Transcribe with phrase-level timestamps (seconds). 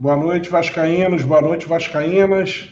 [0.00, 2.70] Boa noite, Vascaínos, boa noite, Vascaínas.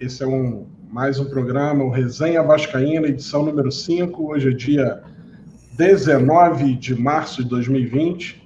[0.00, 4.32] Esse é um, mais um programa, o Resenha Vascaína, edição número 5.
[4.32, 5.00] Hoje é dia
[5.74, 8.42] 19 de março de 2020.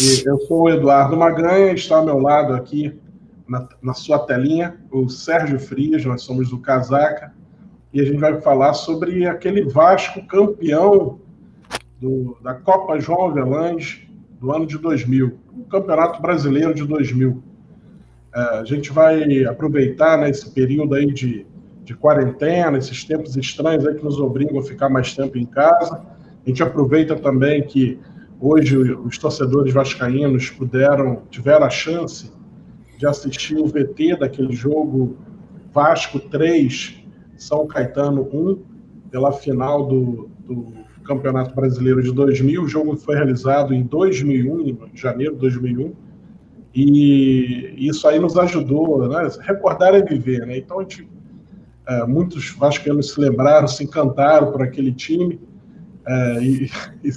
[0.00, 2.98] E eu sou o Eduardo Maganha, está ao meu lado aqui
[3.46, 7.34] na, na sua telinha o Sérgio Frias, nós somos do Casaca,
[7.92, 11.20] e a gente vai falar sobre aquele Vasco campeão
[12.00, 14.09] do, da Copa João Avelange
[14.40, 17.42] do ano de 2000, o Campeonato Brasileiro de 2000.
[18.34, 21.46] É, a gente vai aproveitar né, esse período aí de,
[21.84, 26.00] de quarentena, esses tempos estranhos aí que nos obrigam a ficar mais tempo em casa.
[26.44, 27.98] A gente aproveita também que
[28.40, 32.32] hoje os torcedores vascaínos puderam, tiveram a chance
[32.96, 35.18] de assistir o VT daquele jogo
[35.72, 37.04] Vasco 3,
[37.36, 38.62] São Caetano 1,
[39.10, 40.72] pela final do, do
[41.04, 42.62] Campeonato Brasileiro de 2000.
[42.62, 45.92] O jogo foi realizado em 2001, em janeiro de 2001.
[46.74, 49.28] E isso aí nos ajudou, né?
[49.40, 50.58] Recordar é viver, né?
[50.58, 51.08] Então, a gente,
[51.88, 55.40] é, muitos vascaínos se lembraram, se encantaram por aquele time.
[56.06, 56.70] É, e,
[57.02, 57.10] e,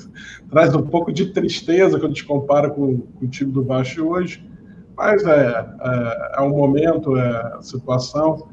[0.49, 4.01] traz um pouco de tristeza quando a gente compara com, com o time do Vasco
[4.01, 4.43] hoje.
[4.95, 8.47] Mas é, é, é um momento, é a situação.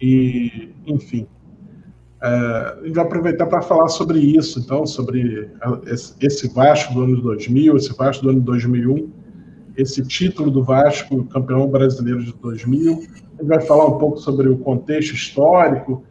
[0.00, 1.26] E, enfim,
[2.22, 5.50] a gente vai aproveitar para falar sobre isso, então, sobre
[6.20, 9.10] esse Vasco do ano 2000, esse Vasco do ano 2001,
[9.76, 12.92] esse título do Vasco, campeão brasileiro de 2000.
[12.92, 16.04] A gente vai falar um pouco sobre o contexto histórico,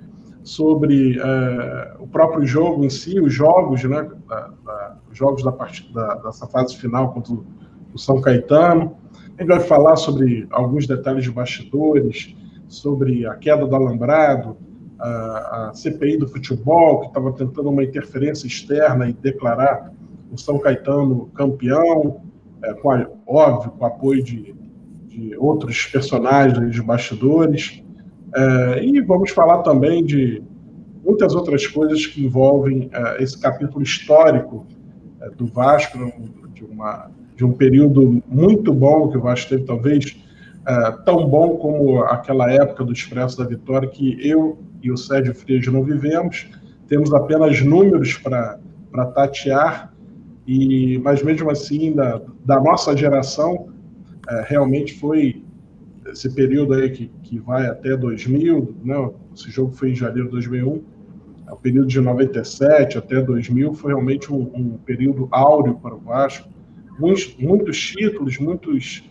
[0.43, 5.51] sobre é, o próprio jogo em si, os jogos, né, da, da, os jogos da
[5.51, 8.95] partida, da, dessa fase final contra o São Caetano.
[9.37, 12.35] A gente vai falar sobre alguns detalhes de bastidores,
[12.67, 14.57] sobre a queda do alambrado,
[14.99, 19.93] a, a CPI do futebol, que estava tentando uma interferência externa e declarar
[20.31, 22.21] o São Caetano campeão,
[22.63, 24.53] é, com a, óbvio, com o apoio de,
[25.07, 27.83] de outros personagens de bastidores.
[28.35, 30.43] É, e vamos falar também de
[31.03, 34.67] muitas outras coisas que envolvem é, esse capítulo histórico
[35.21, 35.97] é, do Vasco,
[36.53, 40.21] de, uma, de um período muito bom que o Vasco teve, talvez
[40.69, 45.33] é, tão bom como aquela época do Expresso da Vitória, que eu e o Sérgio
[45.33, 46.47] Frias não vivemos,
[46.87, 48.59] temos apenas números para
[49.15, 49.91] tatear,
[50.45, 53.69] e, mas mesmo assim, da, da nossa geração,
[54.29, 55.43] é, realmente foi
[56.05, 59.09] esse período aí que, que vai até 2000, né?
[59.35, 60.83] esse jogo foi em janeiro de 2001,
[61.47, 65.99] é o período de 97 até 2000 foi realmente um, um período áureo para o
[65.99, 66.47] Vasco,
[66.99, 69.03] muitos, muitos títulos, muitos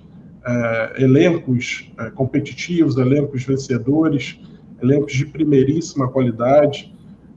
[0.48, 4.40] é, elencos é, competitivos, elencos vencedores,
[4.82, 6.94] elencos de primeiríssima qualidade,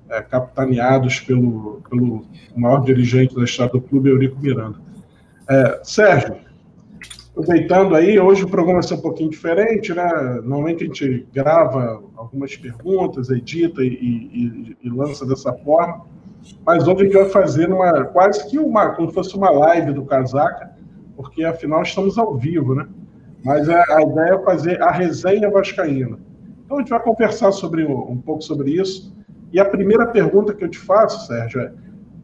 [0.10, 2.24] é, capitaneados pelo, pelo
[2.56, 4.80] maior dirigente da história do clube, Eurico Miranda.
[5.84, 6.38] Sérgio,
[7.32, 10.10] aproveitando aí, hoje o programa vai ser um pouquinho diferente, né?
[10.36, 16.06] Normalmente a gente grava algumas perguntas, edita e, e, e lança dessa forma,
[16.66, 19.92] mas hoje a gente vai fazer uma, quase que uma, como se fosse uma live
[19.92, 20.72] do Casaca,
[21.18, 22.88] porque afinal estamos ao vivo, né?
[23.44, 26.20] Mas a, a ideia é fazer a resenha vascaína.
[26.64, 29.14] Então a gente vai conversar sobre um pouco sobre isso.
[29.52, 31.74] E a primeira pergunta que eu te faço, Sérgio, é: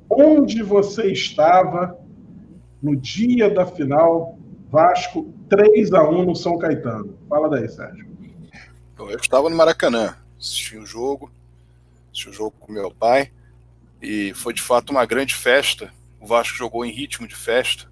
[0.10, 1.98] onde você estava
[2.82, 4.38] no dia da final
[4.70, 7.18] Vasco 3 a 1 no São Caetano?
[7.28, 8.08] Fala daí, Sérgio.
[8.98, 11.32] Eu estava no Maracanã, assisti o jogo,
[12.12, 13.32] assisti o jogo com meu pai
[14.02, 15.92] e foi de fato uma grande festa.
[16.20, 17.86] O Vasco jogou em ritmo de festa,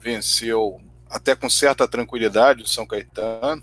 [0.00, 0.80] venceu
[1.14, 3.62] até com certa tranquilidade o São Caetano.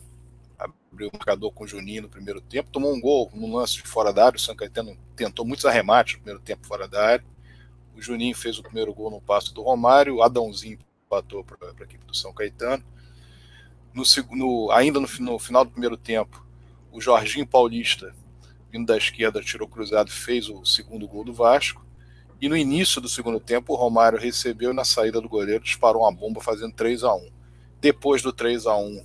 [0.57, 3.81] Abriu o marcador com o Juninho no primeiro tempo, tomou um gol no lance de
[3.81, 7.25] fora da área, o São Caetano tentou muitos arremates no primeiro tempo fora da área,
[7.93, 11.83] o Juninho fez o primeiro gol no passo do Romário, o Adãozinho empatou para a
[11.83, 12.83] equipe do São Caetano,
[13.93, 16.45] no, no, ainda no, no, final do primeiro tempo,
[16.89, 18.15] o Jorginho Paulista,
[18.71, 21.85] vindo da esquerda, tirou cruzado e fez o segundo gol do Vasco,
[22.39, 26.03] e no início do segundo tempo, o Romário recebeu e na saída do goleiro disparou
[26.03, 27.40] uma bomba fazendo 3 a 1
[27.81, 29.03] Depois do 3 a 1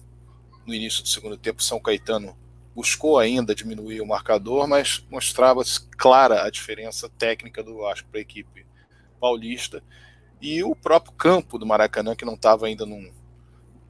[0.67, 2.37] no início do segundo tempo, São Caetano
[2.75, 5.62] buscou ainda diminuir o marcador, mas mostrava
[5.96, 8.67] clara a diferença técnica do Vasco para a equipe
[9.19, 9.82] paulista.
[10.43, 13.11] E o próprio campo do Maracanã, que não estava ainda num,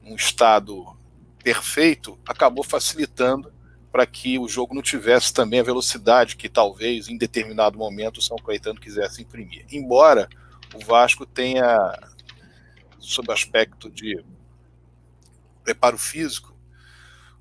[0.01, 0.97] num estado
[1.43, 3.51] perfeito, acabou facilitando
[3.91, 8.21] para que o jogo não tivesse também a velocidade que talvez em determinado momento o
[8.21, 9.65] São Caetano quisesse imprimir.
[9.69, 10.29] Embora
[10.73, 11.77] o Vasco tenha,
[12.99, 14.23] sob aspecto de
[15.67, 16.57] preparo físico,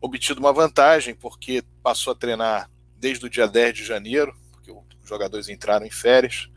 [0.00, 5.08] obtido uma vantagem, porque passou a treinar desde o dia 10 de janeiro, porque os
[5.08, 6.50] jogadores entraram em férias.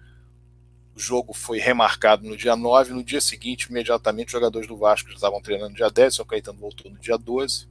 [0.96, 2.94] O jogo foi remarcado no dia 9.
[2.94, 6.14] No dia seguinte, imediatamente, os jogadores do Vasco estavam treinando no dia 10.
[6.14, 7.70] O São Caetano voltou no dia 12.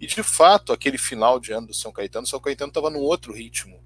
[0.00, 3.32] E, de fato, aquele final de ano do São Caetano, São Caetano estava num outro
[3.32, 3.80] ritmo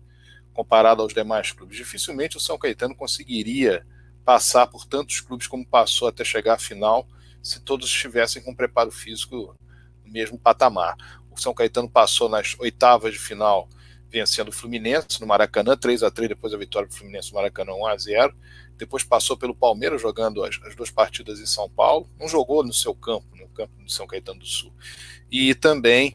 [0.55, 1.76] comparado aos demais clubes.
[1.76, 3.87] Dificilmente o São Caetano conseguiria
[4.25, 7.06] passar por tantos clubes como passou até chegar à final,
[7.44, 9.55] se todos estivessem com preparo físico
[10.05, 10.96] no mesmo patamar.
[11.31, 13.69] O São Caetano passou nas oitavas de final
[14.08, 17.73] vencendo o Fluminense no Maracanã, 3 a 3 depois a vitória do Fluminense no Maracanã
[17.73, 18.37] 1 a 0
[18.76, 22.73] depois passou pelo Palmeiras jogando as, as, duas partidas em São Paulo, não jogou no
[22.73, 24.73] seu campo, no campo do São Caetano do Sul,
[25.31, 26.12] e também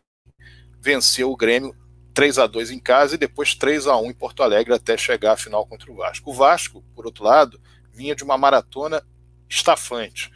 [0.82, 1.76] venceu o Grêmio
[2.14, 5.34] 3 a 2 em casa e depois 3 a 1 em Porto Alegre até chegar
[5.34, 6.32] à final contra o Vasco.
[6.32, 7.62] O Vasco, por outro lado,
[7.94, 9.02] vinha de uma maratona
[9.48, 10.32] estafante.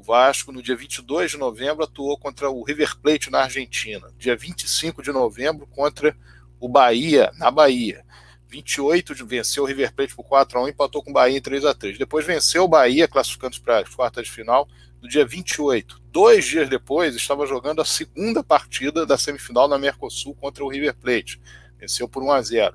[0.00, 4.10] O Vasco, no dia 22 de novembro, atuou contra o River Plate na Argentina.
[4.16, 6.16] Dia 25 de novembro, contra
[6.58, 8.02] o Bahia, na Bahia.
[8.48, 11.40] 28 de venceu o River Plate por 4 a 1 empatou com o Bahia em
[11.42, 14.66] 3 a 3 Depois venceu o Bahia, classificando para as quartas de final,
[15.02, 16.00] no dia 28.
[16.06, 20.94] Dois dias depois, estava jogando a segunda partida da semifinal na Mercosul contra o River
[20.94, 21.38] Plate.
[21.78, 22.74] Venceu por 1 a 0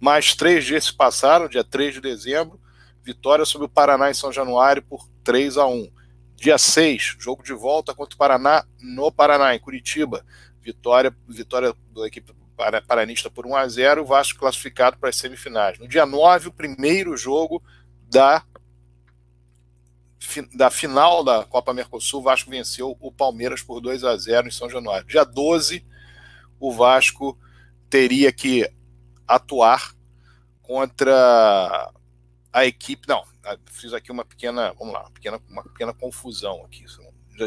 [0.00, 2.60] Mais três dias se passaram, dia 3 de dezembro,
[3.04, 5.97] vitória sobre o Paraná em São Januário por 3 a 1
[6.38, 10.24] Dia 6, jogo de volta contra o Paraná no Paraná, em Curitiba.
[10.62, 12.32] Vitória, vitória da equipe
[12.86, 15.80] paranista por 1 a 0 o Vasco classificado para as semifinais.
[15.80, 17.60] No dia 9, o primeiro jogo
[18.08, 18.44] da,
[20.54, 24.52] da final da Copa Mercosul, o Vasco venceu o Palmeiras por 2 a 0 em
[24.52, 25.08] São Januário.
[25.08, 25.84] Dia 12,
[26.60, 27.36] o Vasco
[27.90, 28.70] teria que
[29.26, 29.92] atuar
[30.62, 31.92] contra
[32.52, 33.08] a equipe.
[33.08, 33.24] Não,
[33.66, 36.84] fiz aqui uma pequena, vamos lá, uma pequena, uma pequena confusão aqui.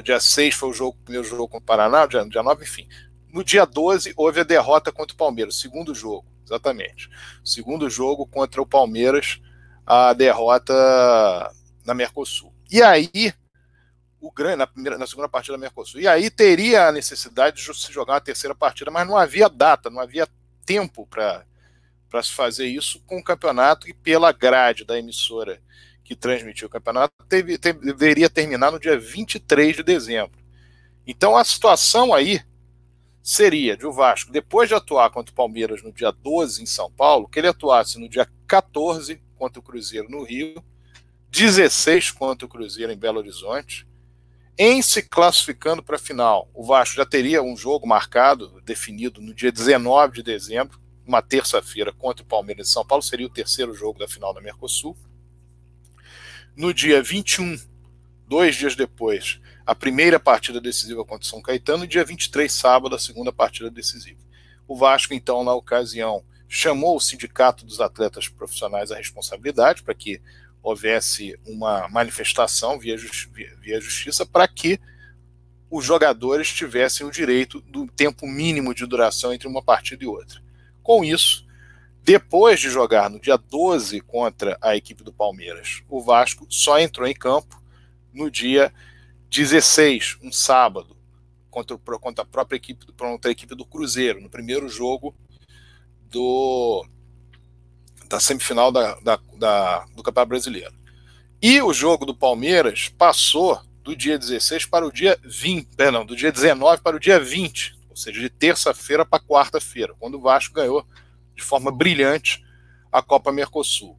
[0.03, 2.87] Dia 6 foi o jogo, primeiro jogo com o Paraná, dia, dia 9, enfim.
[3.31, 7.09] No dia 12 houve a derrota contra o Palmeiras, segundo jogo, exatamente.
[7.43, 9.41] Segundo jogo contra o Palmeiras,
[9.85, 10.73] a derrota
[11.85, 12.53] na Mercosul.
[12.69, 13.33] E aí,
[14.19, 15.99] o grande na, primeira, na segunda partida da Mercosul.
[15.99, 19.89] E aí teria a necessidade de se jogar uma terceira partida, mas não havia data,
[19.89, 20.27] não havia
[20.65, 21.43] tempo para
[22.11, 25.61] para se fazer isso com o campeonato e pela grade da emissora
[26.03, 30.37] que transmitiu o campeonato, teve, deveria terminar no dia 23 de dezembro.
[31.07, 32.41] Então a situação aí
[33.23, 36.91] seria de o Vasco, depois de atuar contra o Palmeiras no dia 12 em São
[36.91, 40.61] Paulo, que ele atuasse no dia 14 contra o Cruzeiro no Rio,
[41.29, 43.87] 16 contra o Cruzeiro em Belo Horizonte,
[44.57, 46.49] em se classificando para a final.
[46.53, 50.81] O Vasco já teria um jogo marcado, definido no dia 19 de dezembro,
[51.11, 54.39] uma terça-feira contra o Palmeiras de São Paulo, seria o terceiro jogo da final da
[54.39, 54.97] Mercosul.
[56.55, 57.59] No dia 21,
[58.25, 62.95] dois dias depois, a primeira partida decisiva contra o São Caetano, e dia 23, sábado,
[62.95, 64.19] a segunda partida decisiva.
[64.65, 70.21] O Vasco, então, na ocasião, chamou o Sindicato dos Atletas Profissionais à responsabilidade para que
[70.63, 74.79] houvesse uma manifestação via, via, via justiça para que
[75.69, 80.41] os jogadores tivessem o direito do tempo mínimo de duração entre uma partida e outra.
[80.83, 81.45] Com isso,
[82.03, 87.07] depois de jogar no dia 12 contra a equipe do Palmeiras, o Vasco só entrou
[87.07, 87.61] em campo
[88.13, 88.73] no dia
[89.29, 90.97] 16, um sábado,
[91.49, 95.15] contra, contra a própria equipe, contra a equipe do Cruzeiro, no primeiro jogo
[96.09, 96.85] do,
[98.09, 100.73] da semifinal da, da, da, do Campeonato Brasileiro.
[101.41, 106.15] E o jogo do Palmeiras passou do dia 16 para o dia 20, perdão, do
[106.15, 110.53] dia 19 para o dia 20, ou seja, de terça-feira para quarta-feira, quando o Vasco
[110.53, 110.85] ganhou
[111.35, 112.43] de forma brilhante
[112.91, 113.97] a Copa Mercosul.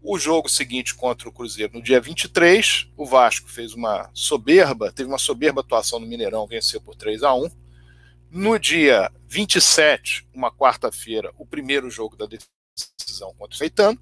[0.00, 5.08] O jogo seguinte contra o Cruzeiro, no dia 23, o Vasco fez uma soberba, teve
[5.08, 7.50] uma soberba atuação no Mineirão, venceu por 3 a 1.
[8.30, 14.00] No dia 27, uma quarta-feira, o primeiro jogo da decisão contra o Feitano.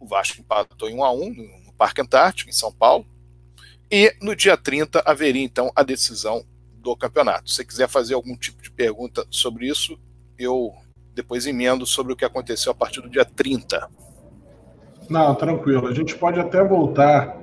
[0.00, 3.06] O Vasco empatou em 1 a 1 no Parque Antártico, em São Paulo.
[3.90, 6.44] E no dia 30 haveria então a decisão
[6.80, 7.50] do campeonato.
[7.50, 9.98] Se você quiser fazer algum tipo de pergunta sobre isso,
[10.38, 10.72] eu
[11.14, 13.88] depois emendo sobre o que aconteceu a partir do dia 30.
[15.08, 15.86] Não, tranquilo.
[15.88, 17.36] A gente pode até voltar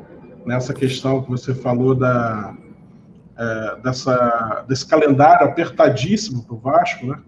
[0.46, 2.56] nessa questão que você falou da,
[3.38, 7.20] é, dessa, desse calendário apertadíssimo para o Vasco, né?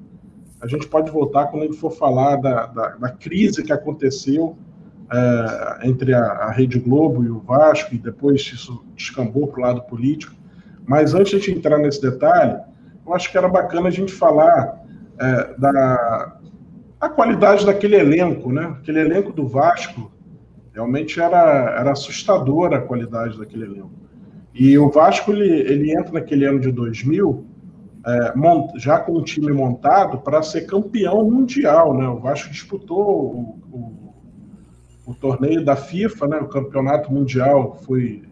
[0.61, 4.57] A gente pode voltar quando ele for falar da, da, da crise que aconteceu
[5.11, 9.63] é, entre a, a, Rede Globo e o Vasco, e depois isso descambou para o
[9.63, 10.33] lado político.
[10.89, 12.58] Mas antes de entrar nesse detalhe,
[13.05, 14.81] eu acho que era bacana a gente falar
[15.19, 16.36] é, da
[17.00, 18.75] a qualidade daquele elenco, né?
[18.79, 20.12] Aquele elenco do Vasco
[20.74, 23.91] realmente era, era assustadora a qualidade daquele elenco.
[24.51, 27.46] E o Vasco ele, ele entra naquele ano de 2000
[28.08, 28.34] é,
[28.79, 32.08] já com um time montado para ser campeão mundial, né?
[32.08, 34.13] O Vasco disputou o, o,
[35.05, 38.28] o torneio da FIFA, né, o campeonato mundial foi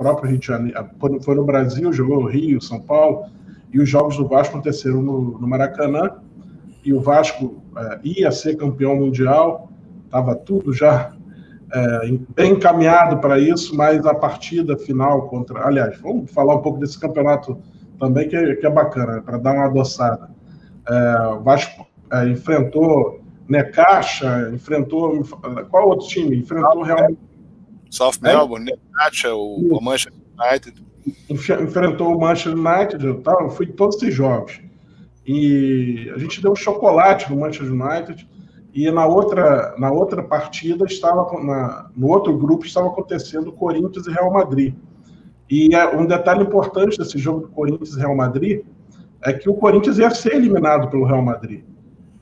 [0.00, 0.88] próprio Rio de Janeiro,
[1.20, 3.26] foi no Brasil, jogou Rio, São Paulo,
[3.70, 6.12] e os jogos do Vasco aconteceram no, no Maracanã,
[6.82, 9.70] e o Vasco é, ia ser campeão mundial,
[10.06, 11.12] estava tudo já
[11.70, 15.66] é, bem encaminhado para isso, mas a partida final contra.
[15.66, 17.60] Aliás, vamos falar um pouco desse campeonato
[17.98, 20.30] também, que é, que é bacana, para dar uma adoçada.
[20.88, 21.86] É, o Vasco
[22.32, 25.22] enfrentou Necaxa, enfrentou.
[25.70, 26.38] Qual outro time?
[26.38, 27.10] Enfrentou Real.
[27.90, 28.28] South é?
[28.28, 30.82] Melbourne, Necaxa, o, o Manchester United.
[31.28, 34.60] Enfrentou o Manchester United, eu, tava, eu fui em todos esses jogos.
[35.26, 38.28] E a gente deu um chocolate no Manchester United.
[38.72, 44.12] E na outra, na outra partida, estava na, no outro grupo, estava acontecendo Corinthians e
[44.12, 44.74] Real Madrid.
[45.50, 48.62] E é, um detalhe importante desse jogo do Corinthians e Real Madrid
[49.22, 51.64] é que o Corinthians ia ser eliminado pelo Real Madrid.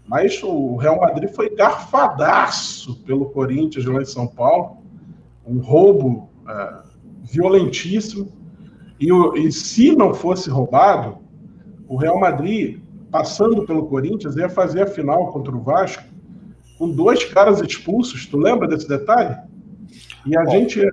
[0.06, 4.78] Mas o Real Madrid foi garfadaço pelo Corinthians lá em São Paulo.
[5.48, 6.78] Um roubo é,
[7.22, 8.30] violentíssimo.
[9.00, 9.08] E,
[9.40, 11.18] e se não fosse roubado,
[11.88, 16.04] o Real Madrid, passando pelo Corinthians, ia fazer a final contra o Vasco
[16.78, 18.26] com dois caras expulsos.
[18.26, 19.36] Tu lembra desse detalhe?
[20.26, 20.86] E a Bom, gente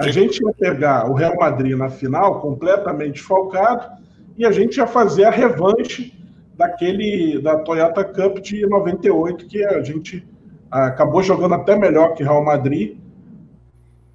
[0.00, 3.98] a gente ia pegar o Real Madrid na final completamente desfalcado
[4.36, 6.14] e a gente ia fazer a revanche
[6.56, 10.26] daquele da Toyota Cup de 98 que a gente
[10.70, 12.96] acabou jogando até melhor que Real Madrid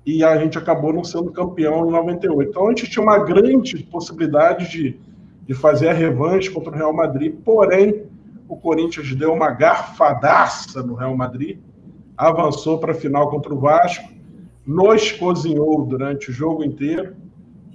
[0.06, 2.50] e a gente acabou não sendo campeão em 98.
[2.50, 5.00] Então a gente tinha uma grande possibilidade de,
[5.48, 8.04] de fazer a revanche contra o Real Madrid, porém
[8.48, 11.58] o Corinthians deu uma garfadaça no Real Madrid,
[12.16, 14.14] avançou para a final contra o Vasco,
[14.66, 17.16] nos cozinhou durante o jogo inteiro.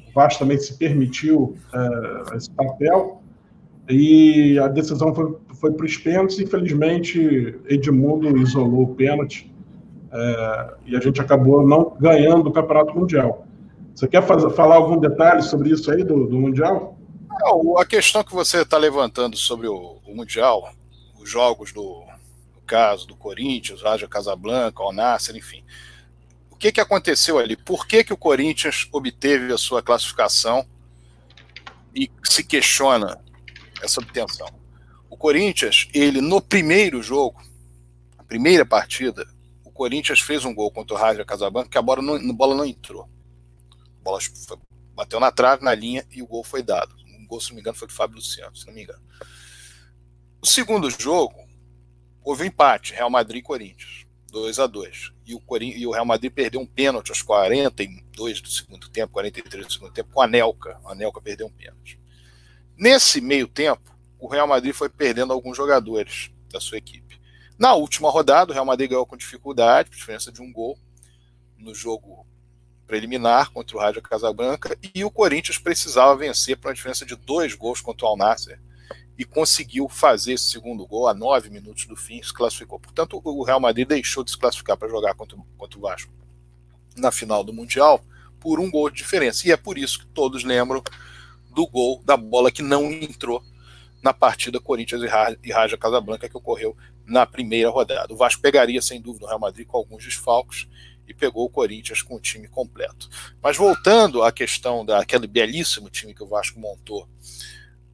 [0.09, 3.21] O Vasco também se permitiu uh, esse papel.
[3.89, 6.39] E a decisão foi, foi para os pênaltis.
[6.39, 9.50] Infelizmente, Edmundo isolou o pênalti.
[10.11, 13.47] Uh, e a gente acabou não ganhando o Campeonato Mundial.
[13.95, 16.99] Você quer fazer, falar algum detalhe sobre isso aí do, do Mundial?
[17.41, 20.73] Não, a questão que você está levantando sobre o, o, Mundial,
[21.19, 22.03] os jogos do,
[22.53, 25.63] do caso do Corinthians, Raja Casablanca, Alnasser, enfim.
[26.51, 27.57] O que, que aconteceu ali?
[27.57, 30.67] Por que, que o Corinthians obteve a sua classificação
[31.95, 33.19] e se questiona
[33.81, 34.49] essa obtenção?
[35.09, 37.41] O Corinthians, ele no primeiro jogo,
[38.19, 39.27] a primeira partida,
[39.81, 42.65] Corinthians fez um gol contra o Raja Casablanca que a bola não, a bola não
[42.65, 43.03] entrou.
[43.03, 44.19] A bola
[44.95, 47.77] bateu na trave, na linha e o gol foi dado gol, se não me engano,
[47.77, 49.01] foi do Fábio Luciano, se não me engano.
[50.43, 51.37] O segundo jogo,
[52.25, 56.05] houve um empate, Real Madrid e Corinthians, 2 a 2 e o, e o Real
[56.05, 60.25] Madrid perdeu um pênalti aos 42 do segundo tempo, 43 do segundo tempo, com a
[60.25, 60.81] Anelka.
[60.85, 61.99] A Anelka perdeu um pênalti.
[62.77, 67.10] Nesse meio tempo, o Real Madrid foi perdendo alguns jogadores da sua equipe.
[67.61, 70.79] Na última rodada, o Real Madrid ganhou com dificuldade, diferença de um gol,
[71.59, 72.27] no jogo
[72.87, 77.53] preliminar contra o Rádio Casablanca e o Corinthians precisava vencer por uma diferença de dois
[77.53, 78.59] gols contra o Alnasser
[79.19, 82.81] e conseguiu fazer esse segundo gol a nove minutos do fim se classificou.
[82.81, 86.11] Portanto, o Real Madrid deixou de se classificar para jogar contra, contra o Vasco
[86.97, 88.03] na final do Mundial
[88.41, 89.47] por um gol de diferença.
[89.47, 90.83] E é por isso que todos lembram
[91.51, 93.45] do gol da bola que não entrou
[94.03, 95.03] na partida Corinthians
[95.43, 98.13] e Raja Casablanca que ocorreu na primeira rodada.
[98.13, 100.69] O Vasco pegaria, sem dúvida, o Real Madrid com alguns desfalques
[101.07, 103.09] e pegou o Corinthians com o time completo.
[103.43, 107.09] Mas voltando à questão daquele belíssimo time que o Vasco montou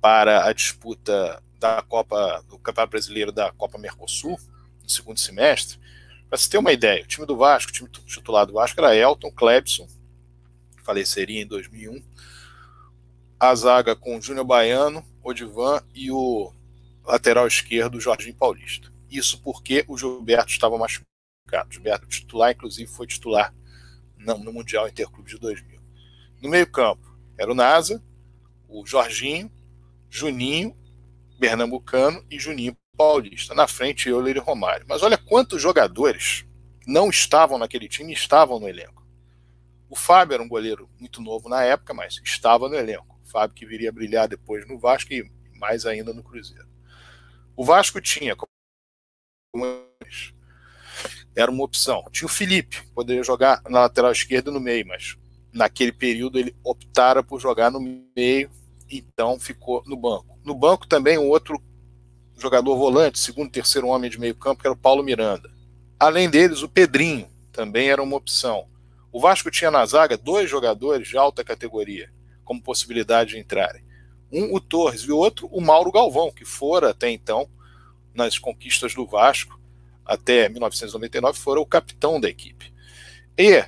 [0.01, 4.39] para a disputa da Copa do Campeonato Brasileiro da Copa Mercosul
[4.83, 5.79] no segundo semestre,
[6.29, 8.95] para se ter uma ideia, o time do Vasco, o time titular do Vasco era
[8.95, 9.89] Elton, Klebson,
[10.85, 12.03] faleceria em 2001,
[13.39, 16.52] a zaga com Júnior Baiano, Odivan e o
[17.04, 18.92] lateral esquerdo Jorginho Paulista.
[19.11, 21.06] Isso porque o Gilberto estava machucado
[21.71, 23.52] Gilberto titular, inclusive foi titular
[24.16, 25.80] no, Mundial Interclube de 2000.
[26.42, 28.02] No meio-campo era o NASA,
[28.68, 29.50] o Jorginho,
[30.09, 30.76] Juninho,
[31.38, 33.54] Pernambucano e Juninho Paulista.
[33.54, 34.87] Na frente, eu, e Romário.
[34.88, 36.45] Mas olha quantos jogadores
[36.87, 39.06] não estavam naquele time e estavam no elenco.
[39.88, 43.15] O Fábio era um goleiro muito novo na época, mas estava no elenco.
[43.26, 46.68] Fábio que viria a brilhar depois no Vasco e mais ainda no Cruzeiro.
[47.56, 48.37] O Vasco tinha
[51.35, 52.04] era uma opção.
[52.11, 55.16] Tinha o Felipe, poderia jogar na lateral esquerda no meio, mas
[55.52, 57.80] naquele período ele optara por jogar no
[58.16, 58.50] meio,
[58.90, 60.38] então ficou no banco.
[60.45, 61.62] No banco também um outro
[62.38, 65.50] jogador volante, segundo, terceiro homem de meio campo, que era o Paulo Miranda.
[65.99, 68.68] Além deles, o Pedrinho também era uma opção.
[69.11, 72.11] O Vasco tinha na zaga dois jogadores de alta categoria,
[72.47, 73.85] como possibilidade de entrarem.
[74.33, 77.47] Um, o Torres, e o outro, o Mauro Galvão, que fora até então,
[78.15, 79.61] nas conquistas do Vasco,
[80.05, 82.73] até 1999 fora o capitão da equipe.
[83.37, 83.62] E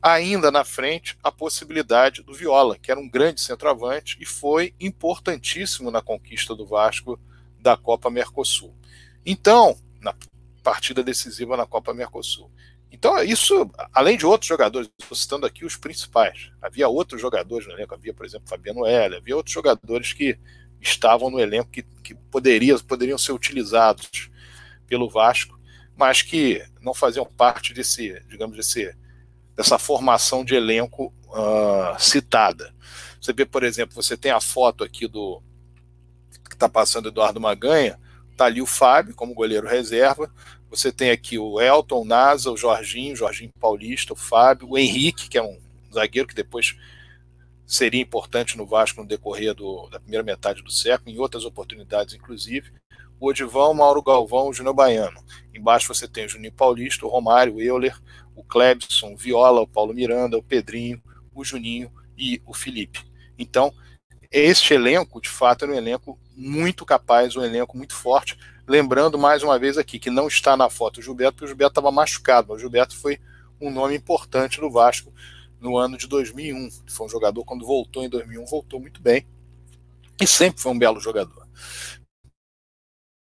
[0.00, 5.90] ainda na frente a possibilidade do Viola, que era um grande centroavante e foi importantíssimo
[5.90, 7.20] na conquista do Vasco
[7.58, 8.74] da Copa Mercosul.
[9.26, 10.14] Então, na
[10.62, 12.50] partida decisiva na Copa Mercosul.
[12.92, 16.50] Então, isso, além de outros jogadores, estou citando aqui os principais.
[16.60, 20.38] Havia outros jogadores no elenco, havia, por exemplo, Fabiano Heller, havia outros jogadores que
[20.80, 24.30] estavam no elenco que, que poderiam, poderiam ser utilizados
[24.86, 25.58] pelo Vasco,
[25.96, 28.96] mas que não faziam parte desse, digamos, desse,
[29.54, 32.74] dessa formação de elenco uh, citada.
[33.20, 35.42] Você vê, por exemplo, você tem a foto aqui do
[36.48, 38.00] que está passando Eduardo Maganha,
[38.32, 40.32] está ali o Fábio como goleiro reserva,
[40.70, 44.78] você tem aqui o Elton, o Nasa, o Jorginho, o Jorginho Paulista, o Fábio, o
[44.78, 45.58] Henrique, que é um
[45.92, 46.76] zagueiro que depois
[47.66, 52.14] seria importante no Vasco no decorrer do, da primeira metade do século, em outras oportunidades,
[52.14, 52.72] inclusive.
[53.18, 55.22] O Odivão, Mauro Galvão, o Júnior Baiano.
[55.52, 57.96] Embaixo você tem o Juninho Paulista, o Romário, o Euler,
[58.34, 61.02] o Klebson, o Viola, o Paulo Miranda, o Pedrinho,
[61.34, 63.04] o Juninho e o Felipe.
[63.38, 63.72] Então,
[64.30, 68.38] este elenco, de fato, era um elenco muito capaz, um elenco muito forte.
[68.70, 71.72] Lembrando mais uma vez aqui que não está na foto o Gilberto, porque o Gilberto
[71.72, 73.18] estava machucado, mas o Gilberto foi
[73.60, 75.12] um nome importante no Vasco
[75.58, 76.70] no ano de 2001.
[76.86, 79.26] Foi um jogador, quando voltou em 2001, voltou muito bem
[80.20, 81.48] e sempre foi um belo jogador.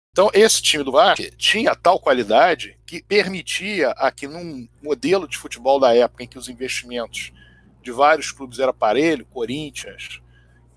[0.09, 5.79] Então, esse time do Vasco tinha tal qualidade que permitia aqui num modelo de futebol
[5.79, 7.31] da época em que os investimentos
[7.83, 10.23] de vários clubes eram aparelho, Corinthians,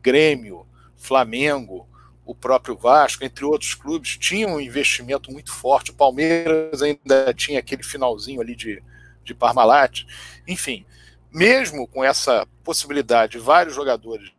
[0.03, 1.88] Grêmio, Flamengo,
[2.29, 5.93] o próprio Vasco, entre outros clubes, tinham um investimento muito forte.
[5.93, 8.83] O Palmeiras ainda tinha aquele finalzinho ali de,
[9.25, 10.05] de Parmalat.
[10.47, 10.85] Enfim,
[11.33, 14.31] mesmo com essa possibilidade de vários jogadores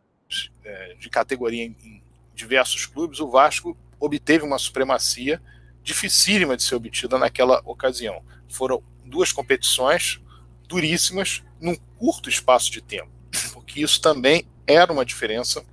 [0.64, 2.00] é, de categoria em, em
[2.32, 5.42] diversos clubes, o Vasco obteve uma supremacia
[5.82, 8.22] dificílima de ser obtida naquela ocasião.
[8.48, 10.20] Foram duas competições
[10.68, 13.10] duríssimas num curto espaço de tempo,
[13.52, 15.64] porque isso também era uma diferença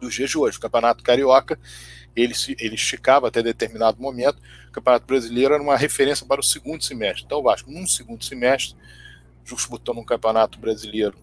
[0.00, 0.58] dos dias de hoje.
[0.58, 1.58] O Campeonato Carioca
[2.16, 6.44] ele, se, ele esticava até determinado momento, o Campeonato Brasileiro era uma referência para o
[6.44, 7.24] segundo semestre.
[7.24, 8.74] Então, o Vasco, num segundo semestre,
[9.44, 11.16] disputando um Campeonato Brasileiro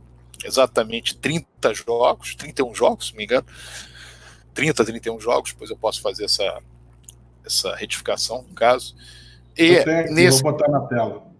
[0.46, 3.46] exatamente 30 jogos, 31 jogos, se me engano,
[4.54, 6.62] 30, 31 jogos, depois eu posso fazer essa,
[7.44, 8.96] essa retificação, no caso.
[9.58, 10.44] E nesse...
[10.44, 11.33] Vou botar na tela.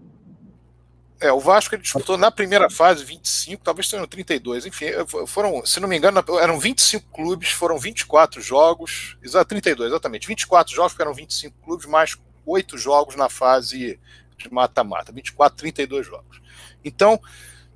[1.24, 4.88] É, o Vasco ele disputou na primeira fase 25, talvez tenham 32, enfim,
[5.26, 10.76] foram, se não me engano, eram 25 clubes, foram 24 jogos, exato, 32, exatamente, 24
[10.76, 13.98] jogos, eram 25 clubes, mais 8 jogos na fase
[14.38, 16.42] de mata-mata, 24, 32 jogos.
[16.84, 17.18] Então,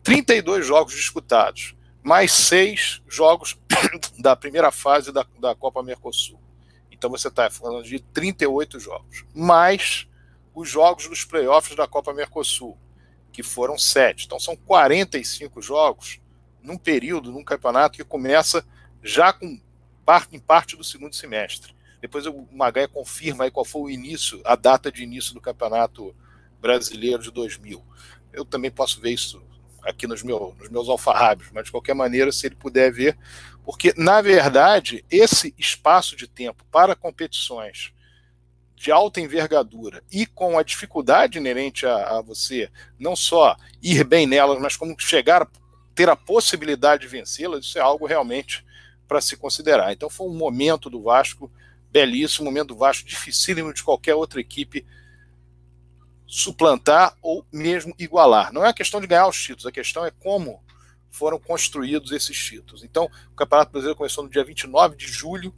[0.03, 3.57] 32 jogos disputados, mais 6 jogos
[4.19, 6.37] da primeira fase da, da Copa Mercosul.
[6.91, 10.05] Então você está falando de 38 jogos, mais
[10.53, 12.77] os jogos dos playoffs da Copa Mercosul
[13.37, 14.25] que foram sete.
[14.25, 16.19] Então são 45 jogos
[16.63, 18.65] num período, num campeonato que começa
[19.03, 19.61] já com
[20.03, 21.75] parte, em parte do segundo semestre.
[22.01, 26.15] Depois o Magaia confirma aí qual foi o início, a data de início do campeonato
[26.59, 27.85] brasileiro de 2000.
[28.33, 29.39] Eu também posso ver isso
[29.83, 33.15] aqui nos, nos meus alfarrábios, mas de qualquer maneira, se ele puder ver,
[33.63, 37.93] porque na verdade esse espaço de tempo para competições
[38.77, 44.27] de alta envergadura e com a dificuldade inerente a, a, você não só ir bem
[44.27, 45.47] nelas, mas como chegar a
[45.95, 48.63] ter a possibilidade de vencê-las, isso é algo realmente
[49.07, 49.91] para se considerar.
[49.91, 51.51] Então foi um momento do Vasco
[51.91, 54.85] belíssimo, um momento do Vasco dificílimo de qualquer outra equipe
[56.27, 58.53] suplantar ou mesmo igualar.
[58.53, 60.63] Não é a questão de ganhar os títulos, a questão é como
[61.09, 62.83] foram construídos esses títulos.
[62.83, 65.51] Então, o Campeonato Brasileiro começou no dia 29 de julho,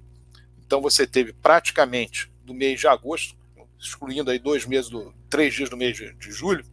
[0.65, 3.38] então você teve praticamente do mês de agosto,
[3.79, 6.65] excluindo aí dois meses, do, três dias do mês de, de julho,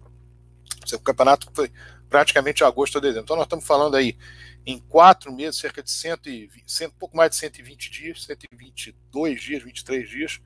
[0.92, 1.70] o campeonato foi
[2.08, 3.24] praticamente agosto a dezembro.
[3.24, 4.16] Então nós estamos falando aí
[4.64, 10.08] em quatro meses, cerca de 120, 100, pouco mais de 120 dias, 122 dias, 23
[10.08, 10.40] dias,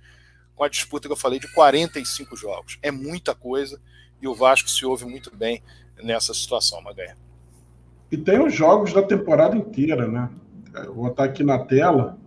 [0.54, 2.78] com a disputa que eu falei de 45 jogos.
[2.82, 3.80] É muita coisa
[4.20, 5.62] e o Vasco se ouve muito bem
[6.02, 7.16] nessa situação, Maganha.
[8.10, 10.28] E tem os jogos da temporada inteira, né?
[10.74, 12.18] Eu vou estar aqui na tela.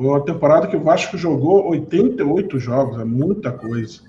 [0.00, 4.00] Foi uma temporada que o Vasco jogou 88 jogos, é muita coisa.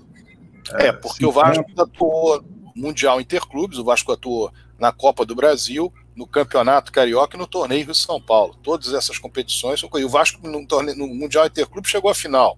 [0.78, 1.28] É, é porque 50...
[1.28, 7.36] o Vasco atuou Mundial Interclubes, o Vasco atuou na Copa do Brasil, no Campeonato Carioca
[7.36, 8.56] e no Torneio Rio São Paulo.
[8.62, 9.82] Todas essas competições.
[9.82, 12.56] O Vasco no, torneio, no Mundial Interclubes chegou à final.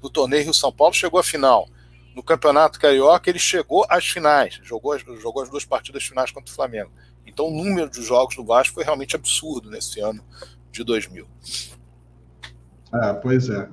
[0.00, 1.68] No Torneio Rio São Paulo chegou à final.
[2.14, 4.60] No Campeonato Carioca ele chegou às finais.
[4.62, 6.92] Jogou, jogou as duas partidas finais contra o Flamengo.
[7.26, 10.22] Então o número de jogos do Vasco foi realmente absurdo nesse ano
[10.70, 11.26] de 2000.
[12.92, 13.68] É, pois é.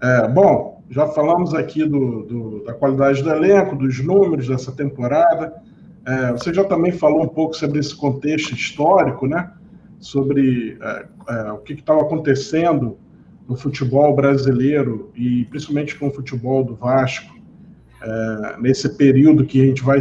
[0.00, 0.28] é.
[0.28, 5.54] Bom, já falamos aqui do, do, da qualidade do elenco, dos números dessa temporada.
[6.06, 9.50] É, você já também falou um pouco sobre esse contexto histórico, né?
[9.98, 12.96] Sobre é, é, o que estava acontecendo
[13.46, 17.34] no futebol brasileiro e principalmente com o futebol do Vasco
[18.02, 20.00] é, nesse período que a gente vai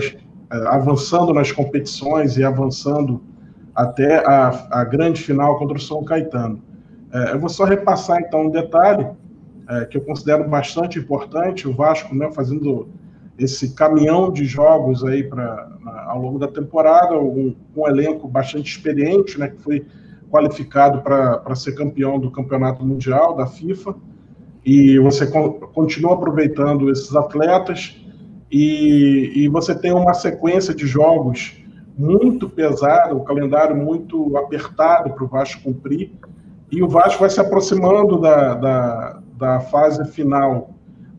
[0.67, 3.21] avançando nas competições e avançando
[3.75, 6.61] até a, a grande final contra o São Caetano.
[7.11, 9.07] É, eu vou só repassar então um detalhe
[9.69, 12.87] é, que eu considero bastante importante, o Vasco né, fazendo
[13.37, 19.39] esse caminhão de jogos aí para ao longo da temporada, um, um, elenco bastante experiente,
[19.39, 19.85] né, que foi
[20.29, 23.95] qualificado para ser campeão do Campeonato Mundial da FIFA,
[24.65, 28.01] e você co continua aproveitando esses atletas,
[28.51, 31.61] e, e você tem uma sequência de jogos
[31.97, 36.11] muito pesada, um calendário muito apertado para o Vasco cumprir,
[36.71, 40.73] e o Vasco vai se aproximando da, da, da fase final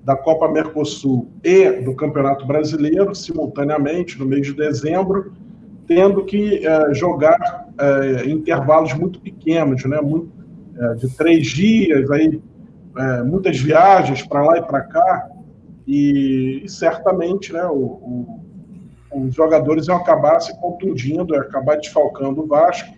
[0.05, 5.33] da Copa Mercosul e do Campeonato Brasileiro, simultaneamente, no mês de dezembro,
[5.87, 10.31] tendo que é, jogar é, intervalos muito pequenos, né, muito,
[10.79, 12.41] é, de três dias, aí,
[13.27, 15.29] muitas viagens para lá e para cá,
[15.87, 18.41] e, e, certamente né, o, o,
[19.15, 22.98] os jogadores iam acabar se contundindo, iam acabar desfalcando o Vasco,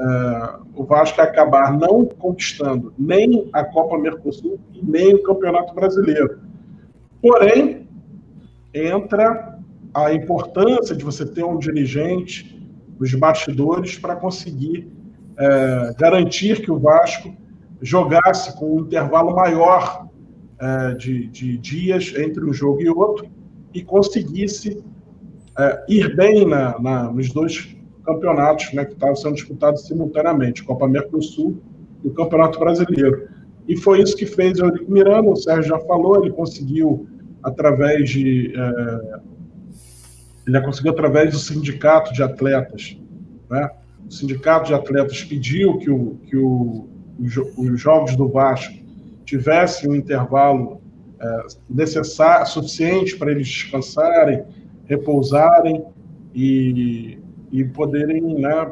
[0.00, 6.40] uh, o Vasco acabar não conquistando nem a Copa Mercosul e nem o Campeonato Brasileiro.
[7.20, 7.86] Porém,
[8.72, 9.58] entra
[9.92, 12.58] a importância de você ter um dirigente
[12.98, 14.90] nos bastidores para conseguir
[15.32, 17.34] uh, garantir que o Vasco
[17.82, 23.26] jogasse com um intervalo maior uh, de, de, dias entre um jogo e outro
[23.74, 24.82] e conseguisse
[25.88, 31.60] ir bem na, na, nos dois campeonatos né, que estavam sendo disputados simultaneamente, Copa Mercosul
[32.02, 33.28] e o Campeonato Brasileiro.
[33.68, 37.06] E foi isso que fez o Eurico Miranda, o Sérgio já falou, ele conseguiu
[37.42, 39.20] através de é,
[40.46, 42.98] ele conseguiu através do sindicato de atletas,
[43.48, 43.70] né?
[44.06, 46.88] O sindicato de atletas pediu que, o, que o,
[47.56, 48.74] os jogos do Vasco
[49.24, 50.80] tivessem um intervalo
[51.20, 54.42] é, necessário, suficiente para eles descansarem,
[54.86, 55.84] repousarem
[56.34, 57.19] e
[57.50, 58.70] e poderem né,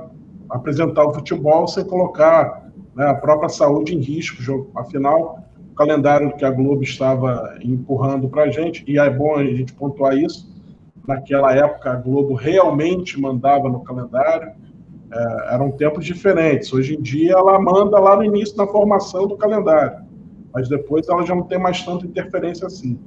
[0.48, 4.70] apresentar o futebol sem colocar né, a própria saúde em risco.
[4.74, 9.44] Afinal, o calendário que a Globo estava empurrando para a gente, e é bom a
[9.44, 10.48] gente pontuar isso,
[11.06, 14.52] naquela época a Globo realmente mandava no calendário,
[15.10, 16.72] é, eram tempos diferentes.
[16.72, 20.04] Hoje em dia ela manda lá no início da formação do calendário,
[20.52, 22.98] mas depois ela já não tem mais tanta interferência assim.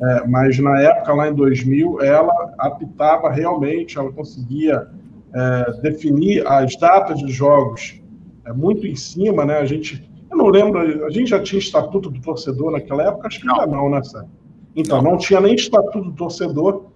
[0.00, 4.88] É, mas na época, lá em 2000, ela apitava realmente, ela conseguia
[5.34, 8.00] é, definir as datas dos jogos
[8.44, 9.58] é, muito em cima, né?
[9.58, 13.40] A gente, eu não lembro, a gente já tinha estatuto do torcedor naquela época, acho
[13.40, 13.60] que não.
[13.60, 14.30] ainda não, né, Sérgio?
[14.74, 15.12] Então, não.
[15.12, 16.86] não tinha nem estatuto do torcedor,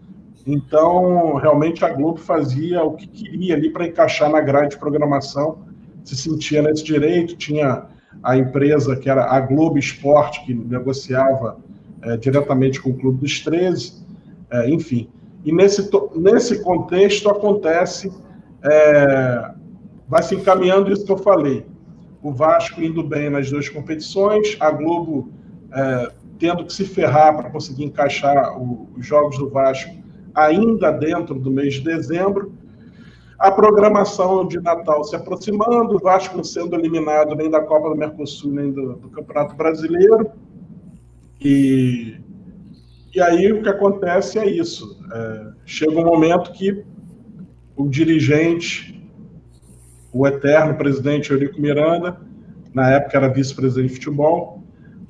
[0.47, 5.59] então realmente a Globo fazia o que queria ali para encaixar na grade de programação,
[6.05, 7.87] se sentia nesse direito, tinha
[8.23, 11.59] a empresa que era a Globo Esporte, que negociava
[12.03, 14.05] é, diretamente com o Clube dos 13,
[14.51, 15.09] é, enfim.
[15.44, 18.12] E nesse, nesse contexto acontece,
[18.62, 19.50] é,
[20.09, 21.66] vai se encaminhando isso que eu falei.
[22.22, 25.31] O Vasco indo bem nas duas competições, a Globo
[25.72, 29.90] é, tendo que se ferrar para conseguir encaixar o, os jogos do Vasco
[30.35, 32.52] ainda dentro do mês de dezembro.
[33.38, 37.96] A programação de Natal se aproximando, o Vasco não sendo eliminado nem da Copa do
[37.96, 40.31] Mercosul, nem do, do Campeonato Brasileiro.
[41.40, 42.20] E
[43.14, 44.98] e aí o que acontece é isso.
[45.12, 46.85] É, chega um momento que
[47.77, 49.09] o dirigente,
[50.12, 52.20] o eterno presidente Eurico Miranda,
[52.72, 54.62] na época era vice-presidente de futebol,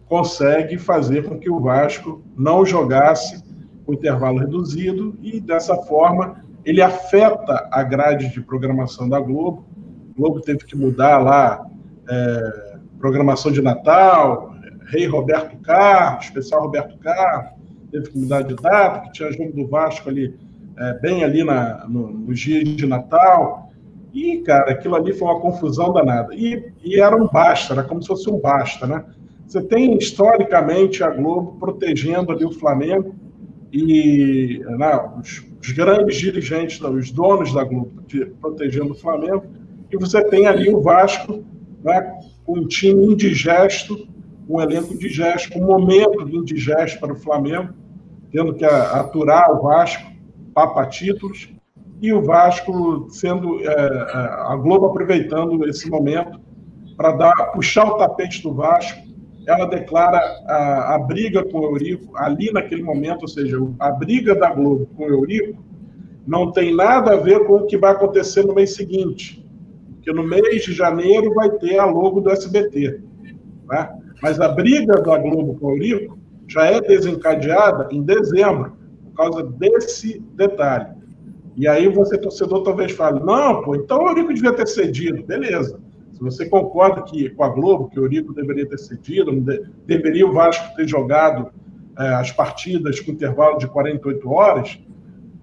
[0.07, 3.43] consegue fazer com que o Vasco não jogasse
[3.85, 9.65] com intervalo reduzido e dessa forma ele afeta a grade de programação da Globo.
[10.11, 11.67] A Globo teve que mudar lá
[12.09, 14.55] é, programação de Natal,
[14.87, 17.62] Rei Roberto Carlos, especial Roberto Carlos,
[17.93, 20.35] teve que mudar de data, que tinha jogo do Vasco ali,
[20.79, 23.71] é, bem ali na, no, nos dias de Natal.
[24.13, 26.35] E, cara, aquilo ali foi uma confusão danada.
[26.35, 29.05] E, e era um basta, era como se fosse um basta, né?
[29.47, 33.15] Você tem, historicamente, a Globo protegendo ali o Flamengo
[33.71, 37.91] e né, os, os, grandes dirigentes, os donos da Globo
[38.41, 39.45] protegendo o Flamengo,
[39.91, 41.45] e você tem ali o Vasco
[41.85, 44.09] né, com um time indigesto,
[44.49, 47.75] um elenco indigesto, um momento indigesto para o Flamengo,
[48.33, 50.11] tendo que aturar o Vasco,
[50.55, 51.53] papa títulos,
[52.01, 54.13] e o Vasco sendo é, é,
[54.49, 56.41] a Globo aproveitando esse momento
[56.97, 59.13] para dar puxar o tapete do Vasco
[59.47, 64.35] ela declara a, a briga com o Eurico ali naquele momento, ou seja, a briga
[64.35, 65.63] da Globo com o Eurico
[66.27, 69.45] não tem nada a ver com o que vai acontecer no mês seguinte,
[69.95, 73.01] porque no mês de janeiro vai ter a logo do SBT.
[73.69, 73.99] Né?
[74.23, 76.19] Mas a briga da Globo com o Eurico
[76.53, 80.93] já é desencadeada em dezembro, por causa desse detalhe.
[81.57, 85.23] E aí você, torcedor, talvez fale, não, pô, então o Eurico devia ter cedido.
[85.23, 85.81] Beleza.
[86.13, 89.33] Se você concorda que, com a Globo que o Eurico deveria ter cedido,
[89.87, 91.51] deveria o Vasco ter jogado
[91.99, 94.79] é, as partidas com intervalo de 48 horas,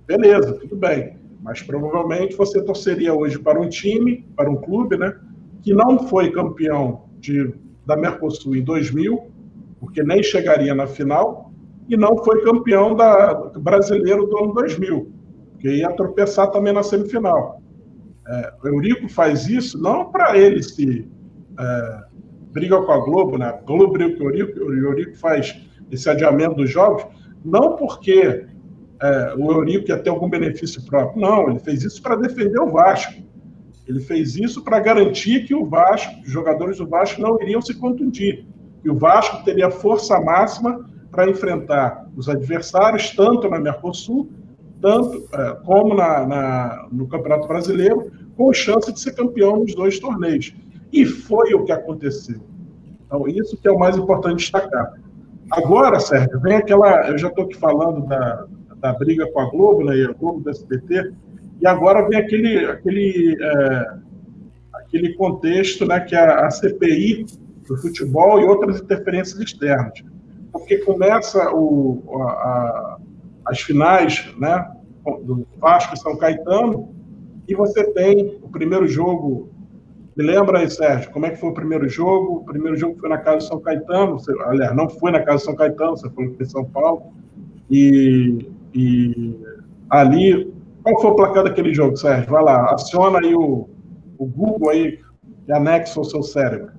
[0.05, 1.17] beleza, tudo bem.
[1.41, 5.15] Mas provavelmente você torceria hoje para um time, para um clube, né,
[5.61, 7.53] que não foi campeão de,
[7.85, 9.38] da Mercosul em 2000,
[9.79, 11.51] porque nem chegaria na final,
[11.87, 15.11] e não foi campeão da brasileiro do ano 2000,
[15.53, 17.61] porque ia tropeçar também na semifinal.
[18.27, 21.09] É, o Eurico faz isso não para ele se
[21.59, 21.99] é,
[22.51, 23.59] briga com a Globo, né?
[23.65, 25.59] Globo briga com o Eurico, o Eurico faz
[25.91, 27.05] esse adiamento dos jogos,
[27.43, 28.45] não porque
[29.01, 31.19] é, o Eurico ia ter algum benefício próprio.
[31.19, 33.13] Não, ele fez isso para defender o Vasco.
[33.87, 37.73] Ele fez isso para garantir que o Vasco, os jogadores do Vasco não iriam se
[37.73, 38.45] contundir.
[38.81, 44.29] Que o Vasco teria força máxima para enfrentar os adversários, tanto na Mercosul,
[44.81, 49.99] tanto é, como na, na, no Campeonato Brasileiro, com chance de ser campeão nos dois
[49.99, 50.53] torneios.
[50.91, 52.39] E foi o que aconteceu.
[53.05, 54.93] Então, isso que é o mais importante destacar.
[55.51, 57.09] Agora, Sérgio, vem aquela.
[57.09, 58.45] Eu já estou aqui falando da,
[58.77, 61.11] da briga com a Globo, né, e a Globo do SBT,
[61.59, 63.93] e agora vem aquele, aquele, é,
[64.73, 67.25] aquele contexto né, que é a CPI
[67.69, 70.03] do futebol e outras interferências externas.
[70.51, 72.97] Porque começa o, a, a,
[73.45, 74.69] as finais né,
[75.23, 76.93] do Vasco e São Caetano,
[77.47, 79.49] e você tem o primeiro jogo.
[80.15, 82.37] Me lembra aí, Sérgio, como é que foi o primeiro jogo?
[82.37, 85.37] O primeiro jogo foi na casa de São Caetano, você, aliás, não foi na casa
[85.37, 87.13] de São Caetano, você foi em São Paulo.
[87.69, 89.35] E e
[89.89, 90.53] ali,
[90.83, 92.29] qual foi o placar daquele jogo, Sérgio?
[92.29, 93.69] Vai lá, aciona aí o,
[94.17, 94.99] o Google aí
[95.47, 96.71] e anexa ao seu cérebro.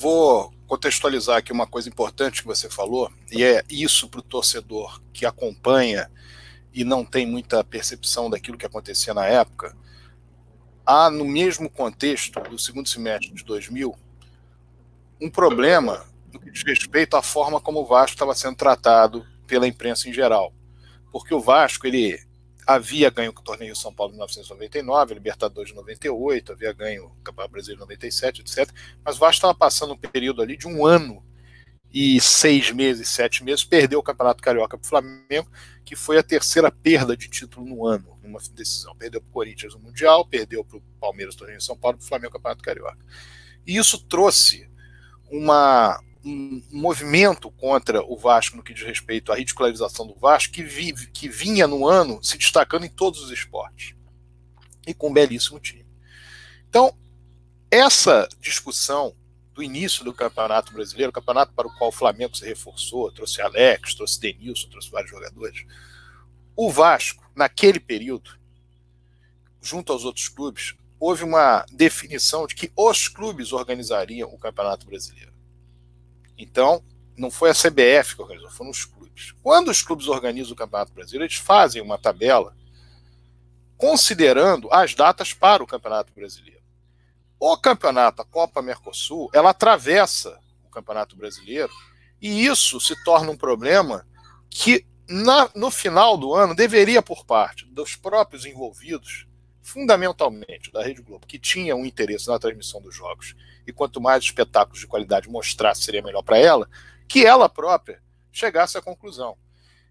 [0.00, 4.98] Vou contextualizar aqui uma coisa importante que você falou, e é isso para o torcedor
[5.12, 6.10] que acompanha
[6.72, 9.76] e não tem muita percepção daquilo que acontecia na época.
[10.86, 13.94] Há, no mesmo contexto do segundo semestre de 2000,
[15.20, 19.68] um problema no que diz respeito à forma como o Vasco estava sendo tratado pela
[19.68, 20.54] imprensa em geral
[21.10, 22.20] porque o Vasco ele
[22.66, 27.52] havia ganho o torneio São Paulo em 1999, Libertadores de 98, havia ganho o Campeonato
[27.52, 28.70] Brasileiro em 97, etc.
[29.04, 31.22] Mas o Vasco estava passando um período ali de um ano
[31.92, 35.50] e seis meses, sete meses, perdeu o Campeonato Carioca para o Flamengo,
[35.84, 38.94] que foi a terceira perda de título no ano, numa decisão.
[38.96, 41.98] Perdeu para o Corinthians no Mundial, perdeu para o Palmeiras no torneio de São Paulo,
[41.98, 43.04] para o Flamengo Campeonato Carioca.
[43.66, 44.70] E isso trouxe
[45.28, 50.62] uma, um movimento contra o Vasco no que diz respeito à ridicularização do Vasco, que,
[50.62, 53.94] vi, que vinha no ano se destacando em todos os esportes.
[54.86, 55.86] E com um belíssimo time.
[56.68, 56.94] Então,
[57.70, 59.14] essa discussão
[59.54, 63.94] do início do Campeonato Brasileiro, campeonato para o qual o Flamengo se reforçou, trouxe Alex,
[63.94, 65.64] trouxe Denilson, trouxe vários jogadores.
[66.56, 68.38] O Vasco, naquele período,
[69.60, 75.29] junto aos outros clubes, houve uma definição de que os clubes organizariam o Campeonato Brasileiro.
[76.40, 76.82] Então,
[77.16, 79.34] não foi a CBF que organizou, foram os clubes.
[79.42, 82.56] Quando os clubes organizam o Campeonato Brasileiro, eles fazem uma tabela
[83.76, 86.60] considerando as datas para o Campeonato Brasileiro.
[87.38, 91.72] O campeonato, a Copa Mercosul, ela atravessa o Campeonato Brasileiro
[92.20, 94.06] e isso se torna um problema
[94.50, 99.26] que na, no final do ano deveria, por parte dos próprios envolvidos,
[99.62, 103.34] fundamentalmente da Rede Globo, que tinha um interesse na transmissão dos jogos
[103.66, 106.68] e quanto mais espetáculos de qualidade mostrasse, seria melhor para ela,
[107.08, 109.36] que ela própria chegasse à conclusão.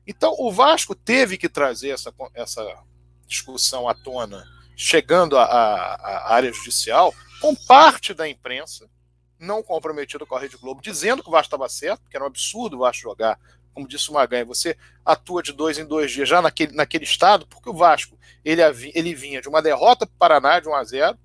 [0.08, 2.84] Então, o Vasco teve que trazer essa, essa
[3.27, 4.43] discussão à tona,
[4.75, 8.89] chegando à área judicial, com parte da imprensa,
[9.38, 12.27] não comprometida com a Rede Globo, dizendo que o Vasco estava certo, que era um
[12.27, 13.39] absurdo o Vasco jogar,
[13.73, 17.47] como disse o Maganha, você atua de dois em dois dias já naquele, naquele estado,
[17.47, 18.62] porque o Vasco ele,
[18.93, 21.17] ele vinha de uma derrota para o Paraná de 1 a 0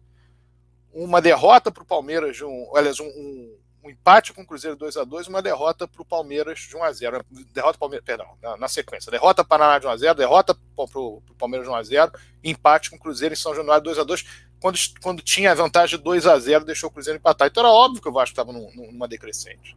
[0.93, 4.77] uma derrota para o Palmeiras, de um, aliás, um, um, um, empate com o Cruzeiro
[4.77, 8.29] 2 a 2 uma derrota para o Palmeiras de 1 a 0 Derrota Palmeiras, perdão,
[8.41, 9.11] na, na sequência.
[9.11, 12.13] Derrota Paraná de 1 a 0 derrota para o Palmeiras de 1 a 0
[12.45, 14.25] empate com o Cruzeiro em São Januário 2 a 2
[14.61, 17.49] quando, quando tinha a vantagem de 2 a 0 deixou o Cruzeiro empatar.
[17.49, 19.77] Então era óbvio que o Vasco estava num, numa decrescente.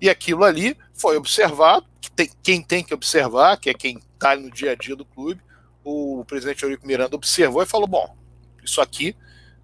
[0.00, 4.36] E aquilo ali foi observado, que tem, quem tem que observar, que é quem está
[4.36, 5.40] no dia a dia do clube,
[5.82, 8.16] o presidente Eurico Miranda observou e falou: bom,
[8.62, 9.16] isso aqui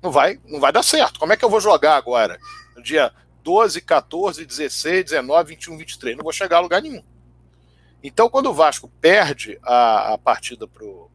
[0.02, 1.18] não vai, não vai dar certo.
[1.18, 2.38] Como é que eu vou jogar agora?
[2.76, 6.16] No dia 12, 14, 16, 19, 21, 23.
[6.16, 7.02] Não vou chegar a lugar nenhum.
[8.02, 11.10] Então, quando o Vasco perde a, a partida para o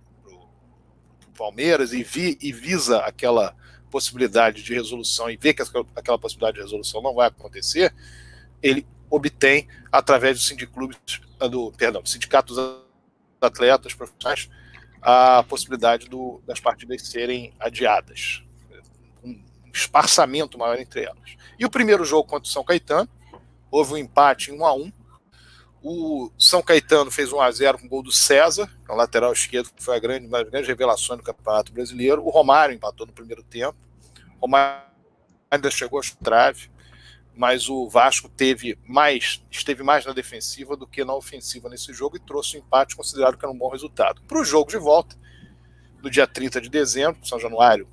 [1.38, 3.56] Palmeiras e, vi, e visa aquela
[3.90, 5.62] possibilidade de resolução e vê que
[5.96, 7.94] aquela possibilidade de resolução não vai acontecer,
[8.62, 12.82] ele obtém, através do do, perdão, sindicato dos
[13.42, 14.50] atletas profissionais,
[15.02, 18.44] a possibilidade do, das partidas serem adiadas.
[19.24, 19.40] Um
[19.74, 21.38] esparçamento maior entre elas.
[21.60, 23.10] E o primeiro jogo contra o São Caetano,
[23.70, 24.92] houve um empate em 1 a 1
[25.90, 29.72] o São Caetano fez 1 a 0 com o gol do César, no lateral esquerdo,
[29.74, 32.26] que foi a grande, uma das grandes revelações do Campeonato Brasileiro.
[32.26, 33.78] O Romário empatou no primeiro tempo.
[34.38, 34.82] O Romário
[35.50, 36.70] ainda chegou a trave,
[37.38, 42.18] mas o Vasco teve mais, esteve mais na defensiva do que na ofensiva nesse jogo
[42.18, 44.22] e trouxe um empate considerado que era um bom resultado.
[44.24, 45.16] Para o jogo de volta,
[46.02, 47.88] no dia 30 de dezembro, São Januário,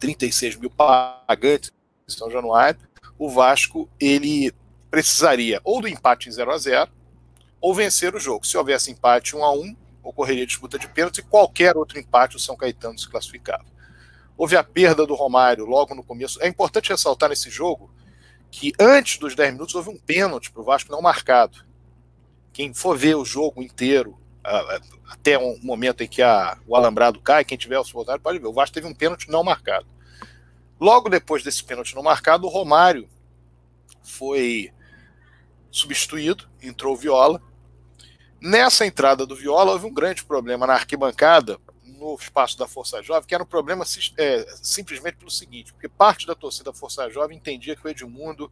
[0.00, 1.72] 36 mil pagantes
[2.08, 2.80] em São Januário,
[3.16, 4.52] o Vasco ele
[4.90, 6.90] precisaria ou do empate em 0 a 0
[7.60, 8.44] ou vencer o jogo.
[8.44, 12.40] Se houvesse empate 1 a 1 ocorreria disputa de pênalti e qualquer outro empate o
[12.40, 13.64] São Caetano se classificava.
[14.36, 16.42] Houve a perda do Romário logo no começo.
[16.42, 17.90] É importante ressaltar nesse jogo
[18.50, 21.64] que antes dos 10 minutos houve um pênalti para o Vasco não marcado.
[22.52, 24.18] Quem for ver o jogo inteiro,
[25.08, 28.46] até um momento em que a, o alambrado cai, quem tiver o oportunidade pode ver.
[28.46, 29.86] O Vasco teve um pênalti não marcado.
[30.80, 33.08] Logo depois desse pênalti não marcado, o Romário
[34.02, 34.72] foi
[35.70, 37.42] substituído, entrou o Viola.
[38.40, 41.58] Nessa entrada do Viola, houve um grande problema na arquibancada,
[41.98, 43.84] no espaço da Força Jovem, que era um problema
[44.16, 48.50] é, simplesmente pelo seguinte: porque parte da torcida Força Jovem entendia que o Edmundo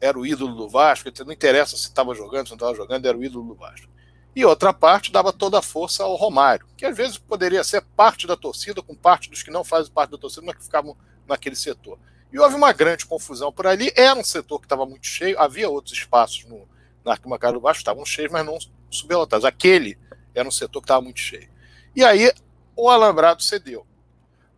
[0.00, 3.16] era o ídolo do Vasco, não interessa se estava jogando, se não estava jogando, era
[3.16, 3.88] o ídolo do Vasco.
[4.34, 8.26] E outra parte dava toda a força ao Romário, que às vezes poderia ser parte
[8.26, 10.96] da torcida, com parte dos que não fazem parte da torcida, mas que ficavam
[11.28, 11.98] naquele setor.
[12.32, 13.92] E houve uma grande confusão por ali.
[13.94, 16.66] Era um setor que estava muito cheio, havia outros espaços no,
[17.04, 18.58] na arquibancada do baixo, estavam cheios, mas não
[18.90, 19.44] sublotados.
[19.44, 19.98] Aquele
[20.34, 21.51] era um setor que estava muito cheio.
[21.94, 22.32] E aí
[22.76, 23.86] o alambrado cedeu.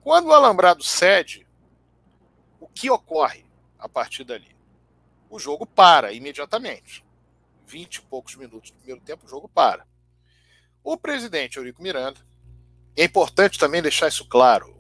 [0.01, 1.47] Quando o alambrado cede,
[2.61, 3.45] o que ocorre
[3.79, 4.55] a partir dali?
[5.29, 7.05] O jogo para imediatamente.
[7.67, 9.87] 20 e poucos minutos do primeiro tempo, o jogo para.
[10.83, 12.21] O presidente Eurico Miranda,
[12.97, 14.75] é importante também deixar isso claro,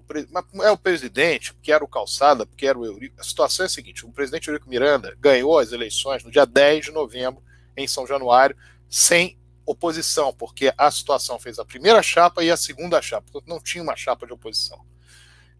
[0.62, 3.18] é o presidente, que era o Calçada, porque era o Eurico.
[3.18, 6.86] A situação é a seguinte: o presidente Eurico Miranda ganhou as eleições no dia 10
[6.86, 7.42] de novembro,
[7.76, 8.56] em São Januário,
[8.88, 13.60] sem oposição, porque a situação fez a primeira chapa e a segunda chapa, portanto não
[13.60, 14.84] tinha uma chapa de oposição.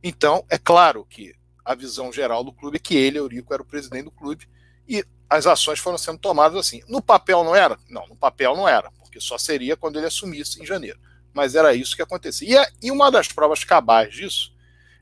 [0.03, 3.67] Então, é claro que a visão geral do clube é que ele, Eurico, era o
[3.67, 4.47] presidente do clube
[4.87, 6.83] e as ações foram sendo tomadas assim.
[6.87, 7.79] No papel não era?
[7.89, 10.99] Não, no papel não era, porque só seria quando ele assumisse em janeiro
[11.35, 12.63] mas era isso que acontecia.
[12.63, 14.55] É, e uma das provas cabais disso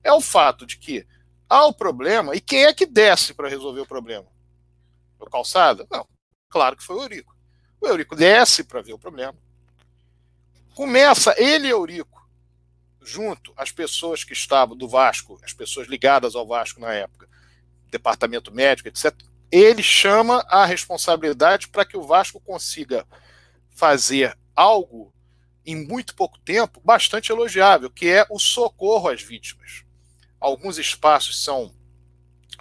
[0.03, 1.07] é o fato de que
[1.49, 4.27] há o problema, e quem é que desce para resolver o problema?
[5.21, 5.87] O Calçada?
[5.91, 6.09] Não.
[6.49, 7.32] Claro que foi o Eurico.
[7.83, 9.35] O Eurico desce para ver o problema.
[10.73, 12.25] Começa ele e Eurico,
[13.03, 17.29] junto às pessoas que estavam do Vasco, as pessoas ligadas ao Vasco na época,
[17.91, 19.13] departamento médico, etc.
[19.51, 23.05] Ele chama a responsabilidade para que o Vasco consiga
[23.69, 25.13] fazer algo
[25.67, 29.85] em muito pouco tempo, bastante elogiável, que é o socorro às vítimas.
[30.39, 31.75] Alguns espaços são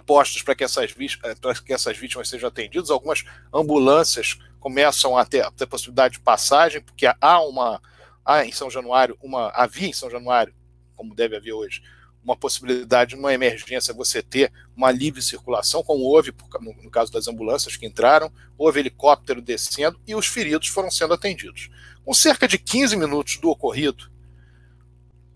[0.04, 5.26] postos para que, essas, eh, para que essas vítimas sejam atendidas, algumas ambulâncias começam a
[5.26, 7.82] ter, a ter possibilidade de passagem, porque há uma
[8.24, 10.54] há em São Januário uma havia em São Januário,
[10.94, 11.82] como deve haver hoje,
[12.22, 17.26] uma possibilidade numa emergência você ter uma livre circulação, como houve no, no caso das
[17.26, 21.68] ambulâncias que entraram, houve helicóptero descendo e os feridos foram sendo atendidos.
[22.04, 24.08] Com cerca de 15 minutos do ocorrido,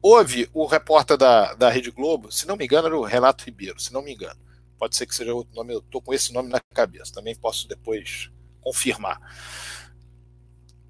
[0.00, 3.80] houve o repórter da, da Rede Globo, se não me engano, era o Renato Ribeiro,
[3.80, 4.38] se não me engano.
[4.78, 7.66] Pode ser que seja outro nome, eu estou com esse nome na cabeça, também posso
[7.66, 8.30] depois
[8.66, 9.20] confirmar.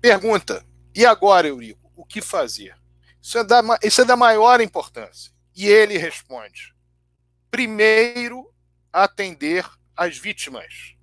[0.01, 2.75] Pergunta: e agora, Eurico, o que fazer?
[3.21, 5.31] Isso é da, isso é da maior importância.
[5.55, 6.75] E ele responde:
[7.51, 8.51] primeiro,
[8.91, 10.95] atender as vítimas.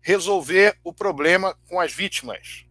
[0.00, 2.66] Resolver o problema com as vítimas.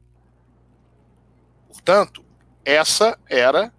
[1.67, 2.23] Portanto,
[2.63, 3.73] essa era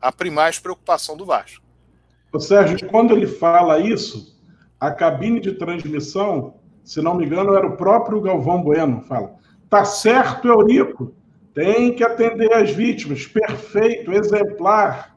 [0.00, 1.64] a primeira preocupação do Vasco.
[2.32, 4.38] O Sérgio, quando ele fala isso,
[4.78, 9.34] a cabine de transmissão, se não me engano, era o próprio Galvão Bueno, fala.
[9.68, 11.12] Tá certo, Eurico.
[11.52, 13.26] Tem que atender as vítimas.
[13.26, 15.14] Perfeito, exemplar.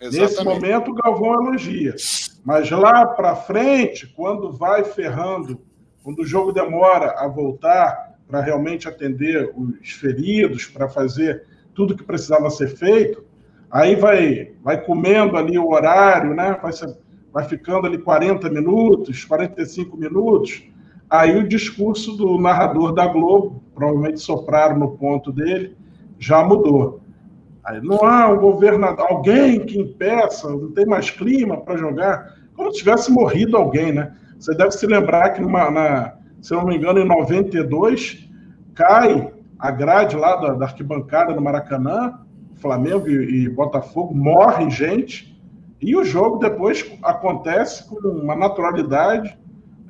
[0.00, 0.20] Exatamente.
[0.20, 1.96] Nesse momento, o Galvão elogia.
[2.44, 5.60] Mas lá para frente, quando vai ferrando,
[6.04, 11.42] quando o jogo demora a voltar, para realmente atender os feridos, para fazer
[11.74, 13.24] tudo que precisava ser feito,
[13.68, 16.56] aí vai, vai comendo ali o horário, né?
[16.62, 16.86] vai, se,
[17.32, 20.62] vai ficando ali 40 minutos, 45 minutos,
[21.08, 25.76] aí o discurso do narrador da Globo, provavelmente sopraram no ponto dele,
[26.18, 27.00] já mudou.
[27.64, 32.72] Aí não há um governador, alguém que impeça, não tem mais clima para jogar, como
[32.72, 34.14] se tivesse morrido alguém, né?
[34.38, 38.28] Você deve se lembrar que, numa, na, se não me engano, em 92,
[38.74, 42.20] cai a grade lá da, da arquibancada do Maracanã,
[42.56, 45.36] Flamengo e, e, Botafogo, morre gente,
[45.80, 49.36] e o jogo depois acontece com uma naturalidade,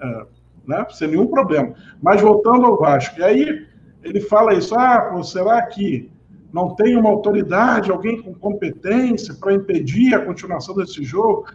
[0.00, 0.26] é,
[0.68, 1.72] né, sem nenhum problema.
[2.02, 3.66] Mas voltando ao Vasco, e aí
[4.02, 6.10] ele fala isso, ah, pô, será que
[6.52, 11.46] não tem uma autoridade, alguém com competência para impedir a continuação desse jogo?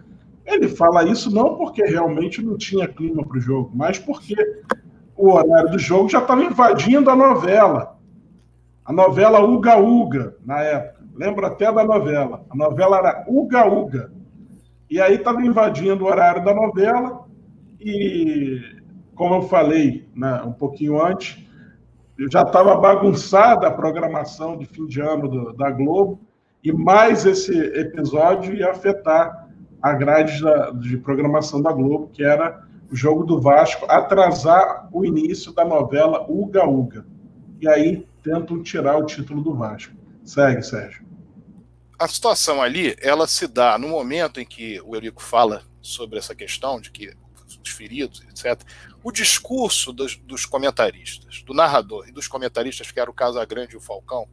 [0.46, 4.36] Ele fala isso não porque realmente não tinha clima para o jogo, mas porque
[5.16, 7.98] o horário do jogo já estava invadindo a novela.
[8.84, 11.04] A novela Uga Uga, na época.
[11.16, 12.44] Lembro até da novela.
[12.50, 14.12] A novela era Uga Uga.
[14.90, 17.26] E aí estava invadindo o horário da novela
[17.80, 18.60] e,
[19.16, 21.44] como eu falei né, um pouquinho antes,
[22.32, 26.20] já estava bagunçada a programação de fim de ano do, da Globo
[26.64, 29.50] e mais esse episódio ia afetar
[29.82, 35.04] a grade da, de programação da Globo, que era o jogo do Vasco, atrasar o
[35.04, 37.06] início da novela Uga Uga.
[37.60, 39.94] E aí tentam tirar o título do Vasco.
[40.24, 41.04] Segue, Sérgio.
[42.00, 46.34] A situação ali, ela se dá no momento em que o Eurico fala sobre essa
[46.34, 47.14] questão de que
[47.64, 48.62] os feridos, etc.
[49.04, 53.78] O discurso dos, dos comentaristas, do narrador e dos comentaristas, que era o Casagrande e
[53.78, 54.28] o Falcão,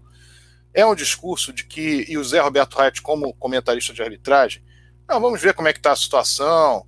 [0.73, 4.63] é um discurso de que, e o Zé Roberto Reit, como comentarista de arbitragem,
[5.09, 6.87] não, vamos ver como é que está a situação,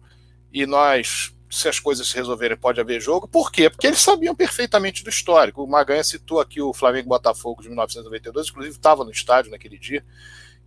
[0.52, 3.28] e nós se as coisas se resolverem, pode haver jogo.
[3.28, 3.68] Por quê?
[3.68, 5.62] Porque eles sabiam perfeitamente do histórico.
[5.62, 10.02] O Maganha citou aqui o Flamengo Botafogo de 1992, inclusive estava no estádio naquele dia,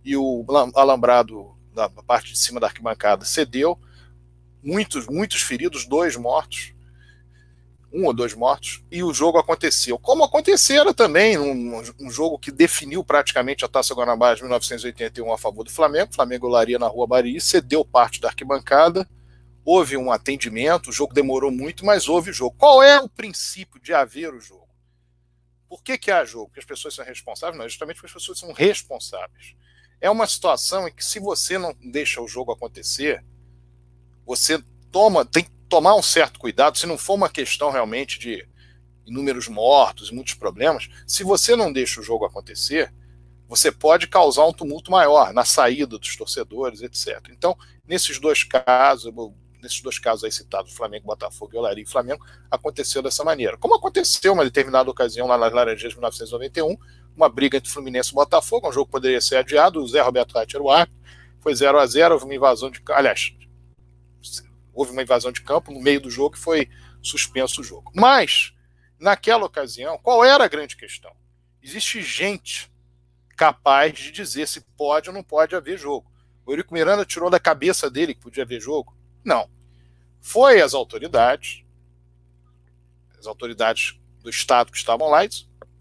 [0.04, 0.44] e o
[0.76, 3.76] alambrado da parte de cima da arquibancada cedeu.
[4.66, 6.74] Muitos, muitos feridos, dois mortos,
[7.92, 9.98] um ou dois mortos, e o jogo aconteceu.
[9.98, 15.38] Como acontecera também, um, um jogo que definiu praticamente a Taça Guanabara de 1981 a
[15.38, 16.10] favor do Flamengo.
[16.10, 19.08] O Flamengo laria na Rua Bari, cedeu parte da arquibancada
[19.66, 22.54] houve um atendimento, o jogo demorou muito, mas houve jogo.
[22.56, 24.68] Qual é o princípio de haver o jogo?
[25.68, 26.46] Por que, que há jogo?
[26.46, 27.58] Porque as pessoas são responsáveis?
[27.58, 29.56] Não, justamente porque as pessoas são responsáveis.
[30.00, 33.24] É uma situação em que, se você não deixa o jogo acontecer,
[34.26, 36.76] você toma, tem que tomar um certo cuidado.
[36.76, 38.46] Se não for uma questão realmente de
[39.06, 42.92] inúmeros mortos muitos problemas, se você não deixa o jogo acontecer,
[43.48, 47.28] você pode causar um tumulto maior na saída dos torcedores, etc.
[47.30, 47.56] Então,
[47.86, 49.12] nesses dois casos,
[49.62, 53.56] nesses dois casos aí citados, Flamengo, Botafogo e Olaria e Flamengo, aconteceu dessa maneira.
[53.56, 56.76] Como aconteceu uma determinada ocasião lá nas Laranjeiras de 1991,
[57.16, 60.34] uma briga entre Fluminense e Botafogo, um jogo que poderia ser adiado, o Zé Roberto
[60.34, 61.00] Reit era o árbitro,
[61.40, 63.32] foi 0 a 0 houve uma invasão de aliás,
[64.76, 66.68] houve uma invasão de campo no meio do jogo e foi
[67.02, 67.90] suspenso o jogo.
[67.94, 68.52] Mas,
[69.00, 71.10] naquela ocasião, qual era a grande questão?
[71.62, 72.70] Existe gente
[73.34, 76.12] capaz de dizer se pode ou não pode haver jogo.
[76.44, 78.94] O Eurico Miranda tirou da cabeça dele que podia haver jogo?
[79.24, 79.50] Não.
[80.20, 81.64] Foi as autoridades,
[83.18, 85.20] as autoridades do Estado que estavam lá,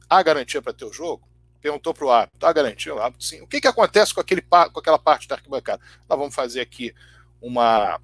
[0.09, 1.27] há garantia para ter o jogo?
[1.61, 2.95] Perguntou para o árbitro, há garantia?
[2.95, 3.41] O árbitro, sim.
[3.41, 5.81] O que, que acontece com, aquele, com aquela parte da arquibancada?
[6.07, 6.93] Nós vamos fazer aqui
[7.41, 7.99] uma,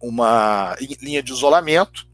[0.00, 2.06] uma linha de isolamento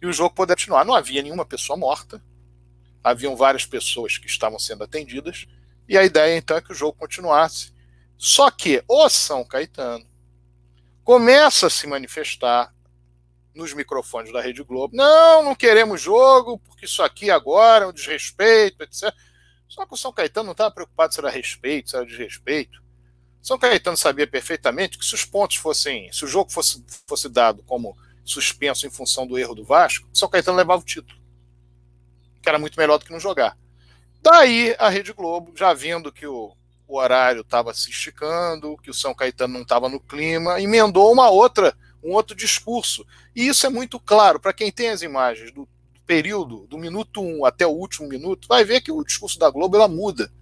[0.00, 0.84] e o jogo poder continuar.
[0.84, 2.22] Não havia nenhuma pessoa morta,
[3.02, 5.46] haviam várias pessoas que estavam sendo atendidas,
[5.88, 7.72] e a ideia então é que o jogo continuasse.
[8.16, 10.06] Só que o São Caetano
[11.04, 12.74] começa a se manifestar
[13.54, 14.94] nos microfones da Rede Globo.
[14.94, 19.12] Não, não queremos jogo, porque isso aqui agora é um desrespeito, etc.
[19.68, 22.82] Só que o São Caetano não estava preocupado se era respeito, se era desrespeito.
[23.42, 27.62] São Caetano sabia perfeitamente que se os pontos fossem, se o jogo fosse, fosse dado
[27.62, 31.18] como suspenso em função do erro do Vasco, São Caetano levava o título.
[32.42, 33.56] Que era muito melhor do que não jogar.
[34.20, 36.54] Daí a Rede Globo, já vendo que o
[36.88, 41.28] o horário estava se esticando, que o São Caetano não estava no clima, emendou uma
[41.28, 43.06] outra, um outro discurso.
[43.36, 45.68] E isso é muito claro para quem tem as imagens do
[46.06, 49.76] período, do minuto 1 até o último minuto, vai ver que o discurso da Globo
[49.76, 50.32] ela muda.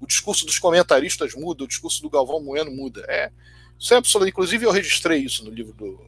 [0.00, 3.04] O discurso dos comentaristas muda, o discurso do Galvão Bueno muda.
[3.08, 3.30] É,
[3.78, 4.28] isso é.
[4.28, 5.98] Inclusive, eu registrei isso no livro do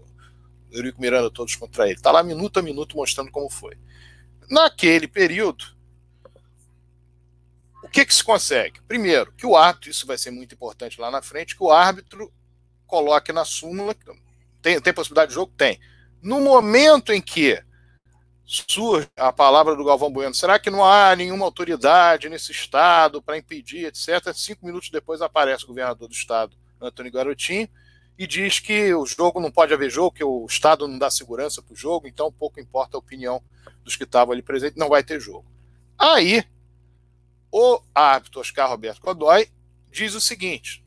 [0.70, 1.94] Eurico Miranda, Todos contra ele.
[1.94, 3.76] Está lá minuto a minuto mostrando como foi.
[4.50, 5.64] Naquele período,
[7.82, 8.80] o que, que se consegue?
[8.86, 12.32] Primeiro, que o árbitro, isso vai ser muito importante lá na frente, que o árbitro
[12.86, 13.94] coloque na súmula.
[14.60, 15.52] Tem, tem possibilidade de jogo?
[15.56, 15.78] Tem.
[16.22, 17.62] No momento em que
[18.48, 23.36] surge a palavra do Galvão Bueno, será que não há nenhuma autoridade nesse estado para
[23.36, 24.32] impedir, etc?
[24.34, 27.68] Cinco minutos depois aparece o governador do estado, Antônio Garotinho,
[28.18, 31.62] e diz que o jogo não pode haver jogo, que o Estado não dá segurança
[31.62, 33.40] para o jogo, então pouco importa a opinião
[33.84, 35.46] dos que estavam ali presentes, não vai ter jogo.
[35.96, 36.42] Aí,
[37.52, 39.48] o árbitro Oscar Roberto Godoy
[39.92, 40.84] diz o seguinte: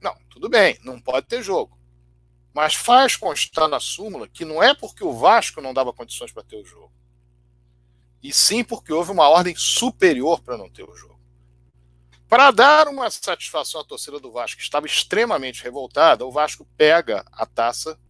[0.00, 1.78] não, tudo bem, não pode ter jogo.
[2.52, 6.42] Mas faz constar na súmula que não é porque o Vasco não dava condições para
[6.42, 6.92] ter o jogo,
[8.24, 11.20] e sim porque houve uma ordem superior para não ter o jogo.
[12.26, 17.22] Para dar uma satisfação à torcida do Vasco, que estava extremamente revoltada, o Vasco pega
[17.30, 18.00] a taça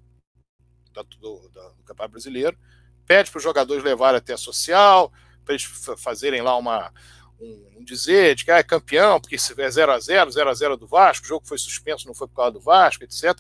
[0.93, 2.57] do, do, Campeonato Brasileiro,
[3.05, 5.13] pede para os jogadores levarem até a social,
[5.45, 5.65] para eles
[5.99, 6.93] fazerem lá uma,
[7.41, 10.49] um, um dizer de que ah, é campeão, porque se é 0 a 0 0
[10.49, 13.37] a 0 do Vasco, o jogo foi suspenso, não foi por causa do Vasco, etc.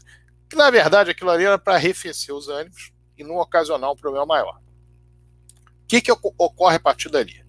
[0.51, 4.27] Que na verdade aquilo ali era para arrefecer os ânimos e não ocasionar um problema
[4.27, 4.64] maior.
[5.85, 7.45] O que, que ocorre a partir dali?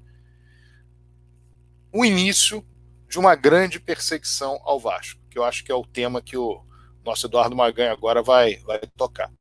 [1.91, 2.63] O início
[3.07, 6.61] de uma grande perseguição ao Vasco, que eu acho que é o tema que o
[7.03, 9.31] nosso Eduardo Maganha agora vai, vai tocar.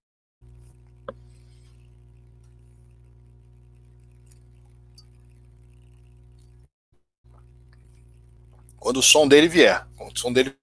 [8.78, 9.84] Quando o som dele vier.
[9.96, 10.54] Quando o som dele.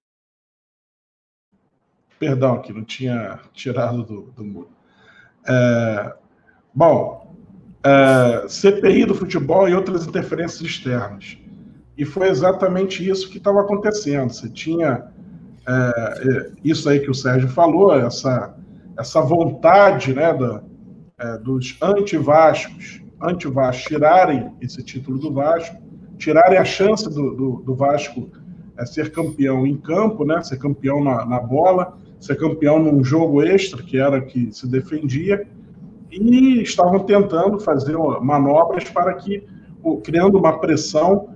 [2.20, 4.70] Perdão, que não tinha tirado do, do muro.
[5.44, 6.16] É,
[6.72, 7.21] bom,
[7.84, 11.38] é, CPI do futebol e outras interferências externas.
[11.96, 14.32] E foi exatamente isso que estava acontecendo.
[14.32, 15.04] Você tinha
[15.68, 18.54] é, isso aí que o Sérgio falou, essa,
[18.98, 20.62] essa vontade né, da,
[21.18, 25.76] é, dos anti-Vascos, anti-Vascos tirarem esse título do Vasco,
[26.18, 28.30] tirarem a chance do, do, do Vasco
[28.86, 33.82] ser campeão em campo, né, ser campeão na, na bola, ser campeão num jogo extra,
[33.82, 35.46] que era que se defendia,
[36.12, 39.46] e estavam tentando fazer manobras para que,
[40.04, 41.30] criando uma pressão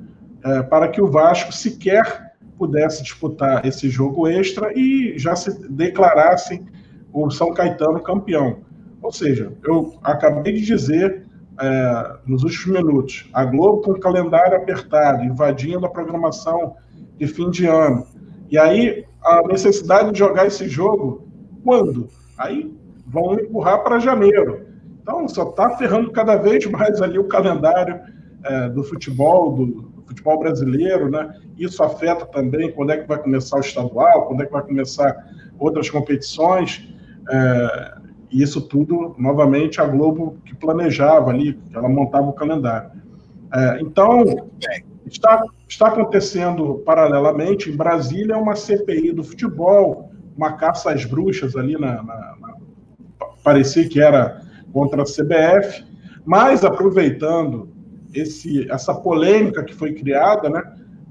[0.44, 6.62] é, para que o Vasco sequer pudesse disputar esse jogo extra e já se declarasse
[7.12, 8.58] o São Caetano campeão.
[9.02, 11.26] Ou seja, eu acabei de dizer
[11.60, 16.76] é, nos últimos minutos, a Globo com o calendário apertado, invadindo a programação
[17.16, 18.06] de fim de ano.
[18.50, 21.26] E aí a necessidade de jogar esse jogo
[21.64, 22.08] quando?
[22.38, 22.72] Aí
[23.22, 24.66] vão empurrar para janeiro.
[25.00, 28.00] Então só está ferrando cada vez mais ali o calendário
[28.44, 31.34] é, do futebol, do, futebol brasileiro, né?
[31.58, 35.16] Isso afeta também quando é que vai começar o estadual, quando é que vai começar
[35.58, 36.88] outras competições.
[37.28, 37.94] É,
[38.30, 42.90] e isso tudo, novamente, a Globo que planejava ali, ela montava o calendário.
[43.52, 44.48] É, então,
[45.06, 51.78] está, está acontecendo paralelamente em Brasília uma CPI do futebol, uma caça às bruxas ali
[51.78, 52.36] na, na
[53.46, 54.42] parecia que era
[54.72, 55.84] contra a CBF,
[56.24, 57.68] mas aproveitando
[58.12, 60.62] esse, essa polêmica que foi criada, né?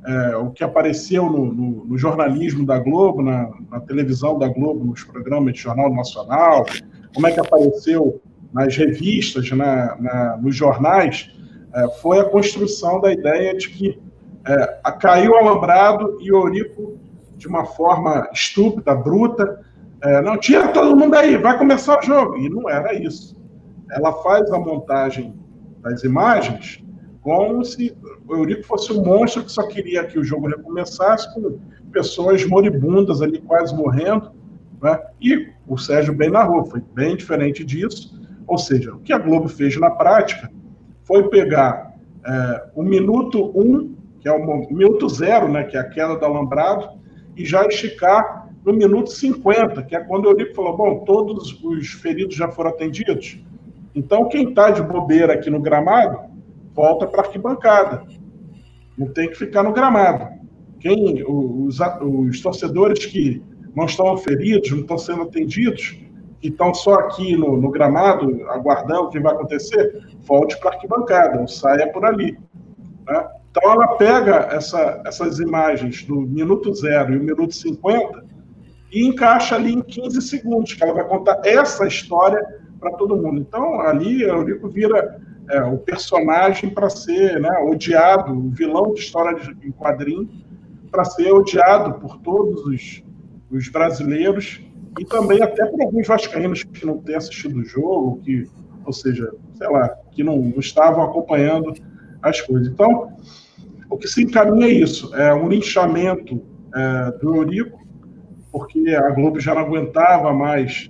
[0.06, 4.84] É, o que apareceu no, no, no jornalismo da Globo, na, na, televisão da Globo,
[4.84, 6.66] nos programas de Jornal Nacional,
[7.14, 8.22] como é que apareceu
[8.54, 11.32] nas revistas, na, na nos jornais,
[11.74, 14.00] é, foi a construção da ideia de que
[14.46, 17.00] é, caiu o alambrado e Eurico,
[17.38, 19.62] de uma forma estúpida, bruta,
[20.06, 22.38] é, não, tira todo mundo aí, vai começar o jogo.
[22.38, 23.36] E não era isso.
[23.90, 25.34] Ela faz a montagem
[25.82, 26.84] das imagens
[27.22, 27.98] como se
[28.28, 31.58] o Eurico fosse um monstro que só queria que o jogo recomeçasse com
[31.92, 34.32] pessoas moribundas ali quase morrendo.
[34.80, 35.00] Né?
[35.20, 38.16] E o Sérgio bem narrou, foi bem diferente disso.
[38.46, 40.52] Ou seja, o que a Globo fez na prática
[41.04, 45.80] foi pegar é, o minuto 1, um, que é o minuto zero, né, que é
[45.80, 47.00] a queda do alambrado,
[47.36, 51.88] e já esticar no minuto 50, que é quando o Eurico falou: bom, todos os
[51.90, 53.40] feridos já foram atendidos.
[53.94, 56.20] Então, quem está de bobeira aqui no gramado
[56.74, 58.04] volta para a arquibancada.
[58.98, 60.28] Não tem que ficar no gramado.
[60.80, 63.42] Quem, os, os torcedores que
[63.74, 65.98] não estão feridos, não estão sendo atendidos,
[66.42, 70.74] que estão só aqui no, no gramado, aguardando o que vai acontecer, volte para a
[70.74, 72.38] arquibancada, ou saia por ali.
[73.08, 73.28] Né?
[73.52, 78.35] Então ela pega essa, essas imagens do minuto zero e o minuto 50
[78.92, 82.44] e encaixa ali em 15 segundos, que ela vai contar essa história
[82.80, 83.40] para todo mundo.
[83.40, 85.20] Então ali o Eurico vira
[85.50, 90.30] é, o personagem para ser né, odiado, o vilão de história de, em quadrinho,
[90.92, 93.04] para ser odiado por todos os,
[93.52, 94.62] os, brasileiros
[95.00, 98.48] e também até por alguns vascaínos que não têm assistido o jogo, que,
[98.86, 101.74] ou seja, sei lá, que não, não estavam acompanhando
[102.22, 102.68] as coisas.
[102.68, 103.12] Então,
[103.90, 106.42] o que se encaminha é isso, é um linchamento
[106.74, 107.85] é, do Eurico,
[108.56, 110.90] porque a Globo já não aguentava mais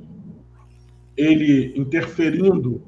[1.17, 2.83] ele interferindo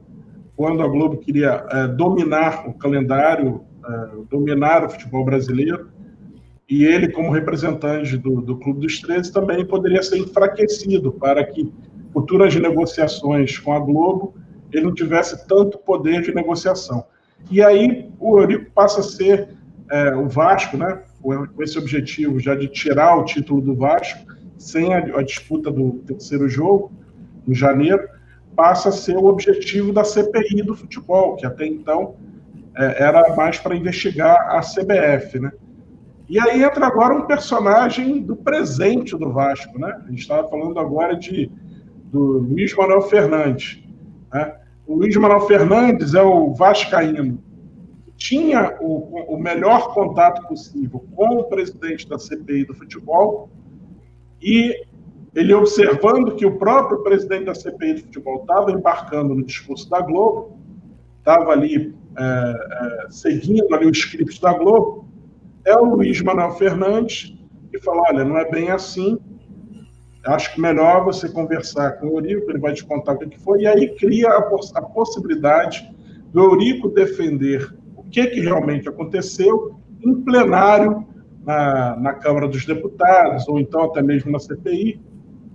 [0.55, 5.89] quando a Globo queria é, dominar o calendário, é, dominar o futebol brasileiro.
[6.69, 11.73] e ele, como representante do, do Clube dos 13, também poderia ser enfraquecido para que
[12.13, 14.35] futuras negociações com a Globo
[14.71, 17.03] ele não tivesse tanto poder de negociação.
[17.49, 19.49] E aí o Eurico passa a ser
[19.89, 24.93] é, o Vasco, né, com esse objetivo já de tirar o título do Vasco, sem
[24.93, 26.91] a, a disputa do terceiro jogo,
[27.47, 28.07] em janeiro,
[28.55, 32.15] passa a ser o objetivo da CPI do futebol, que até então
[32.75, 35.51] é, era mais para investigar a CBF, né?
[36.29, 40.01] E aí entra agora um personagem do presente do Vasco, né?
[40.05, 41.49] A gente estava falando agora de
[42.11, 43.83] do Luiz Manuel Fernandes.
[44.33, 44.55] Né?
[44.85, 47.41] O Luiz Manuel Fernandes é o vascaíno
[48.17, 53.49] tinha o, o melhor contato possível com o presidente da CPI do futebol
[54.41, 54.85] e
[55.35, 60.01] ele observando que o próprio presidente da CPI do futebol estava embarcando no discurso da
[60.01, 60.57] Globo,
[61.19, 65.07] estava ali é, é, seguindo ali o script da Globo,
[65.65, 67.37] é o Luiz Manuel Fernandes
[67.69, 69.19] que fala, olha, não é bem assim,
[70.25, 73.61] acho que melhor você conversar com o Eurico, ele vai te contar o que foi,
[73.61, 75.89] e aí cria a, poss a possibilidade
[76.33, 81.05] do Eurico defender o que, que realmente aconteceu em plenário
[81.47, 84.99] na, na Câmara dos Deputados, ou então até mesmo na CPI,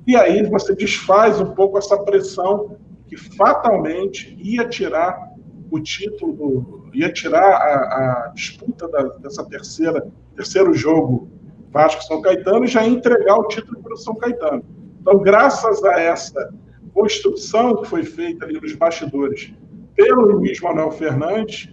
[0.07, 5.30] e aí você desfaz um pouco essa pressão que fatalmente ia tirar
[5.70, 11.28] o título, ia tirar a, a disputa da, dessa terceira terceiro jogo
[11.70, 14.64] Vasco São Caetano e já entregar o título para o São Caetano.
[14.99, 16.55] Então, graças a essa
[16.95, 19.53] construção que foi feita ali nos bastidores
[19.95, 21.70] pelo Luiz Manuel Fernandes,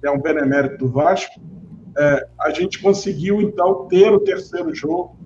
[0.00, 1.40] que é um benemérito do Vasco,
[2.00, 5.18] é, a gente conseguiu, então, ter o terceiro jogo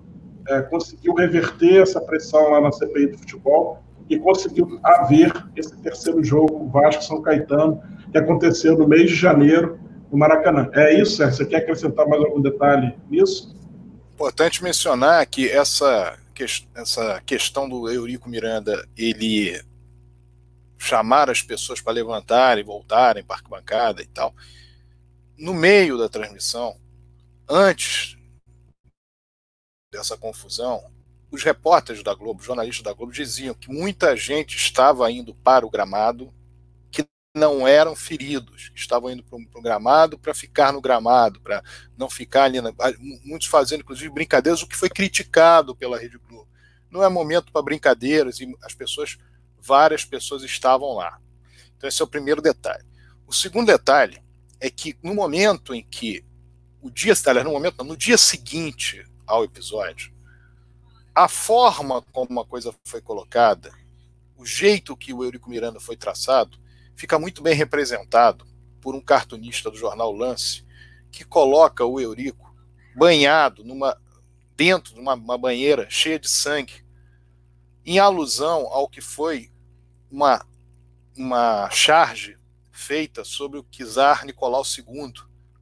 [0.45, 6.21] é, conseguiu reverter essa pressão lá na CPI do futebol e conseguiu haver esse terceiro
[6.21, 9.79] jogo, Vasco-São Caetano, que aconteceu no mês de janeiro,
[10.11, 10.69] no Maracanã.
[10.73, 11.37] É isso, Sérgio?
[11.37, 13.55] Você quer acrescentar mais algum detalhe nisso?
[14.13, 16.17] Importante mencionar que essa,
[16.75, 19.59] essa questão do Eurico Miranda, ele
[20.77, 24.35] chamar as pessoas para levantarem, voltarem para a bancada e tal,
[25.37, 26.79] no meio da transmissão,
[27.47, 28.17] antes
[29.91, 30.91] dessa confusão,
[31.31, 35.69] os repórteres da Globo, jornalistas da Globo, diziam que muita gente estava indo para o
[35.69, 36.33] gramado
[36.89, 37.05] que
[37.35, 41.61] não eram feridos, estavam indo para o gramado para ficar no gramado, para
[41.97, 42.61] não ficar ali.
[42.61, 42.71] Na,
[43.23, 46.47] muitos fazendo, inclusive, brincadeiras, o que foi criticado pela Rede Globo.
[46.89, 49.17] Não é momento para brincadeiras e as pessoas,
[49.59, 51.19] várias pessoas estavam lá.
[51.75, 52.85] Então, esse é o primeiro detalhe.
[53.27, 54.24] O segundo detalhe
[54.59, 56.23] é que no momento em que
[56.81, 60.13] o dia, aliás, no momento, no dia seguinte ao episódio,
[61.13, 63.71] a forma como uma coisa foi colocada,
[64.35, 66.57] o jeito que o Eurico Miranda foi traçado,
[66.95, 68.45] fica muito bem representado
[68.81, 70.65] por um cartunista do jornal Lance,
[71.11, 72.53] que coloca o Eurico
[72.95, 73.97] banhado numa
[74.55, 76.85] dentro de uma, uma banheira cheia de sangue,
[77.85, 79.51] em alusão ao que foi
[80.09, 80.45] uma,
[81.15, 82.37] uma charge
[82.75, 85.13] feita sobre o czar Nicolau II,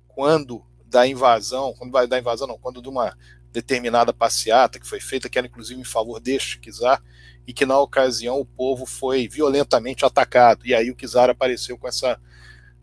[0.08, 3.18] quando da invasão, quando vai da invasão não, quando de uma
[3.52, 7.02] determinada passeata que foi feita, que era inclusive em favor deste Kizar,
[7.46, 10.66] e que na ocasião o povo foi violentamente atacado.
[10.66, 12.20] E aí o Kizar apareceu com essa,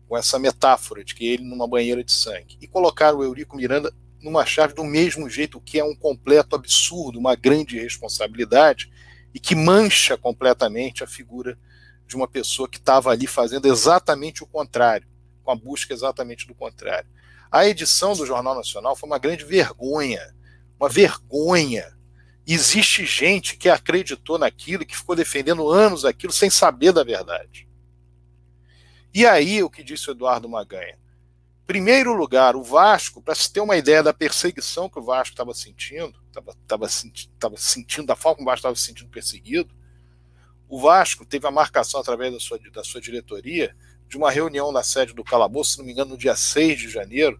[0.07, 2.57] com essa metáfora de que ele numa banheira de sangue.
[2.61, 6.55] E colocaram o Eurico Miranda numa chave do mesmo jeito, o que é um completo
[6.55, 8.91] absurdo, uma grande responsabilidade,
[9.33, 11.57] e que mancha completamente a figura
[12.11, 15.07] de uma pessoa que estava ali fazendo exatamente o contrário,
[15.43, 17.09] com a busca exatamente do contrário.
[17.49, 20.33] A edição do Jornal Nacional foi uma grande vergonha
[20.81, 21.95] uma vergonha.
[22.45, 27.69] Existe gente que acreditou naquilo, que ficou defendendo anos aquilo sem saber da verdade.
[29.13, 30.97] E aí o que disse o Eduardo Maganha?
[31.67, 35.53] Primeiro lugar, o Vasco, para se ter uma ideia da perseguição que o Vasco estava
[35.53, 36.19] sentindo,
[36.63, 39.73] estava senti sentindo da forma como o Vasco estava se sentindo perseguido,
[40.71, 43.75] o Vasco teve a marcação através da sua, da sua diretoria
[44.07, 46.89] de uma reunião na sede do Calabouço, se não me engano, no dia 6 de
[46.89, 47.37] janeiro,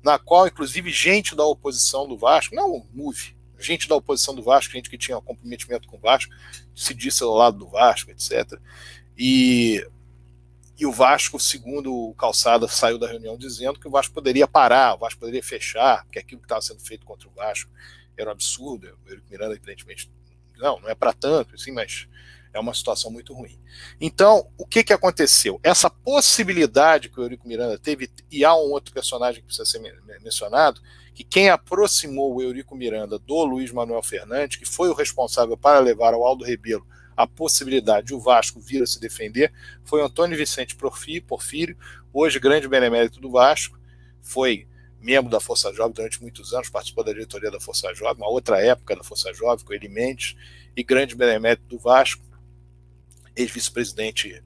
[0.00, 4.44] na qual, inclusive, gente da oposição do Vasco, não o MUVE, gente da oposição do
[4.44, 6.32] Vasco, gente que tinha comprometimento com o Vasco,
[6.72, 8.60] se disse ao lado do Vasco, etc.
[9.16, 9.84] E,
[10.78, 14.94] e o Vasco, segundo o Calçada, saiu da reunião dizendo que o Vasco poderia parar,
[14.94, 17.72] o Vasco poderia fechar, porque aquilo que estava sendo feito contra o Vasco
[18.16, 18.96] era um absurdo.
[19.04, 20.08] O Eurico Miranda, evidentemente,
[20.56, 22.06] não, não é para tanto, assim, mas
[22.52, 23.58] é uma situação muito ruim.
[24.00, 25.60] Então, o que, que aconteceu?
[25.62, 29.80] Essa possibilidade que o Eurico Miranda teve, e há um outro personagem que precisa ser
[30.22, 30.80] mencionado,
[31.14, 35.80] que quem aproximou o Eurico Miranda do Luiz Manuel Fernandes, que foi o responsável para
[35.80, 36.86] levar ao Aldo Rebelo
[37.16, 39.52] a possibilidade de o Vasco vir a se defender,
[39.84, 41.76] foi Antônio Vicente Porfírio,
[42.12, 43.76] hoje grande benemérito do Vasco,
[44.22, 44.68] foi
[45.00, 48.60] membro da Força Jovem durante muitos anos, participou da diretoria da Força Jovem, uma outra
[48.64, 50.36] época da Força Jovem, com ele Mendes,
[50.76, 52.24] e grande benemérito do Vasco,
[53.38, 54.42] ex-vice-presidente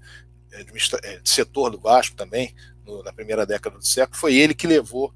[0.53, 0.66] eh,
[1.03, 4.66] eh, de, setor do Vasco também, no, na primeira década do século, foi ele que
[4.66, 5.12] levou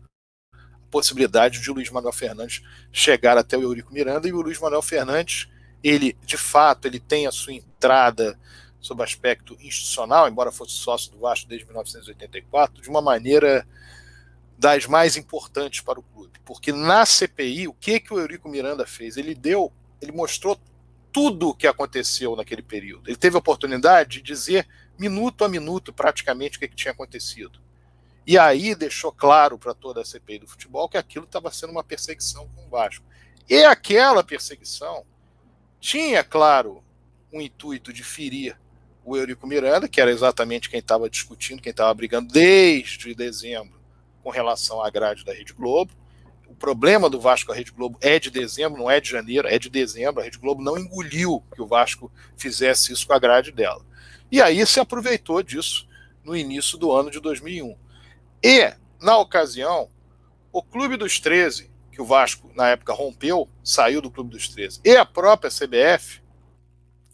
[0.53, 0.59] a
[0.91, 4.83] possibilidade de o Luiz Manuel Fernandes chegar até o Eurico Miranda, e o Luiz Manuel
[4.83, 5.49] Fernandes,
[5.83, 8.39] ele, de fato, ele tem a sua entrada
[8.81, 13.67] sob aspecto institucional, embora fosse sócio do Vasco desde 1984, de uma maneira
[14.57, 16.39] das mais importantes para o clube.
[16.45, 19.17] Porque na CPI, o que, que o Eurico Miranda fez?
[19.17, 20.59] Ele deu, ele mostrou
[21.17, 23.09] tudo o que aconteceu naquele período.
[23.09, 27.59] Ele teve a oportunidade de dizer minuto a minuto praticamente o que, tinha acontecido.
[28.27, 31.83] E aí deixou claro para toda a CPI do futebol que aquilo estava sendo uma
[31.83, 33.03] perseguição com o Vasco.
[33.49, 35.07] E aquela perseguição
[35.81, 36.85] tinha, claro,
[37.33, 38.55] um intuito de ferir
[39.03, 43.81] o Eurico Miranda, que era exatamente quem estava discutindo, quem estava brigando desde dezembro
[44.23, 45.95] com relação à grade da Rede Globo.
[46.49, 49.59] O problema do Vasco a Rede Globo é de dezembro, não é de janeiro, é
[49.59, 50.21] de dezembro.
[50.21, 53.85] A Rede Globo não engoliu que o Vasco fizesse isso com a grade dela.
[54.31, 55.87] E aí se aproveitou disso
[56.25, 57.77] no início do ano de 2001.
[58.43, 59.89] E, na ocasião,
[60.53, 64.81] o Clube dos 13, que o Vasco na época rompeu, saiu do Clube dos 13,
[64.85, 66.23] e a própria CBF,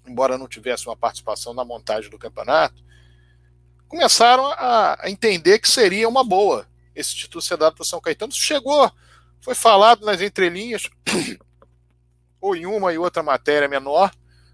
[0.06, 2.82] embora não tivesse uma participação na montagem do campeonato,
[3.88, 8.32] começaram a, entender que seria uma boa esse título ser dado para o São Caetano.
[8.32, 8.90] Isso chegou,
[9.42, 10.88] foi falado nas entrelinhas,
[12.40, 14.10] ou em uma e outra matéria menor,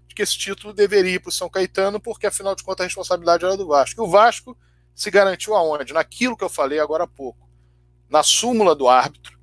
[0.07, 2.87] de que esse título deveria ir para o São Caetano, porque afinal de contas a
[2.87, 4.01] responsabilidade era do Vasco.
[4.01, 4.57] E o Vasco
[4.95, 5.93] se garantiu aonde?
[5.93, 7.47] Naquilo que eu falei agora há pouco.
[8.09, 9.39] Na súmula do árbitro,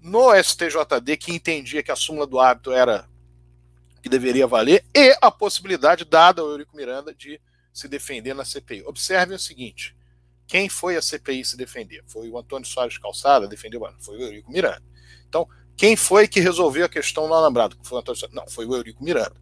[0.00, 3.06] no STJD, que entendia que a súmula do árbitro era
[4.02, 7.38] que deveria valer, e a possibilidade dada ao Eurico Miranda de
[7.70, 8.84] se defender na CPI.
[8.86, 9.94] Observem o seguinte:
[10.50, 12.02] quem foi a CPI se defender?
[12.08, 14.82] Foi o Antônio Soares Calçada, defendeu, foi o Eurico Miranda.
[15.28, 17.76] Então, quem foi que resolveu a questão no alambrado?
[17.84, 18.34] Foi o Antônio Soares?
[18.34, 19.36] Não, foi o Eurico Miranda.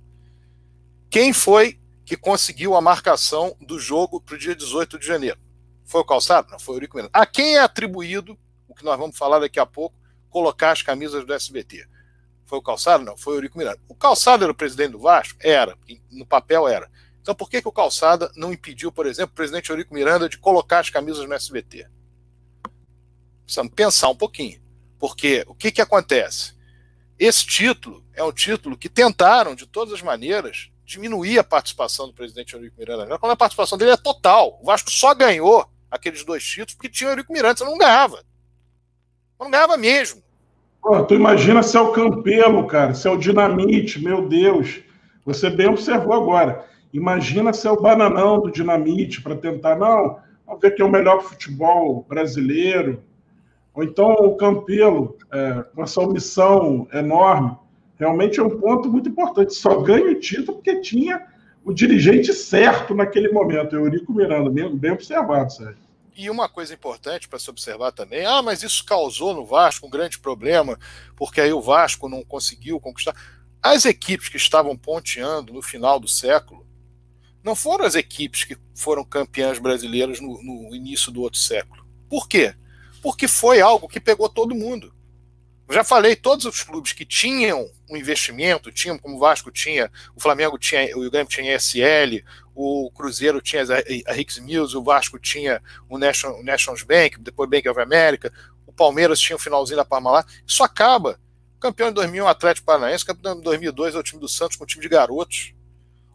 [1.09, 5.41] Quem foi que conseguiu a marcação do jogo para o dia 18 de janeiro?
[5.87, 6.51] Foi o Calçado?
[6.51, 7.11] Não, foi o Eurico Miranda.
[7.15, 8.39] A quem é atribuído,
[8.69, 9.97] o que nós vamos falar daqui a pouco,
[10.29, 11.87] colocar as camisas do SBT?
[12.45, 13.03] Foi o Calçado?
[13.03, 13.81] Não, foi o Eurico Miranda.
[13.89, 15.39] O Calçado era o presidente do Vasco?
[15.43, 15.75] Era,
[16.11, 16.91] no papel era.
[17.21, 20.39] Então, por que, que o Calçada não impediu, por exemplo, o presidente Eurico Miranda de
[20.39, 21.87] colocar as camisas no SBT?
[23.45, 24.61] Precisamos pensar um pouquinho.
[24.99, 26.55] Porque o que, que acontece?
[27.19, 32.15] Esse título é um título que tentaram, de todas as maneiras, diminuir a participação do
[32.15, 33.19] presidente Eurico Miranda.
[33.19, 34.59] Quando a participação dele é total.
[34.63, 38.25] O Vasco só ganhou aqueles dois títulos porque tinha o Eurico Miranda, você não ganhava.
[39.39, 40.23] Não ganhava mesmo.
[40.81, 44.81] Pô, tu imagina se é o Campelo, cara, se é o Dinamite, meu Deus.
[45.25, 46.68] Você bem observou agora.
[46.93, 51.23] Imagina ser o bananão do dinamite para tentar, não, vamos ver quem é o melhor
[51.23, 53.03] futebol brasileiro.
[53.75, 57.57] Ou então o Campelo, é, com essa omissão enorme.
[57.99, 59.55] Realmente é um ponto muito importante.
[59.55, 61.27] Só ganha o título porque tinha
[61.65, 65.77] o dirigente certo naquele momento, Eurico Miranda, bem, bem observado, Sérgio.
[66.17, 69.91] E uma coisa importante para se observar também, ah, mas isso causou no Vasco um
[69.91, 70.79] grande problema,
[71.15, 73.15] porque aí o Vasco não conseguiu conquistar.
[73.63, 76.67] As equipes que estavam ponteando no final do século
[77.43, 81.87] não foram as equipes que foram campeãs brasileiras no, no início do outro século.
[82.09, 82.55] Por quê?
[83.03, 84.93] Porque foi algo que pegou todo mundo.
[85.69, 89.93] Eu já falei, todos os clubes que tinham um investimento, tinham, como o Vasco tinha,
[90.17, 92.25] o Flamengo tinha, o Grêmio tinha ESL,
[92.55, 93.65] o Cruzeiro tinha
[94.07, 98.33] a Hicks Mills, o Vasco tinha o National, o Bank, depois Bank of America,
[98.67, 100.27] o Palmeiras tinha o finalzinho da Parmalat.
[100.47, 101.21] Isso acaba.
[101.61, 104.65] Campeão em 2001 o Atlético Paranaense, campeão em 2002 é o time do Santos com
[104.65, 105.53] o time de garotos.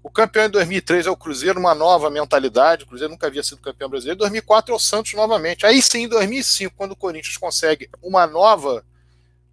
[0.03, 2.83] O campeão em 2003 é o Cruzeiro, uma nova mentalidade.
[2.83, 4.17] O Cruzeiro nunca havia sido campeão brasileiro.
[4.17, 5.65] Em 2004 é o Santos novamente.
[5.65, 8.85] Aí sim, em 2005, quando o Corinthians consegue uma nova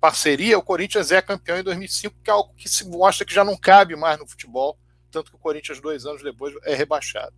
[0.01, 3.45] parceria, o Corinthians é campeão em 2005, que é algo que se mostra que já
[3.45, 4.77] não cabe mais no futebol,
[5.09, 7.33] tanto que o Corinthians, dois anos depois, é rebaixado.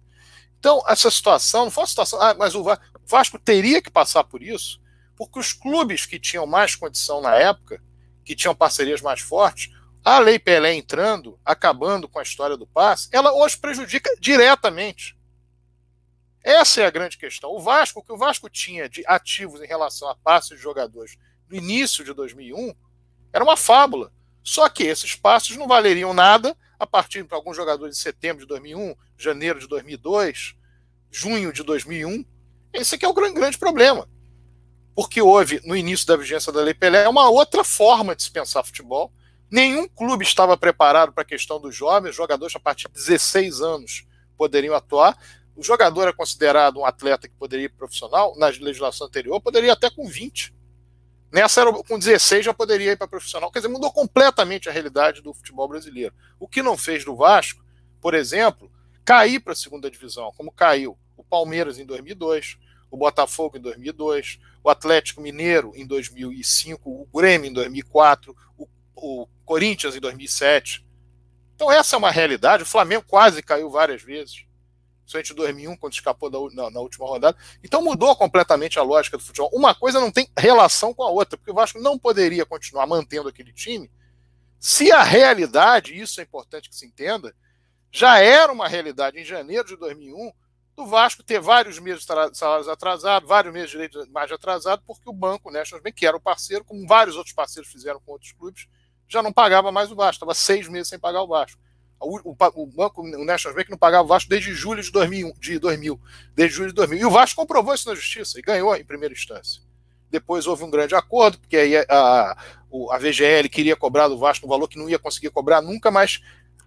[0.58, 2.18] Então, essa situação não foi uma situação.
[2.22, 2.64] Ah, mas o
[3.04, 4.80] Vasco teria que passar por isso,
[5.16, 7.82] porque os clubes que tinham mais condição na época,
[8.24, 9.70] que tinham parcerias mais fortes,
[10.04, 15.16] a Lei Pelé entrando, acabando com a história do passe, ela hoje prejudica diretamente.
[16.42, 17.50] Essa é a grande questão.
[17.50, 21.16] O Vasco, o que o Vasco tinha de ativos em relação a passes de jogadores
[21.48, 22.74] no início de 2001,
[23.32, 24.12] era uma fábula.
[24.42, 28.48] Só que esses passos não valeriam nada a partir de alguns jogadores de setembro de
[28.48, 30.56] 2001, janeiro de 2002,
[31.12, 32.24] junho de 2001.
[32.72, 34.08] Esse aqui é o grande, grande problema.
[34.96, 38.64] Porque houve, no início da vigência da Lei Pelé, uma outra forma de se pensar
[38.64, 39.12] futebol,
[39.52, 44.06] Nenhum clube estava preparado para a questão dos jovens, jogadores a partir de 16 anos
[44.34, 45.14] poderiam atuar.
[45.54, 49.90] O jogador é considerado um atleta que poderia ir profissional, na legislação anterior, poderia até
[49.90, 50.54] com 20.
[51.30, 53.52] Nessa, era, com 16, já poderia ir para profissional.
[53.52, 56.14] Quer dizer, mudou completamente a realidade do futebol brasileiro.
[56.40, 57.62] O que não fez do Vasco,
[58.00, 58.72] por exemplo,
[59.04, 62.56] cair para a segunda divisão, como caiu o Palmeiras em 2002,
[62.90, 69.26] o Botafogo em 2002, o Atlético Mineiro em 2005, o Grêmio em 2004, o, o
[69.44, 70.84] Corinthians em 2007.
[71.54, 72.62] Então, essa é uma realidade.
[72.62, 74.44] O Flamengo quase caiu várias vezes
[75.04, 77.36] principalmente em 2001, quando escapou da, na, na, última rodada.
[77.62, 79.50] Então mudou completamente a lógica do futebol.
[79.52, 83.28] Uma coisa não tem relação com a outra, porque o Vasco não poderia continuar mantendo
[83.28, 83.90] aquele time
[84.62, 87.34] se a realidade, isso é importante que se entenda,
[87.90, 90.32] já era uma realidade em janeiro de 2001
[90.76, 95.10] do Vasco ter vários meses de salários atrasados, vários meses de direitos mais atrasados, porque
[95.10, 98.30] o banco, National Bank, que era o parceiro, como vários outros parceiros fizeram com outros
[98.30, 98.68] clubes,
[99.12, 101.60] já não pagava mais o Vasco, estava seis meses sem pagar o Vasco.
[102.00, 105.58] O, o, banco, o National Bank não pagava o Vasco desde julho de 2000, de
[105.58, 106.00] 2000,
[106.34, 106.98] desde julho de 2000.
[106.98, 109.62] E o Vasco comprovou isso na justiça e ganhou em primeira instância.
[110.10, 112.32] Depois houve um grande acordo, porque aí a, a,
[112.90, 116.20] a VGL queria cobrar do Vasco um valor que não ia conseguir cobrar nunca, mas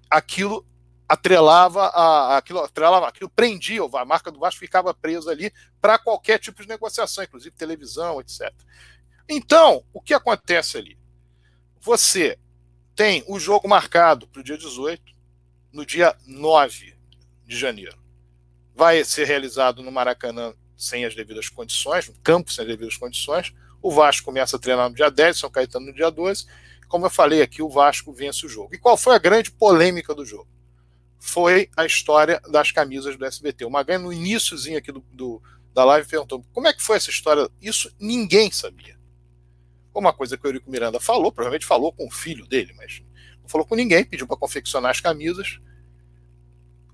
[0.10, 0.66] aquilo
[1.08, 6.40] atrelava a, aquilo atrelava, aquilo prendia a marca do Vasco ficava presa ali para qualquer
[6.40, 8.52] tipo de negociação, inclusive televisão, etc.
[9.30, 10.98] Então, o que acontece ali?
[11.86, 12.40] Você
[12.96, 15.04] tem o jogo marcado para o dia 18,
[15.72, 16.96] no dia 9
[17.46, 17.96] de janeiro.
[18.74, 23.54] Vai ser realizado no Maracanã sem as devidas condições, no campo sem as devidas condições.
[23.84, 26.48] O Vasco começa a treinar no dia 10, São Caetano no dia 12.
[26.88, 28.74] Como eu falei aqui, o Vasco vence o jogo.
[28.74, 30.48] E qual foi a grande polêmica do jogo?
[31.20, 33.64] Foi a história das camisas do SBT.
[33.64, 35.40] O Magalhães, no iníciozinho aqui do, do,
[35.72, 37.48] da live, perguntou como é que foi essa história.
[37.62, 38.95] Isso ninguém sabia.
[39.96, 43.02] Uma coisa que o Eurico Miranda falou, provavelmente falou com o filho dele, mas
[43.42, 45.60] não falou com ninguém, pediu para confeccionar as camisas.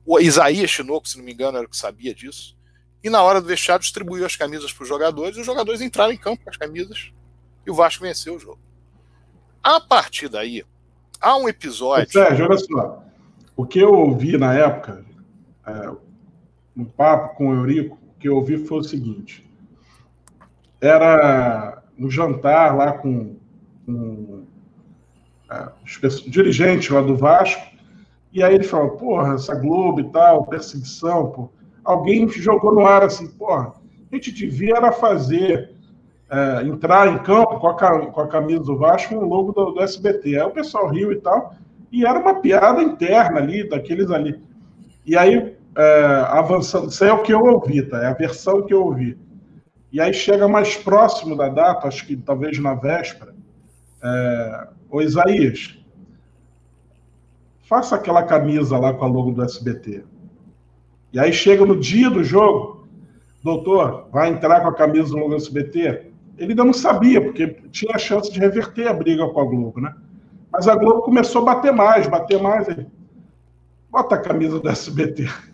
[0.06, 2.58] O Isaías Chinoco, se não me engano, era o que sabia disso.
[3.04, 6.14] E na hora do vestiário distribuiu as camisas para os jogadores, e os jogadores entraram
[6.14, 7.12] em campo com as camisas
[7.66, 8.60] e o Vasco venceu o jogo.
[9.64, 10.64] A partir daí,
[11.20, 12.12] há um episódio.
[12.12, 13.04] Sérgio, olha só.
[13.56, 15.06] O que eu ouvi na época,
[15.66, 15.92] é,
[16.76, 19.48] no papo com o Eurico, o que eu ouvi foi o seguinte:
[20.80, 23.36] era um jantar lá com,
[23.86, 24.44] com
[25.52, 27.62] é, os dirigentes lá do Vasco,
[28.34, 31.50] e aí ele falou, porra, essa Globo e tal, perseguição, pô.
[31.84, 33.74] Alguém jogou no ar assim, porra,
[34.12, 35.72] a gente devia era fazer,
[36.30, 39.72] é, entrar em campo com a, com a camisa do Vasco com o logo do,
[39.72, 40.40] do, SBT.
[40.40, 41.54] Aí o pessoal riu e tal,
[41.92, 44.42] e era uma piada interna ali, daqueles ali.
[45.06, 48.02] E aí, é, avançando, isso é o que eu ouvi, tá?
[48.02, 49.18] É a versão que eu ouvi.
[49.92, 53.36] E aí chega mais próximo da data, acho que talvez na véspera,
[54.02, 55.78] é, o Isaías,
[57.64, 60.04] faça aquela camisa lá com a logo do SBT.
[61.12, 62.88] E aí chega no dia do jogo,
[63.44, 66.12] doutor, vai entrar com a camisa do logo do SBT?
[66.38, 69.82] Ele ainda não sabia, porque tinha a chance de reverter a briga com a Globo,
[69.82, 69.94] né?
[70.52, 72.68] Mas a Globo começou a bater mais, bater mais.
[72.68, 72.86] Aí,
[73.90, 75.28] Bota a camisa do SBT.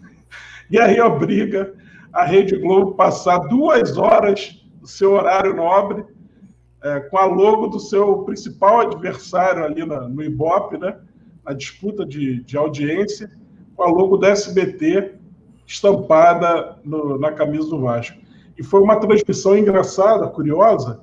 [0.69, 1.73] E aí a briga,
[2.17, 6.03] a Rede Globo passar duas horas do seu horário nobre
[6.83, 10.97] é, com a logo do seu principal adversário ali no, no Ibope, né?
[11.45, 13.29] a disputa de, de audiência
[13.75, 15.13] com a logo da SBT
[15.67, 18.17] estampada no, na camisa do Vasco.
[18.57, 21.01] E foi uma transmissão engraçada, curiosa,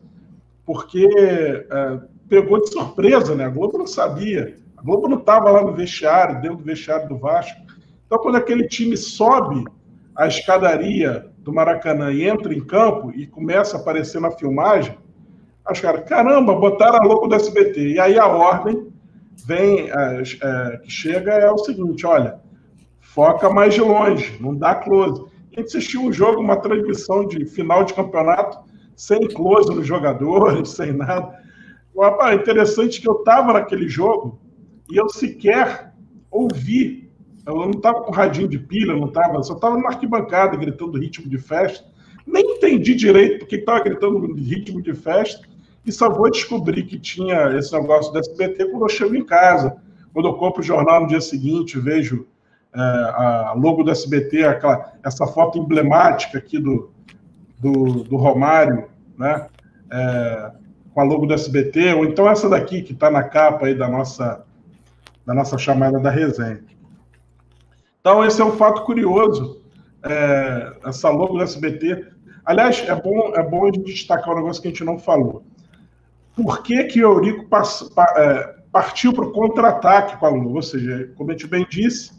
[0.67, 1.09] porque
[1.71, 3.45] é, pegou de surpresa, né?
[3.45, 4.57] A Globo não sabia.
[4.77, 7.61] A Globo não estava lá no vestiário, dentro do vestiário do Vasco.
[8.05, 9.65] Então, quando aquele time sobe
[10.17, 14.97] a escadaria do Maracanã e entra em campo e começa a aparecer na filmagem,
[15.71, 17.95] os caras, caramba, botaram a logo do SBT.
[17.95, 18.93] E aí a ordem
[19.47, 22.39] vem, é, é, que chega é o seguinte: olha,
[23.01, 25.23] foca mais de longe, não dá close.
[25.57, 28.59] A gente assistiu um jogo, uma transmissão de final de campeonato,
[28.95, 31.43] sem close nos jogadores, sem nada.
[31.99, 34.41] Rapaz, interessante que eu estava naquele jogo
[34.91, 35.95] e eu sequer
[36.31, 37.04] ouvi.
[37.47, 41.29] Eu não estava com radinho de pilha, não estava, só estava na arquibancada gritando ritmo
[41.29, 41.87] de festa.
[42.27, 45.47] Nem entendi direito porque estava gritando ritmo de festa
[45.85, 49.77] e só vou descobrir que tinha esse negócio do SBT quando eu chego em casa.
[50.13, 52.27] Quando eu compro o jornal no dia seguinte, vejo
[52.75, 56.91] é, a logo do SBT, aquela, essa foto emblemática aqui do,
[57.59, 58.89] do, do Romário,
[59.19, 59.49] né?
[59.91, 60.51] É,
[60.93, 63.89] com a logo do SBT, ou então essa daqui que está na capa aí da
[63.89, 64.45] nossa,
[65.27, 66.63] da nossa chamada da resenha.
[68.05, 69.63] Então, esse é um fato curioso,
[70.03, 72.07] é, essa logo do SBT.
[72.45, 75.43] Aliás, é bom, é bom a gente destacar um negócio que a gente não falou
[76.37, 80.57] por que, que o Eurico pass, pa, é, partiu para o contra-ataque com a Globo.
[80.57, 82.13] Ou seja, como a gente bem disse,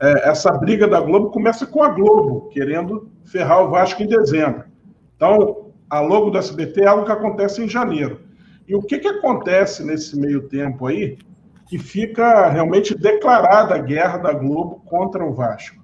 [0.00, 4.64] é, essa briga da Globo começa com a Globo, querendo ferrar o Vasco em dezembro.
[5.16, 8.20] Então, a logo do SBT é algo que acontece em janeiro.
[8.66, 11.16] E o que, que acontece nesse meio tempo aí
[11.68, 15.76] que fica realmente declarada a guerra da Globo contra o Vasco?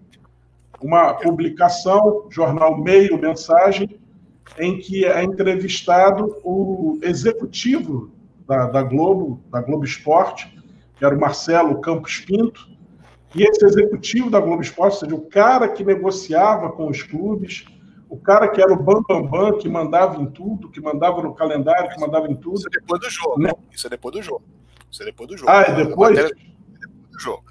[0.80, 4.00] Uma publicação, jornal Meio Mensagem,
[4.58, 8.10] em que é entrevistado o executivo
[8.46, 10.52] da, da Globo, da Globo Esporte,
[10.96, 12.68] que era o Marcelo Campos Pinto,
[13.34, 17.64] e esse executivo da Globo Esporte, ou seja, o cara que negociava com os clubes,
[18.08, 21.34] o cara que era o bambambam, bam, bam, que mandava em tudo, que mandava no
[21.34, 22.58] calendário, que mandava em tudo.
[22.58, 23.42] Isso é depois do jogo.
[23.42, 23.50] Né?
[23.72, 24.42] Isso é depois do jogo.
[24.94, 25.50] Isso é depois do jogo.
[25.50, 26.16] Ah, é depois?
[26.16, 27.44] É depois do jogo.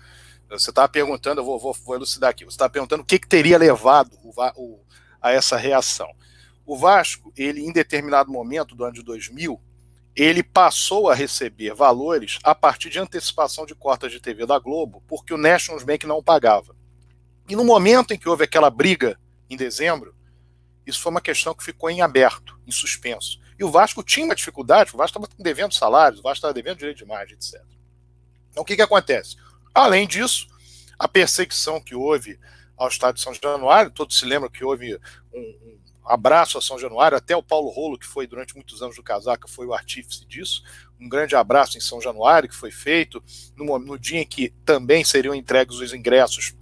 [0.50, 2.46] Você estava perguntando, eu vou, vou, vou, elucidar aqui.
[2.46, 4.80] Você estava perguntando o que, que teria levado o, o,
[5.22, 6.08] a essa reação.
[6.66, 9.60] O Vasco, ele em determinado momento do ano de 2000,
[10.16, 15.04] ele passou a receber valores a partir de antecipação de cotas de TV da Globo,
[15.06, 16.74] porque o National Bank não pagava.
[17.50, 19.20] E no momento em que houve aquela briga,
[19.50, 20.16] em dezembro,
[20.86, 23.43] isso foi uma questão que ficou em aberto, em suspenso.
[23.64, 26.80] E o Vasco tinha uma dificuldade, o Vasco estava devendo salários, o Vasco estava devendo
[26.80, 27.64] direito de imagem, etc.
[28.52, 29.38] Então o que, que acontece?
[29.74, 30.48] Além disso,
[31.00, 32.38] a perseguição que houve
[32.76, 35.00] ao Estádio de São Januário, todos se lembram que houve
[35.34, 38.98] um, um abraço a São Januário, até o Paulo Rolo, que foi durante muitos anos
[38.98, 40.62] do Casaca, foi o artífice disso.
[41.00, 43.24] Um grande abraço em São Januário, que foi feito
[43.56, 46.54] no, no dia em que também seriam entregues os ingressos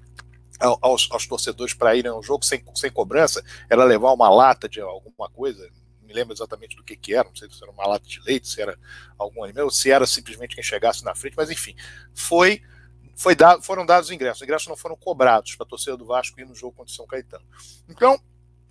[0.59, 4.79] aos, aos torcedores para irem ao jogo sem, sem cobrança, era levar uma lata de
[4.79, 5.67] alguma coisa,
[6.11, 8.47] me lembro exatamente do que, que era, não sei se era uma lata de leite,
[8.47, 8.77] se era
[9.17, 11.75] algum animal, se era simplesmente quem chegasse na frente, mas enfim,
[12.13, 12.61] foi,
[13.15, 14.41] foi foram dados os ingressos.
[14.41, 16.95] Os ingressos não foram cobrados para a torcida do Vasco ir no jogo contra o
[16.95, 17.45] São Caetano.
[17.87, 18.19] Então,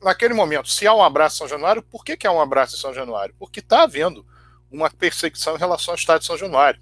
[0.03, 2.76] naquele momento, se há um abraço em São Januário, por que, que há um abraço
[2.76, 3.34] em São Januário?
[3.38, 4.24] Porque está havendo
[4.70, 6.80] uma perseguição em relação ao estádio de São Januário.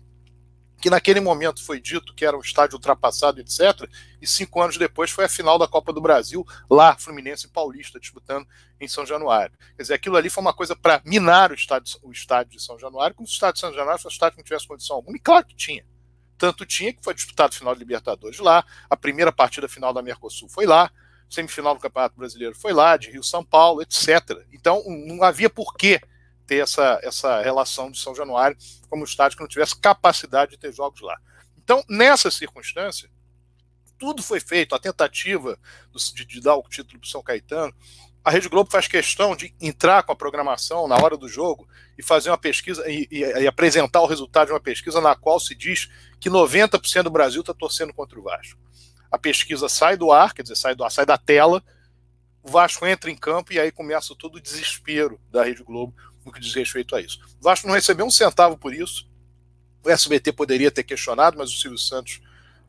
[0.81, 3.89] Que naquele momento foi dito que era um estádio ultrapassado, etc.
[4.20, 7.99] E cinco anos depois foi a final da Copa do Brasil, lá, Fluminense e Paulista,
[7.99, 8.47] disputando
[8.81, 9.57] em São Januário.
[9.76, 12.79] Quer dizer, aquilo ali foi uma coisa para minar o estádio, o estádio de São
[12.79, 14.97] Januário, como se o estádio de São Januário fosse um estádio que não tivesse condição
[14.97, 15.16] alguma.
[15.16, 15.85] E claro que tinha.
[16.37, 20.01] Tanto tinha que foi disputado o final de Libertadores lá, a primeira partida final da
[20.01, 20.89] Mercosul foi lá,
[21.29, 24.47] semifinal do Campeonato Brasileiro foi lá, de Rio São Paulo, etc.
[24.53, 26.01] Então não havia porquê
[26.49, 28.57] ter essa, essa relação de São Januário
[28.91, 31.17] como estádio que não tivesse capacidade de ter jogos lá.
[31.57, 33.09] Então, nessa circunstância,
[33.97, 35.57] tudo foi feito, a tentativa
[36.15, 37.73] de, de dar o título para São Caetano.
[38.25, 42.03] A Rede Globo faz questão de entrar com a programação na hora do jogo e
[42.03, 45.55] fazer uma pesquisa e, e, e apresentar o resultado de uma pesquisa na qual se
[45.55, 45.89] diz
[46.19, 48.59] que 90% do Brasil está torcendo contra o Vasco
[49.11, 51.63] a pesquisa sai do ar, quer dizer, sai, do ar, sai da tela,
[52.43, 55.95] o Vasco entra em campo e aí começa todo o desespero da Rede Globo
[56.29, 57.18] no que diz respeito a isso.
[57.41, 59.09] O Vasco não recebeu um centavo por isso.
[59.85, 62.20] O SBT poderia ter questionado, mas o Silvio Santos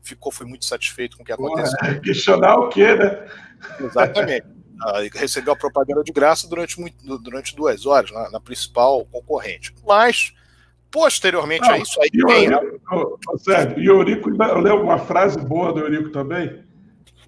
[0.02, 1.78] ficou, foi muito satisfeito com o que aconteceu.
[1.78, 3.28] Porra, questionar o quê, né?
[3.80, 4.46] Exatamente.
[4.82, 9.74] Ah, recebeu a propaganda de graça durante, muito, durante duas horas na, na principal concorrente.
[9.86, 10.32] Mas
[10.90, 12.48] Posteriormente Não, a isso, aí tem.
[13.38, 16.64] Sérgio, e o Eurico, eu lembro uma frase boa do Eurico também.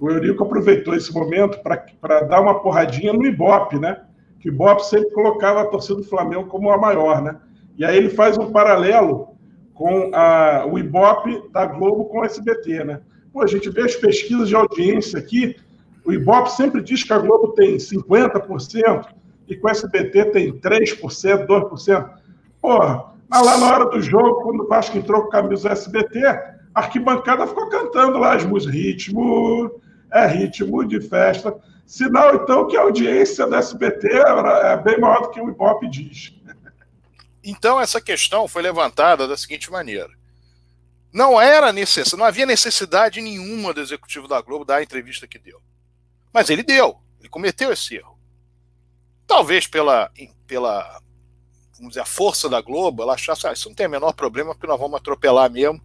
[0.00, 4.00] O Eurico aproveitou esse momento para dar uma porradinha no Ibope, né?
[4.42, 7.36] Que Ibope sempre colocava a torcida do Flamengo como a maior, né?
[7.78, 9.28] E aí ele faz um paralelo
[9.72, 13.00] com a, o Ibope da Globo com o SBT, né?
[13.32, 15.56] Pô, a gente vê as pesquisas de audiência aqui,
[16.04, 19.06] o Ibope sempre diz que a Globo tem 50%
[19.48, 22.10] e com o SBT tem 3%, 2%.
[22.60, 26.56] Porra, mas lá na hora do jogo, quando o Vasco entrou com camisa SBT, a
[26.74, 28.74] arquibancada ficou cantando lá as músicas.
[28.74, 29.80] Ritmo,
[30.12, 31.56] é ritmo de festa.
[31.86, 36.32] Sinal, então, que a audiência da SBT é bem maior do que o Ibope diz.
[37.44, 40.10] Então, essa questão foi levantada da seguinte maneira.
[41.12, 45.38] Não era necessário, não havia necessidade nenhuma do executivo da Globo dar a entrevista que
[45.38, 45.60] deu.
[46.32, 48.18] Mas ele deu, ele cometeu esse erro.
[49.26, 50.10] Talvez pela,
[50.46, 51.02] pela
[51.82, 54.54] vamos dizer, a força da Globo, ela achasse, ah, isso não tem o menor problema,
[54.54, 55.82] porque nós vamos atropelar mesmo,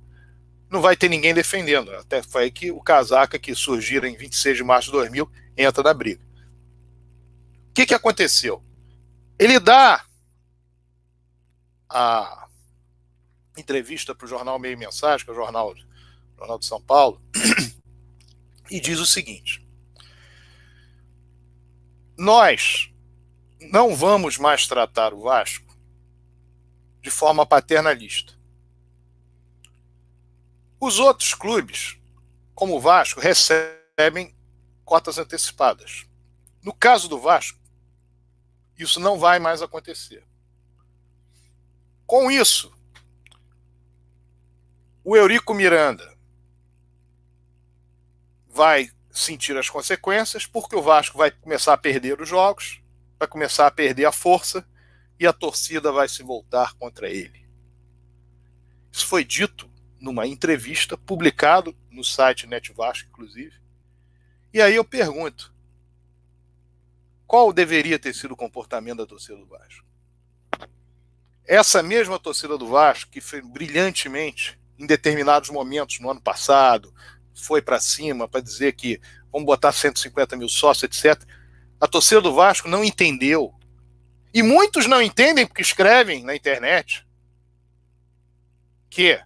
[0.70, 1.92] não vai ter ninguém defendendo.
[1.96, 5.84] Até foi aí que o casaca, que surgiram em 26 de março de 2000, entra
[5.84, 6.24] na briga.
[7.70, 8.64] O que, que aconteceu?
[9.40, 10.04] Ele dá
[11.90, 12.48] a
[13.58, 15.74] entrevista para o jornal Meio Mensagem, que é o jornal,
[16.38, 17.22] jornal de São Paulo,
[18.70, 19.66] e diz o seguinte:
[22.18, 22.92] Nós
[23.72, 25.76] não vamos mais tratar o Vasco
[27.02, 28.37] de forma paternalista.
[30.80, 31.98] Os outros clubes,
[32.54, 34.36] como o Vasco, recebem
[34.86, 36.06] cotas antecipadas.
[36.64, 37.60] No caso do Vasco,
[38.78, 40.24] isso não vai mais acontecer.
[42.06, 42.74] Com isso,
[45.04, 46.16] o Eurico Miranda
[48.48, 52.82] vai sentir as consequências, porque o Vasco vai começar a perder os jogos
[53.18, 54.66] vai começar a perder a força
[55.20, 57.48] e a torcida vai se voltar contra ele.
[58.92, 59.67] Isso foi dito
[60.00, 63.56] numa entrevista publicado no site Net Vasco, inclusive.
[64.54, 65.54] E aí eu pergunto:
[67.26, 69.86] qual deveria ter sido o comportamento da torcida do Vasco?
[71.46, 76.94] Essa mesma torcida do Vasco, que foi brilhantemente, em determinados momentos no ano passado,
[77.34, 79.00] foi para cima para dizer que
[79.32, 81.24] vamos botar 150 mil sócios, etc.
[81.80, 83.54] A torcida do Vasco não entendeu.
[84.34, 87.08] E muitos não entendem porque escrevem na internet
[88.90, 89.20] que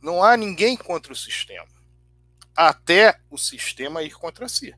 [0.00, 1.68] não há ninguém contra o sistema,
[2.56, 4.74] até o sistema ir contra si.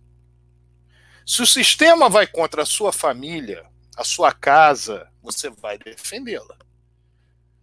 [1.27, 3.67] Se o sistema vai contra a sua família,
[3.97, 6.59] a sua casa, você vai defendê-la.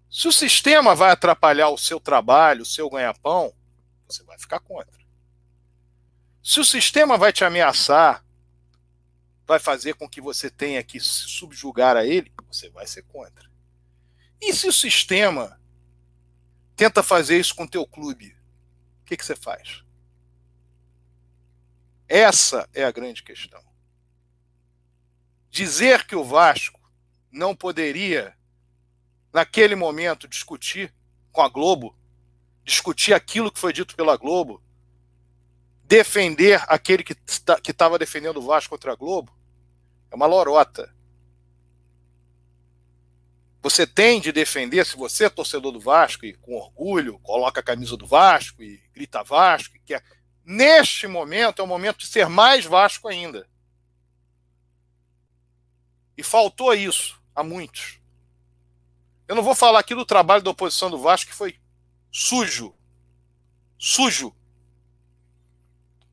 [0.10, 3.54] Se o sistema vai atrapalhar o seu trabalho, o seu ganha-pão,
[4.08, 4.98] você vai ficar contra.
[6.42, 8.24] Se o sistema vai te ameaçar,
[9.46, 13.50] vai fazer com que você tenha que se subjugar a ele, você vai ser contra.
[14.42, 15.60] E se o sistema
[16.78, 18.38] tenta fazer isso com o teu clube,
[19.02, 19.84] o que, que você faz?
[22.08, 23.62] Essa é a grande questão.
[25.50, 26.80] Dizer que o Vasco
[27.32, 28.38] não poderia,
[29.34, 30.94] naquele momento, discutir
[31.32, 31.98] com a Globo,
[32.64, 34.62] discutir aquilo que foi dito pela Globo,
[35.84, 37.16] defender aquele que
[37.68, 39.36] estava defendendo o Vasco contra a Globo,
[40.12, 40.96] é uma lorota.
[43.70, 47.64] Você tem de defender, se você é torcedor do Vasco e com orgulho coloca a
[47.64, 50.02] camisa do Vasco e grita Vasco, e quer.
[50.46, 53.46] Neste momento é o momento de ser mais Vasco ainda.
[56.16, 58.00] E faltou isso a muitos.
[59.28, 61.60] Eu não vou falar aqui do trabalho da oposição do Vasco, que foi
[62.10, 62.74] sujo.
[63.78, 64.34] Sujo.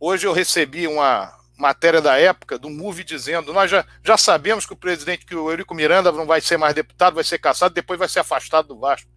[0.00, 4.72] Hoje eu recebi uma, matéria da época do MUVI dizendo: nós já, já sabemos que
[4.72, 7.98] o presidente, que o Eurico Miranda não vai ser mais deputado, vai ser caçado, depois
[7.98, 9.10] vai ser afastado do Vasco.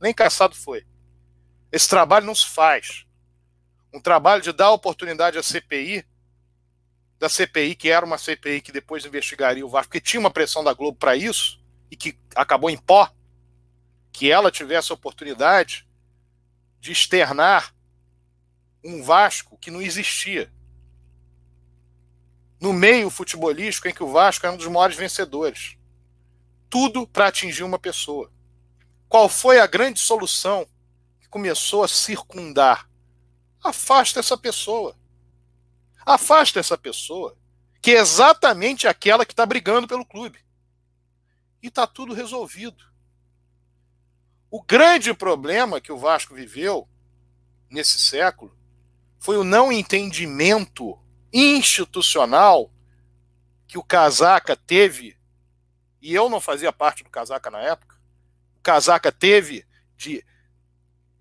[0.00, 0.84] Nem caçado foi.
[1.70, 3.06] Esse trabalho não se faz.
[3.92, 6.04] Um trabalho de dar oportunidade à CPI,
[7.18, 10.64] da CPI, que era uma CPI que depois investigaria o Vasco, porque tinha uma pressão
[10.64, 13.10] da Globo para isso, e que acabou em pó,
[14.10, 15.86] que ela tivesse a oportunidade
[16.80, 17.74] de externar
[18.84, 20.50] um Vasco que não existia
[22.62, 25.76] no meio futebolístico em que o Vasco é um dos maiores vencedores.
[26.70, 28.30] Tudo para atingir uma pessoa.
[29.08, 30.64] Qual foi a grande solução
[31.20, 32.88] que começou a circundar?
[33.64, 34.96] Afasta essa pessoa.
[36.06, 37.36] Afasta essa pessoa,
[37.80, 40.38] que é exatamente aquela que está brigando pelo clube.
[41.60, 42.84] E está tudo resolvido.
[44.48, 46.88] O grande problema que o Vasco viveu
[47.68, 48.56] nesse século
[49.18, 51.01] foi o não entendimento
[51.32, 52.70] institucional
[53.66, 55.16] que o Casaca teve,
[56.00, 57.96] e eu não fazia parte do Casaca na época,
[58.58, 59.66] o Casaca teve
[59.96, 60.24] de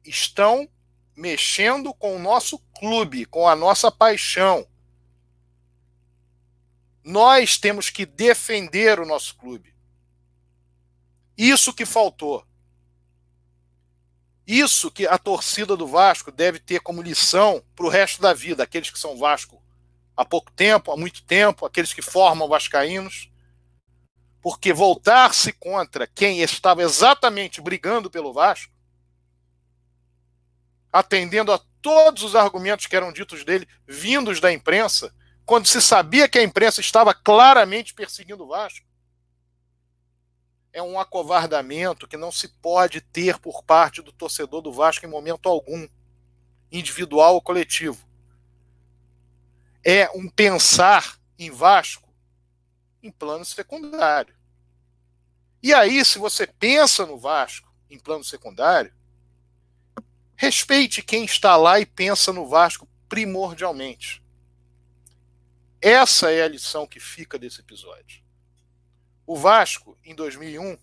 [0.03, 0.67] estão
[1.15, 4.67] mexendo com o nosso clube, com a nossa paixão.
[7.03, 9.73] Nós temos que defender o nosso clube.
[11.37, 12.45] Isso que faltou.
[14.45, 18.63] Isso que a torcida do Vasco deve ter como lição para o resto da vida,
[18.63, 19.60] aqueles que são Vasco
[20.15, 23.31] há pouco tempo, há muito tempo, aqueles que formam vascaínos,
[24.41, 28.73] porque voltar-se contra quem estava exatamente brigando pelo Vasco,
[30.91, 35.13] atendendo a todos os argumentos que eram ditos dele, vindos da imprensa,
[35.45, 38.85] quando se sabia que a imprensa estava claramente perseguindo o Vasco,
[40.73, 45.09] é um acovardamento que não se pode ter por parte do torcedor do Vasco em
[45.09, 45.87] momento algum,
[46.71, 48.10] individual ou coletivo
[49.83, 52.13] é um pensar em Vasco
[53.01, 54.35] em plano secundário.
[55.61, 58.93] E aí, se você pensa no Vasco em plano secundário,
[60.35, 64.23] respeite quem está lá e pensa no Vasco primordialmente.
[65.81, 68.23] Essa é a lição que fica desse episódio.
[69.25, 70.77] O Vasco, em 2001,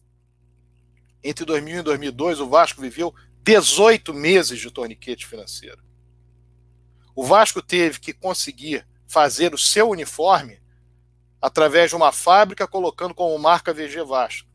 [1.22, 5.82] entre 2001 e 2002, o Vasco viveu 18 meses de torniquete financeiro.
[7.14, 10.60] O Vasco teve que conseguir fazer o seu uniforme
[11.40, 14.48] através de uma fábrica colocando como marca VG Vasco.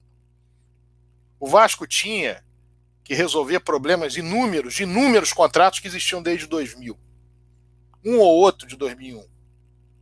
[1.39, 2.45] O Vasco tinha
[3.03, 6.97] que resolver problemas inúmeros, de inúmeros contratos que existiam desde 2000.
[8.05, 9.25] Um ou outro de 2001.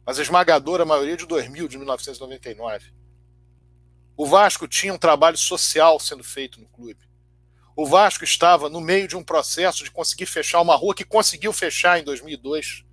[0.06, 2.94] Mas a esmagadora maioria de 2000, de 1999.
[4.18, 7.10] O Vasco tinha um trabalho social sendo feito no clube.
[7.76, 11.54] O Vasco estava no meio de um processo de conseguir fechar uma rua que conseguiu
[11.54, 12.86] fechar em 2002.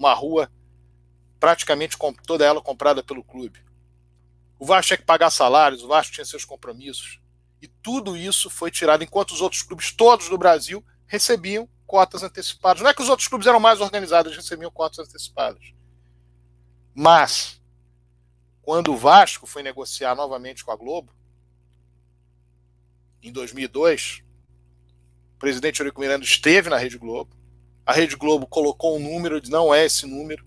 [0.00, 0.50] Uma rua
[1.38, 3.62] praticamente toda ela comprada pelo clube.
[4.58, 7.20] O Vasco tinha que pagar salários, o Vasco tinha seus compromissos.
[7.60, 12.82] E tudo isso foi tirado enquanto os outros clubes, todos do Brasil, recebiam cotas antecipadas.
[12.82, 15.74] Não é que os outros clubes eram mais organizados, recebiam cotas antecipadas.
[16.94, 17.60] Mas,
[18.62, 21.12] quando o Vasco foi negociar novamente com a Globo,
[23.22, 24.22] em 2002,
[25.34, 27.39] o presidente Eurico Miranda esteve na Rede Globo.
[27.90, 30.46] A Rede Globo colocou um número, não é esse número.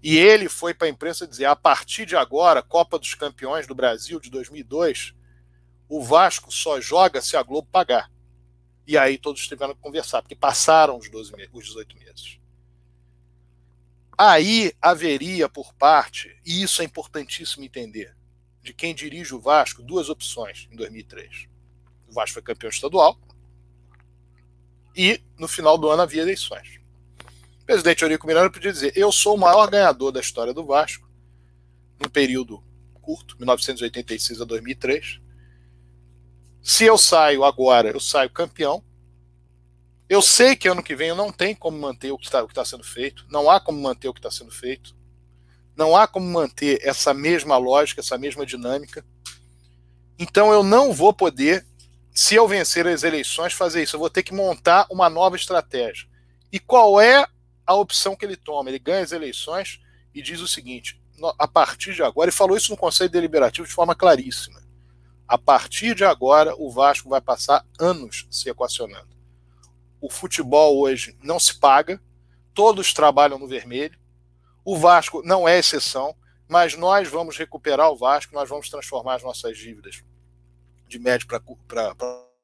[0.00, 3.74] E ele foi para a imprensa dizer: a partir de agora, Copa dos Campeões do
[3.74, 5.12] Brasil de 2002,
[5.88, 8.12] o Vasco só joga se a Globo pagar.
[8.86, 12.38] E aí todos tiveram que conversar, porque passaram os, 12 meses, os 18 meses.
[14.16, 18.16] Aí haveria por parte, e isso é importantíssimo entender,
[18.62, 21.48] de quem dirige o Vasco, duas opções em 2003.
[22.06, 23.18] O Vasco foi campeão estadual
[24.96, 26.80] e no final do ano havia eleições
[27.70, 31.08] presidente Eurico Miranda podia dizer: eu sou o maior ganhador da história do Vasco,
[32.00, 32.60] num período
[33.00, 35.20] curto, 1986 a 2003.
[36.60, 38.82] Se eu saio agora, eu saio campeão.
[40.08, 42.64] Eu sei que ano que vem eu não tem como manter o que está tá
[42.64, 44.96] sendo feito, não há como manter o que está sendo feito,
[45.76, 49.04] não há como manter essa mesma lógica, essa mesma dinâmica.
[50.18, 51.64] Então eu não vou poder,
[52.20, 53.96] se eu vencer as eleições, fazer isso.
[53.96, 56.06] Eu vou ter que montar uma nova estratégia.
[56.52, 57.26] E qual é
[57.64, 58.68] a opção que ele toma.
[58.68, 59.80] Ele ganha as eleições
[60.14, 61.00] e diz o seguinte:
[61.38, 64.60] a partir de agora, ele falou isso no Conselho Deliberativo de forma claríssima.
[65.26, 69.16] A partir de agora, o Vasco vai passar anos se equacionando.
[69.98, 71.98] O futebol hoje não se paga,
[72.52, 73.98] todos trabalham no vermelho.
[74.62, 76.14] O Vasco não é exceção,
[76.46, 80.02] mas nós vamos recuperar o Vasco, nós vamos transformar as nossas dívidas
[80.90, 81.40] de médio para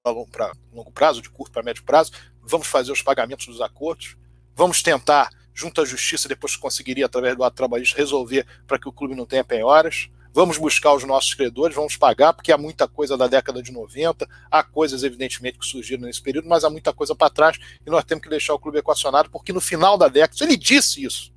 [0.04, 4.16] longo prazo, de curto para médio prazo, vamos fazer os pagamentos dos acordos
[4.56, 8.88] Vamos tentar, junto à justiça, depois que conseguiria, através do ato trabalhista, resolver para que
[8.88, 10.08] o clube não tenha penhoras.
[10.32, 14.26] Vamos buscar os nossos credores, vamos pagar, porque há muita coisa da década de 90,
[14.50, 18.02] há coisas, evidentemente, que surgiram nesse período, mas há muita coisa para trás e nós
[18.04, 21.30] temos que deixar o clube equacionado, porque no final da década, ele disse isso.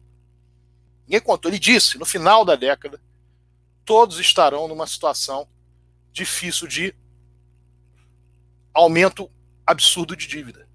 [1.06, 3.02] Ninguém contou, ele disse, no final da década,
[3.84, 5.46] todos estarão numa situação
[6.20, 6.96] difícil de
[8.74, 9.30] aumento
[9.66, 10.68] absurdo de dívida.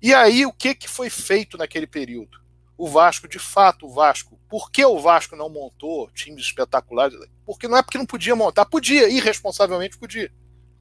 [0.00, 2.38] E aí, o que, que foi feito naquele período?
[2.76, 4.38] O Vasco, de fato, o Vasco.
[4.48, 7.18] Por que o Vasco não montou times espetaculares?
[7.46, 10.30] Porque não é porque não podia montar, podia, irresponsavelmente podia.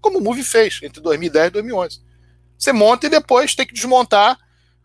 [0.01, 2.01] Como o Move fez entre 2010 e 2011.
[2.57, 4.37] Você monta e depois tem que desmontar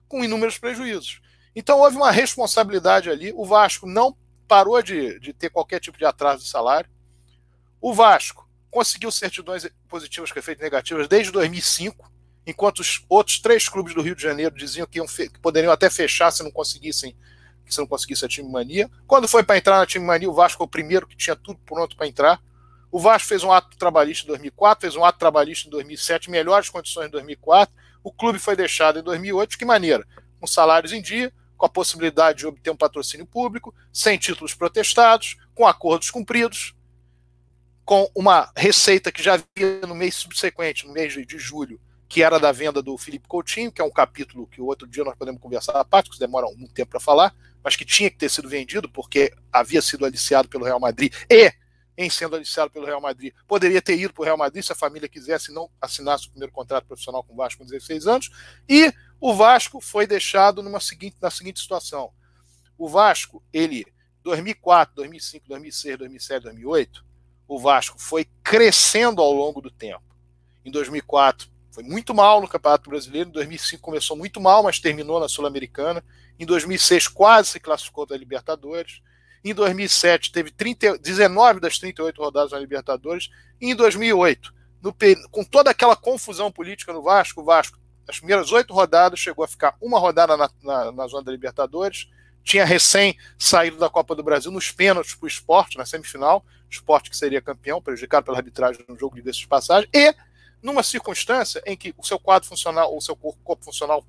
[0.06, 1.20] com inúmeros prejuízos.
[1.54, 3.32] Então houve uma responsabilidade ali.
[3.34, 6.90] O Vasco não parou de, de ter qualquer tipo de atraso de salário.
[7.80, 12.10] O Vasco conseguiu certidões positivas com efeitos negativos desde 2005
[12.46, 16.30] enquanto os outros três clubes do Rio de Janeiro diziam que, que poderiam até fechar
[16.30, 17.14] se não conseguissem
[17.68, 18.90] se não conseguisse a time mania.
[19.06, 21.60] Quando foi para entrar na time mania, o Vasco foi o primeiro que tinha tudo
[21.66, 22.40] pronto para entrar.
[22.90, 26.70] O Vasco fez um ato trabalhista em 2004, fez um ato trabalhista em 2007, melhores
[26.70, 27.74] condições em 2004.
[28.02, 30.06] O clube foi deixado em 2008, de que maneira?
[30.40, 35.36] Com salários em dia, com a possibilidade de obter um patrocínio público, sem títulos protestados,
[35.54, 36.74] com acordos cumpridos,
[37.88, 42.38] com uma receita que já havia no mês subsequente, no mês de julho, que era
[42.38, 45.72] da venda do Felipe Coutinho, que é um capítulo que outro dia nós podemos conversar
[45.72, 47.34] à parte, que demora um tempo para falar,
[47.64, 51.50] mas que tinha que ter sido vendido porque havia sido aliciado pelo Real Madrid e,
[51.96, 54.76] em sendo aliciado pelo Real Madrid, poderia ter ido para o Real Madrid se a
[54.76, 58.30] família quisesse não assinasse o primeiro contrato profissional com o Vasco com 16 anos.
[58.68, 62.10] E o Vasco foi deixado numa seguinte, na seguinte situação.
[62.76, 63.86] O Vasco, ele,
[64.22, 67.07] 2004, 2005, 2006, 2007, 2008,
[67.48, 70.04] o Vasco foi crescendo ao longo do tempo.
[70.64, 73.30] Em 2004, foi muito mal no Campeonato Brasileiro.
[73.30, 76.04] Em 2005 começou muito mal, mas terminou na Sul-Americana.
[76.38, 79.00] Em 2006 quase se classificou da Libertadores.
[79.42, 83.30] Em 2007 teve 30, 19 das 38 rodadas na Libertadores.
[83.60, 84.52] E em 2008,
[84.82, 84.94] no,
[85.30, 89.48] com toda aquela confusão política no Vasco, o Vasco, as primeiras oito rodadas, chegou a
[89.48, 92.08] ficar uma rodada na, na, na zona da Libertadores.
[92.42, 96.44] Tinha recém saído da Copa do Brasil nos pênaltis para o esporte, na semifinal.
[96.70, 99.90] Esporte que seria campeão, prejudicado pela arbitragem no jogo de desses passagens.
[99.94, 100.14] E
[100.62, 104.04] numa circunstância em que o seu quadro funcional, o seu corpo funcional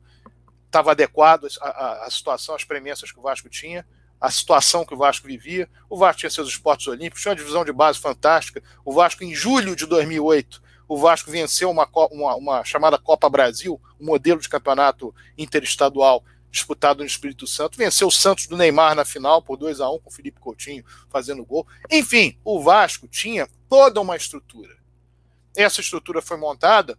[0.66, 3.86] estava adequado à, à, situação, às premissas que o Vasco tinha,
[4.20, 5.68] à situação que o Vasco vivia.
[5.90, 8.62] O Vasco tinha seus esportes olímpicos, tinha uma divisão de base fantástica.
[8.84, 13.80] O Vasco, em julho de 2008, o Vasco venceu uma, uma, uma chamada Copa Brasil,
[14.00, 17.78] um modelo de campeonato interestadual disputado no Espírito Santo.
[17.78, 20.84] Venceu o Santos do Neymar na final por 2 a 1 com o Felipe Coutinho
[21.10, 21.68] fazendo gol.
[21.90, 24.80] Enfim, o Vasco tinha toda uma estrutura
[25.56, 26.98] essa estrutura foi montada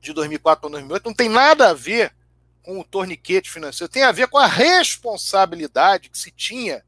[0.00, 2.14] de 2004 para 2008, não tem nada a ver
[2.62, 6.84] com o torniquete financeiro, tem a ver com a responsabilidade que se tinha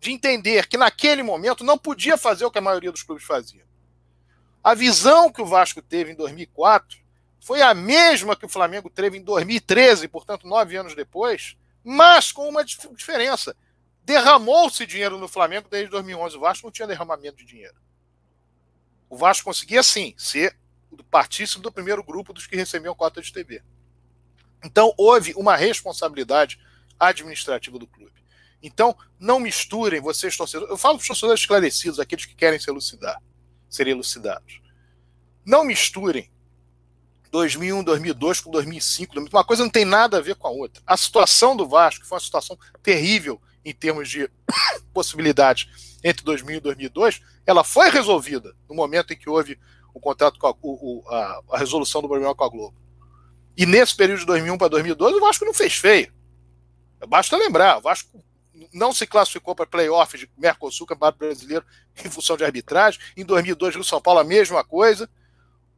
[0.00, 3.66] de entender que naquele momento não podia fazer o que a maioria dos clubes fazia.
[4.62, 6.98] A visão que o Vasco teve em 2004
[7.48, 12.46] foi a mesma que o Flamengo teve em 2013, portanto, nove anos depois, mas com
[12.46, 13.56] uma diferença.
[14.04, 16.36] Derramou-se dinheiro no Flamengo desde 2011.
[16.36, 17.74] O Vasco não tinha derramamento de dinheiro.
[19.08, 20.58] O Vasco conseguia, sim, ser
[21.10, 23.62] partícipe do primeiro grupo dos que recebiam cota de TV.
[24.62, 26.60] Então, houve uma responsabilidade
[27.00, 28.22] administrativa do clube.
[28.62, 30.70] Então, não misturem vocês, torcedores.
[30.70, 33.22] Eu falo para os torcedores esclarecidos, aqueles que querem se elucidar,
[33.70, 34.60] serem elucidados.
[35.46, 36.30] Não misturem
[37.30, 39.14] 2001, 2002 com 2005.
[39.32, 40.82] Uma coisa não tem nada a ver com a outra.
[40.86, 44.30] A situação do Vasco foi uma situação terrível em termos de
[44.92, 47.20] possibilidades entre 2000 e 2002.
[47.46, 49.58] Ela foi resolvida no momento em que houve
[49.92, 52.76] o contrato com a, o, a, a resolução do problema com a Globo.
[53.56, 56.12] E nesse período de 2001 para 2002, o Vasco não fez feio.
[57.08, 58.22] Basta lembrar, o Vasco
[58.72, 61.64] não se classificou para playoff de Mercosul, Campeonato Brasileiro,
[62.04, 63.00] em função de arbitragem.
[63.16, 65.08] Em 2002, no São Paulo, a mesma coisa.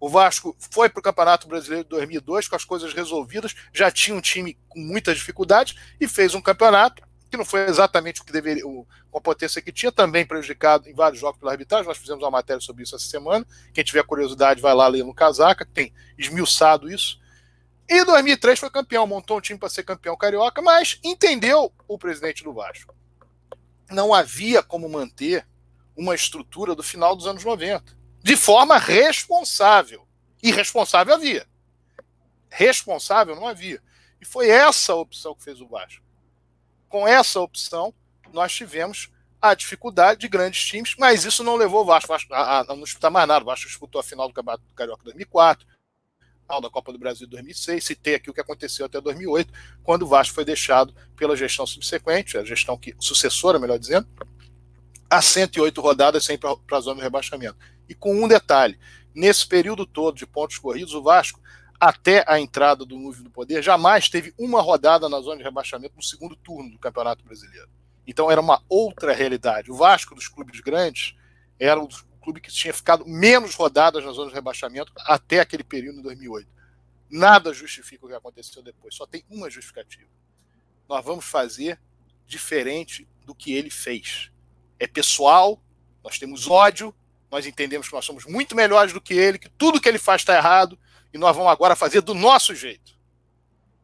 [0.00, 4.16] O Vasco foi para o Campeonato Brasileiro de 2002 com as coisas resolvidas, já tinha
[4.16, 8.32] um time com muitas dificuldades e fez um campeonato que não foi exatamente o que
[8.32, 11.86] deveria, o, a potência que tinha, também prejudicado em vários jogos pela arbitragem.
[11.86, 13.46] Nós fizemos uma matéria sobre isso essa semana.
[13.72, 17.20] Quem tiver curiosidade, vai lá ler no Casaca, tem esmiuçado isso.
[17.88, 21.98] E em 2003 foi campeão, montou um time para ser campeão carioca, mas entendeu o
[21.98, 22.94] presidente do Vasco.
[23.90, 25.46] Não havia como manter
[25.96, 30.06] uma estrutura do final dos anos 90 de forma responsável.
[30.42, 31.46] Irresponsável havia.
[32.50, 33.82] Responsável não havia.
[34.20, 36.02] E foi essa a opção que fez o Vasco.
[36.88, 37.94] Com essa opção,
[38.32, 39.10] nós tivemos
[39.40, 43.10] a dificuldade de grandes times, mas isso não levou o Vasco, a, a, não disputar
[43.10, 43.42] mais nada.
[43.42, 45.66] O Vasco disputou a final do Campeonato Carioca 2004,
[46.42, 49.52] final da Copa do Brasil 2006, citei aqui o que aconteceu até 2008,
[49.82, 54.06] quando o Vasco foi deixado pela gestão subsequente, a gestão que sucessora, melhor dizendo,
[55.08, 57.56] a 108 rodadas sem para a zona de rebaixamento.
[57.90, 58.78] E com um detalhe:
[59.12, 61.40] nesse período todo de pontos corridos, o Vasco,
[61.78, 65.96] até a entrada do Núvio do Poder, jamais teve uma rodada na zona de rebaixamento
[65.96, 67.68] no segundo turno do Campeonato Brasileiro.
[68.06, 69.72] Então era uma outra realidade.
[69.72, 71.16] O Vasco dos clubes grandes
[71.58, 71.88] era o
[72.22, 76.48] clube que tinha ficado menos rodadas na zona de rebaixamento até aquele período em 2008.
[77.10, 80.08] Nada justifica o que aconteceu depois, só tem uma justificativa.
[80.88, 81.80] Nós vamos fazer
[82.24, 84.30] diferente do que ele fez.
[84.78, 85.60] É pessoal,
[86.04, 86.94] nós temos ódio,
[87.30, 90.22] nós entendemos que nós somos muito melhores do que ele, que tudo que ele faz
[90.22, 90.78] está errado,
[91.12, 92.98] e nós vamos agora fazer do nosso jeito.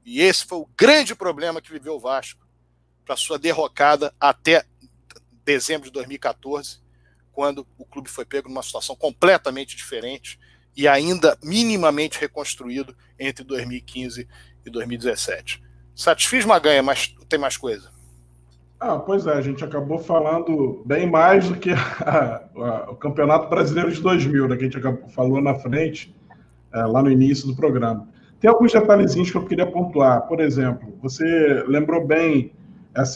[0.04, 2.46] E esse foi o grande problema que viveu o Vasco
[3.04, 4.64] para sua derrocada até
[5.44, 6.80] dezembro de 2014,
[7.32, 10.38] quando o clube foi pego numa situação completamente diferente
[10.76, 14.28] e ainda minimamente reconstruído entre 2015
[14.64, 15.62] e 2017.
[15.94, 17.90] Satisfiz Maganha, mas tem mais coisa.
[18.78, 21.70] Ah, pois é, a gente acabou falando bem mais do que
[22.04, 26.14] a, a, o Campeonato Brasileiro de 2000, né, que a gente acabou, falou na frente,
[26.72, 28.06] é, lá no início do programa.
[28.38, 30.26] Tem alguns detalhezinhos que eu queria pontuar.
[30.28, 32.52] Por exemplo, você lembrou bem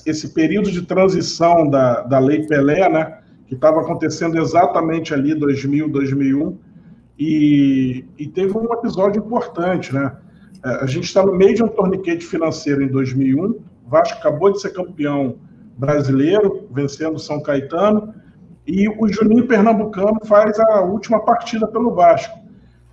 [0.07, 5.89] esse período de transição da, da Lei Pelé, né, que estava acontecendo exatamente ali 2000,
[5.91, 6.59] 2001,
[7.19, 10.17] e, e teve um episódio importante, né?
[10.65, 14.53] É, a gente está no meio de um torniquete financeiro em 2001, o Vasco acabou
[14.53, 15.37] de ser campeão
[15.81, 18.15] brasileiro, vencendo São Caetano,
[18.67, 22.39] e o Juninho Pernambucano faz a última partida pelo Vasco.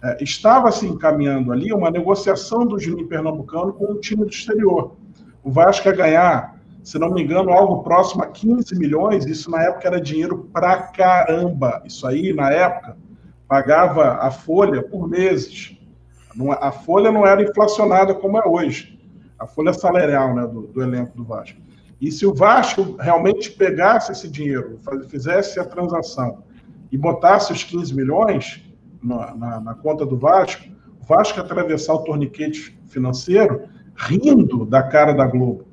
[0.02, 4.96] É, estava se encaminhando ali uma negociação do Juninho Pernambucano com o time do exterior.
[5.44, 9.64] O Vasco ia ganhar, se não me engano, algo próximo a 15 milhões, isso na
[9.64, 11.84] época era dinheiro pra caramba.
[11.86, 12.96] Isso aí, na época,
[13.50, 15.78] pagava a folha por meses.
[16.62, 18.98] A folha não era inflacionada como é hoje.
[19.38, 21.67] A folha salarial né, do, do elenco do Vasco.
[22.00, 24.80] E se o Vasco realmente pegasse esse dinheiro,
[25.10, 26.44] fizesse a transação
[26.92, 28.64] e botasse os 15 milhões
[29.02, 30.64] na, na, na conta do Vasco,
[31.02, 33.64] o Vasco atravessar o torniquete financeiro
[33.96, 35.66] rindo da cara da Globo,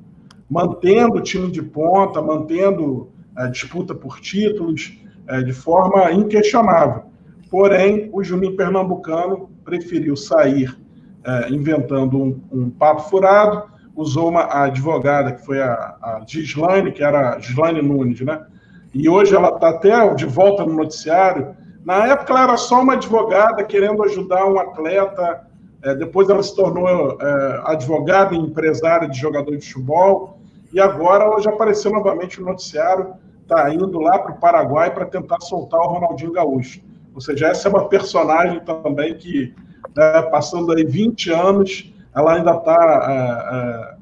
[0.49, 7.03] mantendo o time de ponta, mantendo a disputa por títulos é, de forma inquestionável.
[7.49, 10.75] Porém, o Juninho Pernambucano preferiu sair
[11.23, 13.63] é, inventando um, um papo furado,
[13.95, 18.45] usou uma a advogada, que foi a, a Gislaine, que era Gislaine Nunes, né?
[18.93, 21.55] E hoje ela está até de volta no noticiário.
[21.83, 25.45] Na época ela era só uma advogada querendo ajudar um atleta.
[25.83, 30.39] É, depois ela se tornou é, advogada e empresária de jogador de futebol.
[30.73, 33.13] E agora ela já apareceu novamente no noticiário.
[33.41, 36.81] Está indo lá para o Paraguai para tentar soltar o Ronaldinho Gaúcho.
[37.13, 39.53] Ou seja, essa é uma personagem também que,
[39.95, 43.97] né, passando aí 20 anos, ela ainda está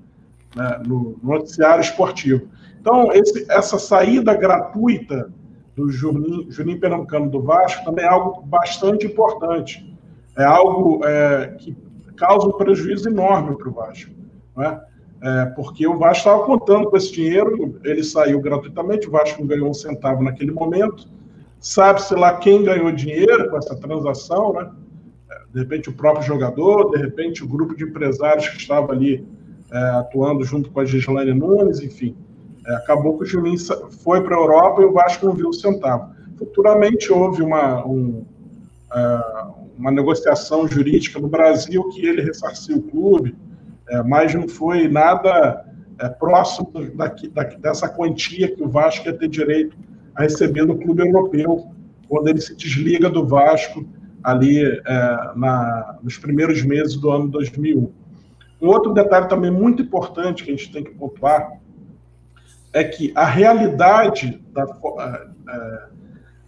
[0.56, 2.48] é, é, né, no noticiário esportivo.
[2.80, 5.32] Então, esse, essa saída gratuita
[5.76, 9.92] do Juninho, Juninho Pernambucano do Vasco também é algo bastante importante.
[10.38, 11.76] É algo é, que
[12.16, 14.12] causa um prejuízo enorme para o Vasco.
[14.56, 14.82] Né?
[15.22, 19.48] É, porque o Vasco estava contando com esse dinheiro, ele saiu gratuitamente, o Vasco não
[19.48, 21.08] ganhou um centavo naquele momento.
[21.60, 24.70] Sabe-se lá quem ganhou dinheiro com essa transação, né?
[25.54, 29.26] De repente o próprio jogador, de repente o grupo de empresários que estava ali
[29.72, 32.16] é, atuando junto com a Gislaine Nunes, enfim.
[32.66, 33.58] É, acabou que o Juninho
[34.04, 36.14] foi para a Europa e o Vasco não viu o centavo.
[36.38, 38.26] Futuramente houve uma, um,
[38.92, 43.36] uh, uma negociação jurídica no Brasil que ele ressarciu o clube,
[43.90, 45.66] é, mas não foi nada
[46.00, 49.76] é, próximo daqui, daqui, dessa quantia que o Vasco ia ter direito
[50.16, 51.68] a receber no clube europeu,
[52.08, 53.86] quando ele se desliga do Vasco
[54.24, 54.82] ali é,
[55.36, 57.92] na, nos primeiros meses do ano 2001.
[58.62, 61.60] Um outro detalhe também muito importante que a gente tem que pontuar
[62.72, 65.84] é que a realidade da, é,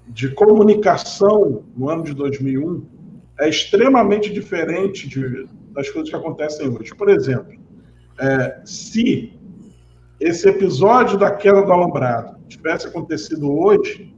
[0.07, 2.85] de comunicação no ano de 2001
[3.39, 6.95] é extremamente diferente de, das coisas que acontecem hoje.
[6.95, 7.53] Por exemplo,
[8.17, 9.37] é, se
[10.19, 14.14] esse episódio da queda do alambrado tivesse acontecido hoje,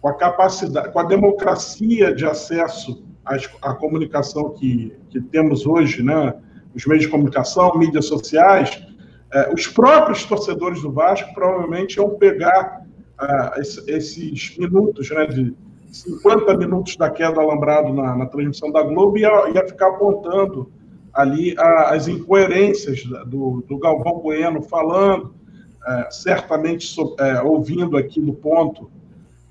[0.00, 3.04] com a capacidade, com a democracia de acesso
[3.62, 6.34] à, comunicação que, que temos hoje, né,
[6.74, 8.82] os meios de comunicação, mídias sociais,
[9.32, 12.86] é, os próprios torcedores do Vasco provavelmente iam pegar
[13.20, 15.54] uh, esses minutos, né, de
[15.90, 19.88] 50 minutos da queda do alambrado na, na transmissão da Globo e ia, ia, ficar
[19.88, 20.70] apontando
[21.12, 28.32] ali a, as incoerências do, do Galvão Bueno falando, uh, certamente so, ouvindo aqui no
[28.32, 28.90] ponto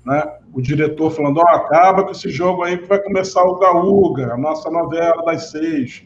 [0.08, 4.32] né, o diretor falando, oh, acaba com esse jogo aí que vai começar o Gaúga,
[4.32, 6.04] a nossa novela das seis.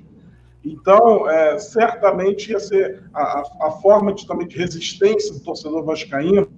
[0.64, 6.48] Então, é, certamente ia ser a, a, forma de, também de resistência do torcedor vascaíno.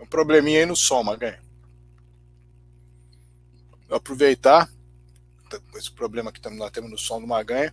[0.00, 1.04] Um probleminha aí no som.
[1.04, 1.16] Vou
[3.96, 4.68] aproveitar
[5.76, 7.72] esse problema que nós temos no som do Maganha,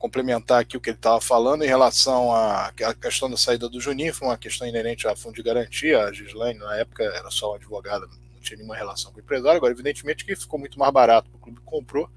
[0.00, 4.14] complementar aqui o que ele estava falando em relação à questão da saída do Juninho,
[4.14, 6.04] foi uma questão inerente à fundo de garantia.
[6.04, 9.58] A Gislaine, na época, era só uma advogada não tinha nenhuma relação com o empresário.
[9.58, 12.08] Agora, evidentemente que ficou muito mais barato, o clube comprou,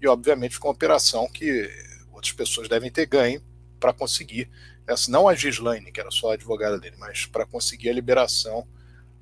[0.00, 1.70] e obviamente ficou uma operação que
[2.10, 3.42] outras pessoas devem ter ganho
[3.78, 4.50] para conseguir,
[4.86, 8.66] essa, não a Gislaine, que era só a advogada dele, mas para conseguir a liberação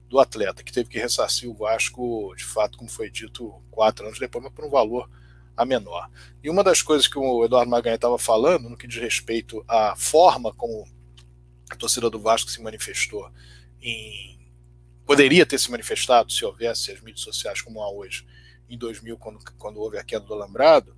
[0.09, 4.21] do atleta, que teve que ressarcir o Vasco, de fato, como foi dito, quatro anos
[4.21, 5.11] depois, mas por um valor
[5.57, 6.11] a menor.
[6.43, 9.95] E uma das coisas que o Eduardo Maganha estava falando, no que diz respeito à
[9.97, 10.87] forma como
[11.71, 13.31] a torcida do Vasco se manifestou
[13.81, 14.33] em
[15.05, 18.27] poderia ter se manifestado se houvesse as mídias sociais como há hoje,
[18.69, 20.97] em 2000, quando, quando houve a queda do alambrado,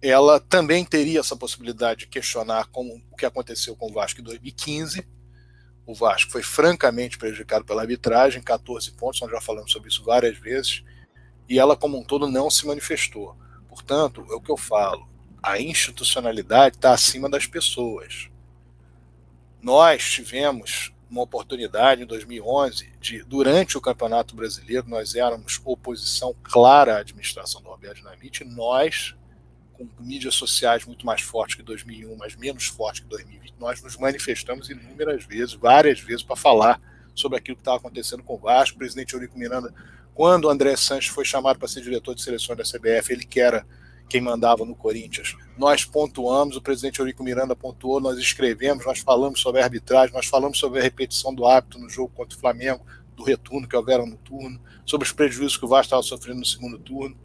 [0.00, 4.24] ela também teria essa possibilidade de questionar como, o que aconteceu com o Vasco em
[4.24, 5.06] 2015.
[5.86, 10.38] O Vasco foi francamente prejudicado pela arbitragem, 14 pontos, nós já falamos sobre isso várias
[10.38, 10.82] vezes,
[11.48, 13.36] e ela, como um todo, não se manifestou.
[13.74, 15.06] Portanto, é o que eu falo,
[15.42, 18.30] a institucionalidade está acima das pessoas.
[19.60, 26.96] Nós tivemos uma oportunidade em 2011 de, durante o Campeonato Brasileiro, nós éramos oposição clara
[26.96, 29.14] à administração do Roberto Dinamite, nós,
[29.72, 33.96] com mídias sociais muito mais fortes que 2001, mas menos fortes que 2020, nós nos
[33.96, 36.80] manifestamos inúmeras vezes, várias vezes, para falar
[37.14, 38.76] sobre aquilo que estava acontecendo com o Vasco.
[38.76, 39.74] O presidente Eurico Miranda,
[40.14, 43.40] quando o André Sanches foi chamado para ser diretor de seleção da CBF, ele que
[43.40, 43.66] era
[44.08, 45.36] quem mandava no Corinthians.
[45.58, 50.26] Nós pontuamos, o presidente Eurico Miranda pontuou, nós escrevemos, nós falamos sobre a arbitragem, nós
[50.26, 52.84] falamos sobre a repetição do hábito no jogo contra o Flamengo,
[53.16, 56.46] do retorno que houveram no turno, sobre os prejuízos que o Vasco estava sofrendo no
[56.46, 57.16] segundo turno.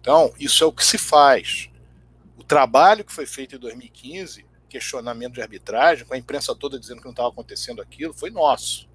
[0.00, 1.70] Então, isso é o que se faz.
[2.36, 6.98] O trabalho que foi feito em 2015, questionamento de arbitragem, com a imprensa toda dizendo
[6.98, 8.88] que não estava acontecendo aquilo, foi nosso.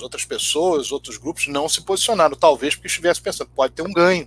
[0.00, 3.92] As outras pessoas, outros grupos não se posicionaram, talvez porque estivesse pensando, pode ter um
[3.92, 4.26] ganho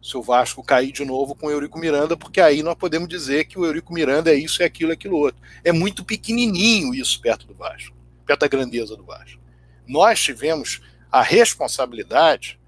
[0.00, 3.46] se o Vasco cair de novo com o Eurico Miranda, porque aí nós podemos dizer
[3.46, 5.42] que o Eurico Miranda é isso, é aquilo, é aquilo outro.
[5.64, 9.40] É muito pequenininho isso perto do Vasco, perto da grandeza do Vasco.
[9.84, 10.80] Nós tivemos
[11.10, 12.58] a responsabilidade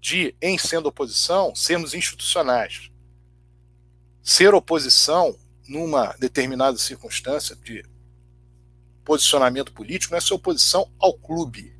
[0.00, 2.88] de, em sendo oposição, sermos institucionais.
[4.22, 5.36] Ser oposição
[5.68, 7.84] numa determinada circunstância de
[9.08, 11.74] posicionamento político não é ser oposição ao clube,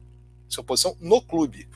[0.48, 1.68] é ser oposição no clube.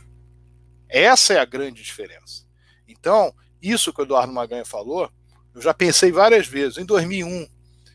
[0.89, 2.47] Essa é a grande diferença.
[2.89, 5.13] Então, isso que o Eduardo Maganha falou,
[5.55, 6.79] eu já pensei várias vezes.
[6.79, 7.47] Em 2001,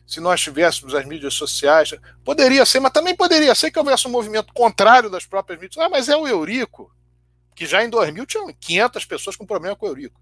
[0.06, 1.94] se nós tivéssemos as mídias sociais,
[2.24, 5.84] poderia ser, mas também poderia ser que houvesse um movimento contrário das próprias mídias.
[5.84, 6.94] Ah, mas é o Eurico,
[7.56, 10.20] que já em 2000 tinham 500 pessoas com problema com o Eurico.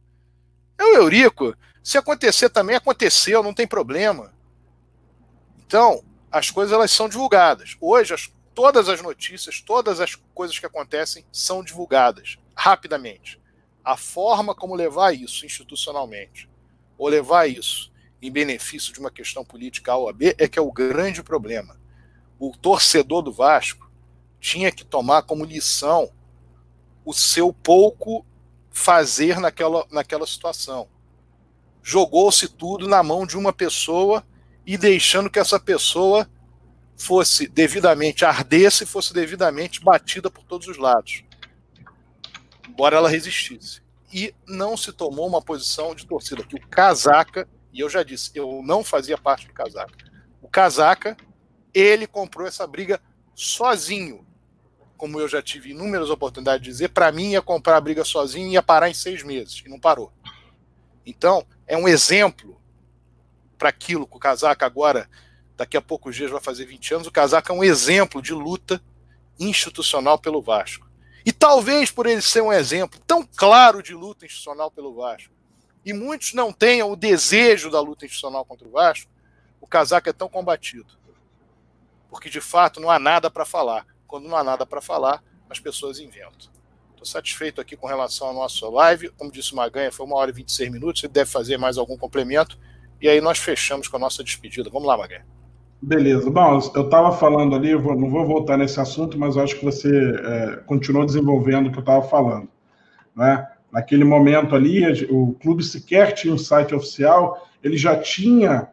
[0.78, 1.54] É o Eurico.
[1.82, 4.32] Se acontecer também, aconteceu, não tem problema.
[5.66, 6.02] Então,
[6.36, 7.78] as coisas elas são divulgadas.
[7.80, 13.40] Hoje, as, todas as notícias, todas as coisas que acontecem são divulgadas rapidamente.
[13.82, 16.46] A forma como levar isso institucionalmente,
[16.98, 17.90] ou levar isso
[18.20, 21.80] em benefício de uma questão política A ou B, é que é o grande problema.
[22.38, 23.90] O torcedor do Vasco
[24.38, 26.10] tinha que tomar como lição
[27.02, 28.26] o seu pouco
[28.70, 30.86] fazer naquela, naquela situação.
[31.82, 34.22] Jogou-se tudo na mão de uma pessoa
[34.66, 36.28] e deixando que essa pessoa
[36.97, 41.22] fosse devidamente ardesse e fosse devidamente batida por todos os lados.
[42.68, 43.80] Embora ela resistisse.
[44.12, 46.43] E não se tomou uma posição de torcida.
[46.43, 49.94] Que o Casaca, e eu já disse, eu não fazia parte do Casaca.
[50.43, 51.16] O Casaca,
[51.72, 53.01] ele comprou essa briga
[53.34, 54.26] sozinho
[54.97, 58.48] como eu já tive inúmeras oportunidades de dizer, para mim ia comprar a briga sozinho
[58.48, 60.12] e ia parar em seis meses, e não parou.
[61.05, 62.55] Então, é um exemplo
[63.58, 65.08] para aquilo que o Casaca agora,
[65.56, 68.82] daqui a poucos dias vai fazer 20 anos, o Casaca é um exemplo de luta
[69.38, 70.86] institucional pelo Vasco.
[71.24, 75.34] E talvez por ele ser um exemplo tão claro de luta institucional pelo Vasco,
[75.84, 79.10] e muitos não tenham o desejo da luta institucional contra o Vasco,
[79.60, 80.86] o Casaca é tão combatido.
[82.10, 83.86] Porque de fato não há nada para falar.
[84.06, 86.50] Quando não há nada para falar, as pessoas inventam.
[86.92, 89.10] Estou satisfeito aqui com relação à nossa live.
[89.10, 91.00] Como disse o Maganha, foi uma hora e 26 minutos.
[91.00, 92.58] Você deve fazer mais algum complemento.
[93.01, 94.70] E aí nós fechamos com a nossa despedida.
[94.70, 95.24] Vamos lá, Maganha.
[95.81, 96.31] Beleza.
[96.31, 99.90] Bom, eu estava falando ali, eu não vou voltar nesse assunto, mas acho que você
[99.90, 102.48] é, continuou desenvolvendo o que eu estava falando.
[103.14, 103.47] Né?
[103.70, 108.68] Naquele momento ali, o clube sequer tinha um site oficial, ele já tinha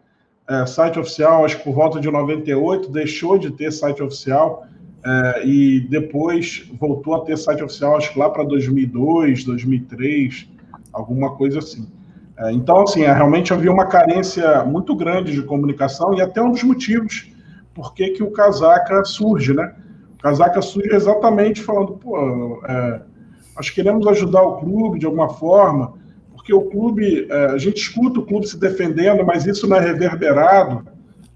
[0.49, 4.65] é, site oficial, acho que por volta de 98, deixou de ter site oficial,
[5.05, 10.47] é, e depois voltou a ter site oficial, acho que lá para 2002, 2003,
[10.93, 11.91] alguma coisa assim.
[12.37, 16.51] É, então, assim, é, realmente havia uma carência muito grande de comunicação e até um
[16.51, 17.31] dos motivos
[17.73, 19.73] por que, que o Casaca surge, né?
[20.15, 23.01] O Casaca surge exatamente falando, pô, é,
[23.55, 25.93] nós queremos ajudar o clube de alguma forma,
[26.33, 29.79] porque o clube, é, a gente escuta o clube se defendendo, mas isso não é
[29.79, 30.85] reverberado,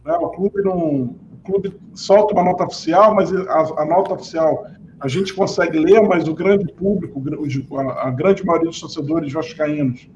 [0.06, 0.14] né?
[0.14, 1.16] o clube não,
[1.48, 4.66] clube solta uma nota oficial, mas a, a, nota oficial
[5.00, 7.22] a gente consegue ler, mas o grande público,
[7.78, 10.10] a, a grande maioria dos torcedores vascaínos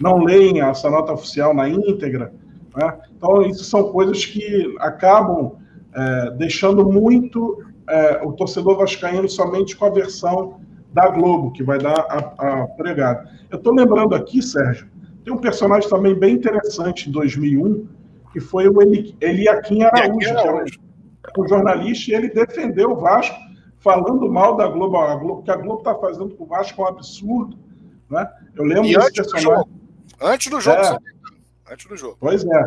[0.00, 2.32] não leem essa nota oficial na íntegra.
[2.74, 2.98] Né?
[3.16, 5.52] Então, isso são coisas que acabam
[5.94, 10.60] é, deixando muito é, o torcedor vascaíno somente com a versão
[10.92, 13.30] da Globo, que vai dar a, a pregada.
[13.50, 14.88] Eu estou lembrando aqui, Sérgio,
[15.24, 17.86] tem um personagem também bem interessante em 2001,
[18.32, 20.78] que foi o Eli, Eliakim Araújo, Araújo.
[21.34, 23.36] que é um jornalista, e ele defendeu o Vasco,
[23.78, 26.84] falando mal da Globo, a Globo que a Globo está fazendo com o Vasco é
[26.84, 27.56] um absurdo.
[28.08, 28.28] Né?
[28.56, 29.79] Eu lembro e desse personagem.
[30.20, 30.98] Antes do jogo, é.
[31.72, 32.16] antes do jogo.
[32.20, 32.64] Pois é.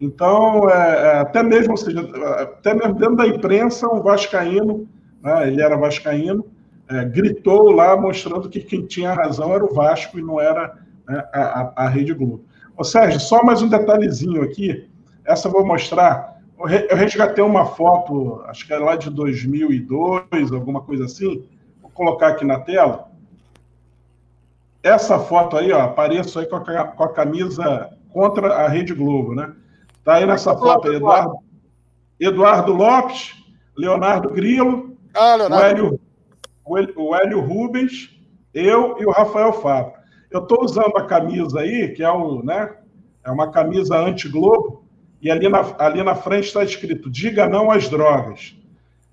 [0.00, 2.00] Então, é, é, até mesmo, ou seja,
[2.40, 4.88] até mesmo dentro da imprensa, um vascaíno,
[5.22, 6.44] né, ele era vascaíno,
[6.88, 10.76] é, gritou lá mostrando que quem tinha razão era o Vasco e não era
[11.08, 12.44] né, a, a, a Rede Globo.
[12.76, 14.88] Ô, Sérgio, só mais um detalhezinho aqui.
[15.24, 16.40] Essa eu vou mostrar.
[16.58, 21.44] Eu resgatei uma foto, acho que é lá de 2002, alguma coisa assim.
[21.80, 23.11] Vou colocar aqui na tela.
[24.82, 29.34] Essa foto aí, ó, apareço aí com a, com a camisa contra a Rede Globo,
[29.34, 29.52] né?
[30.04, 31.38] Tá aí nessa foto aí, Eduardo,
[32.18, 33.34] Eduardo Lopes,
[33.76, 36.00] Leonardo Grilo, ah, Leonardo.
[36.64, 38.10] O, Hélio, o Hélio Rubens,
[38.52, 39.92] eu e o Rafael Fábio.
[40.30, 42.74] Eu estou usando a camisa aí, que é, o, né,
[43.24, 44.84] é uma camisa anti-Globo,
[45.20, 48.56] e ali na, ali na frente está escrito: diga não às drogas.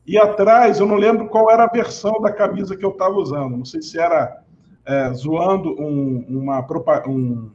[0.07, 3.55] E atrás, eu não lembro qual era a versão da camisa que eu estava usando.
[3.55, 4.43] Não sei se era
[4.85, 6.65] é, zoando um, uma,
[7.07, 7.51] um,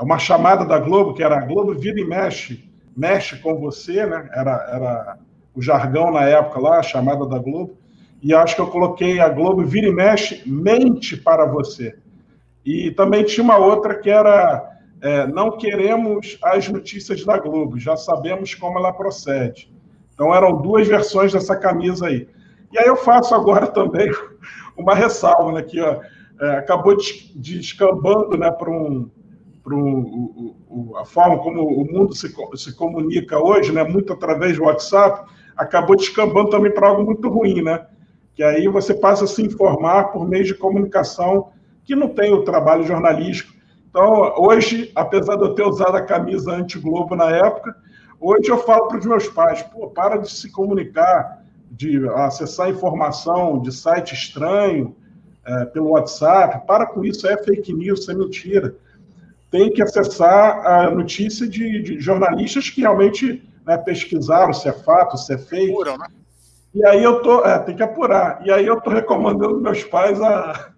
[0.00, 4.28] uma chamada da Globo, que era Globo vira e mexe, mexe com você, né?
[4.32, 5.18] Era, era
[5.54, 7.76] o jargão na época lá, a chamada da Globo.
[8.22, 11.96] E acho que eu coloquei a Globo vira e mexe, mente para você.
[12.64, 17.96] E também tinha uma outra que era é, não queremos as notícias da Globo, já
[17.96, 19.72] sabemos como ela procede.
[20.12, 22.28] Então eram duas versões dessa camisa aí.
[22.72, 24.10] E aí eu faço agora também
[24.76, 26.00] uma ressalva, né, que ó,
[26.40, 26.96] é, acabou
[27.34, 29.10] descambando né, para um,
[29.68, 34.64] um, o, a forma como o mundo se, se comunica hoje, né, muito através do
[34.64, 37.86] WhatsApp, acabou descambando também para algo muito ruim, né?
[38.34, 41.48] Que aí você passa a se informar por meio de comunicação
[41.84, 43.56] que não tem o trabalho jornalístico
[43.96, 47.74] então, hoje, apesar de eu ter usado a camisa anti-Globo na época,
[48.20, 53.58] hoje eu falo para os meus pais, pô, para de se comunicar, de acessar informação
[53.58, 54.94] de site estranho
[55.46, 58.74] é, pelo WhatsApp, para com isso, é fake news, isso é mentira.
[59.50, 65.16] tem que acessar a notícia de, de jornalistas que realmente né, pesquisaram se é fato,
[65.16, 65.72] se é feito.
[65.72, 66.06] Apuram, né?
[66.74, 68.42] E aí eu tô, é, tem que apurar.
[68.44, 70.72] E aí eu tô recomendando meus pais a,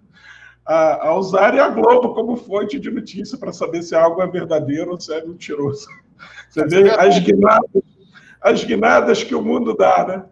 [0.65, 4.93] a, a usarem a Globo como fonte de notícia para saber se algo é verdadeiro
[4.93, 5.89] ou se é mentiroso.
[6.51, 7.83] Você vê as guinadas,
[8.41, 10.25] as guinadas que o mundo dá, né?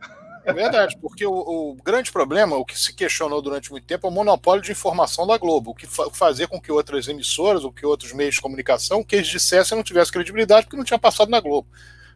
[0.47, 4.11] É verdade, porque o, o, grande problema, o que se questionou durante muito tempo, é
[4.11, 7.73] o monopólio de informação da Globo, o que fa fazer com que outras emissoras, ou
[7.73, 11.33] que outros meios de comunicação, que eles dissessem não tivesse credibilidade, porque não tinha passado
[11.33, 11.67] na Globo.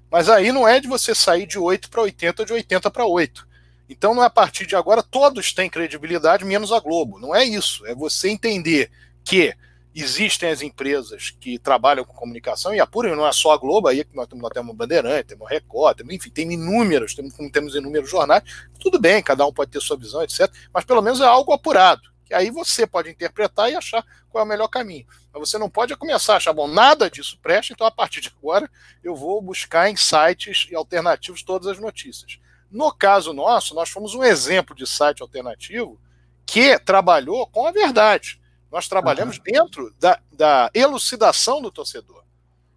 [0.09, 3.05] Mas aí não é de você sair de 8 para 80 ou de 80 para
[3.05, 3.49] 8.
[3.89, 7.19] Então não é a partir de agora todos têm credibilidade, menos a Globo.
[7.19, 7.85] Não é isso.
[7.85, 8.93] É você entender
[9.25, 9.53] que
[9.95, 13.89] existem as empresas que trabalham com comunicação, e a Pura não é só a Globo,
[13.89, 18.09] aí nós temos, nós temos Bandeirante, temos Record, temos, enfim, tem inúmeros, temos, temos inúmeros
[18.09, 18.43] jornais,
[18.79, 22.03] tudo bem, cada um pode ter sua visão, etc., mas pelo menos é algo apurado,
[22.25, 25.05] que aí você pode interpretar e achar qual é o melhor caminho.
[25.33, 28.33] Mas você não pode começar a achar, bom, nada disso presta, então a partir de
[28.39, 28.71] agora
[29.03, 32.39] eu vou buscar em sites e alternativos todas as notícias.
[32.71, 36.01] No caso nosso, nós fomos um exemplo de site alternativo
[36.47, 38.40] que trabalhou com a verdade
[38.71, 39.43] nós trabalhamos uhum.
[39.45, 42.25] dentro da, da elucidação do torcedor.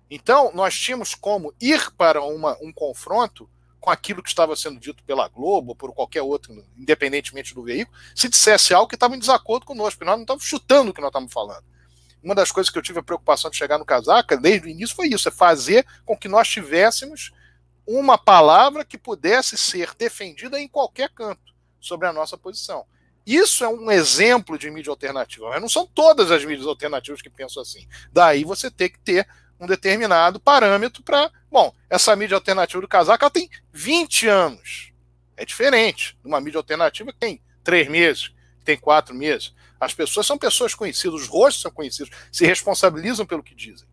[0.09, 3.49] Então, nós tínhamos como ir para uma, um confronto
[3.79, 7.97] com aquilo que estava sendo dito pela Globo, ou por qualquer outro, independentemente do veículo,
[8.15, 11.01] se dissesse algo que estava em desacordo conosco, porque nós não estávamos chutando o que
[11.01, 11.65] nós estávamos falando.
[12.23, 14.95] Uma das coisas que eu tive a preocupação de chegar no casaca, desde o início,
[14.95, 17.33] foi isso: é fazer com que nós tivéssemos
[17.85, 22.85] uma palavra que pudesse ser defendida em qualquer canto sobre a nossa posição.
[23.25, 27.29] Isso é um exemplo de mídia alternativa, mas não são todas as mídias alternativas que
[27.29, 27.87] pensam assim.
[28.11, 29.27] Daí você tem que ter
[29.59, 31.31] um determinado parâmetro para.
[31.49, 34.91] Bom, essa mídia alternativa do casaco ela tem 20 anos.
[35.37, 36.17] É diferente.
[36.23, 38.27] Uma mídia alternativa que tem três meses,
[38.59, 39.53] que tem quatro meses.
[39.79, 43.87] As pessoas são pessoas conhecidas, os rostos são conhecidos, se responsabilizam pelo que dizem.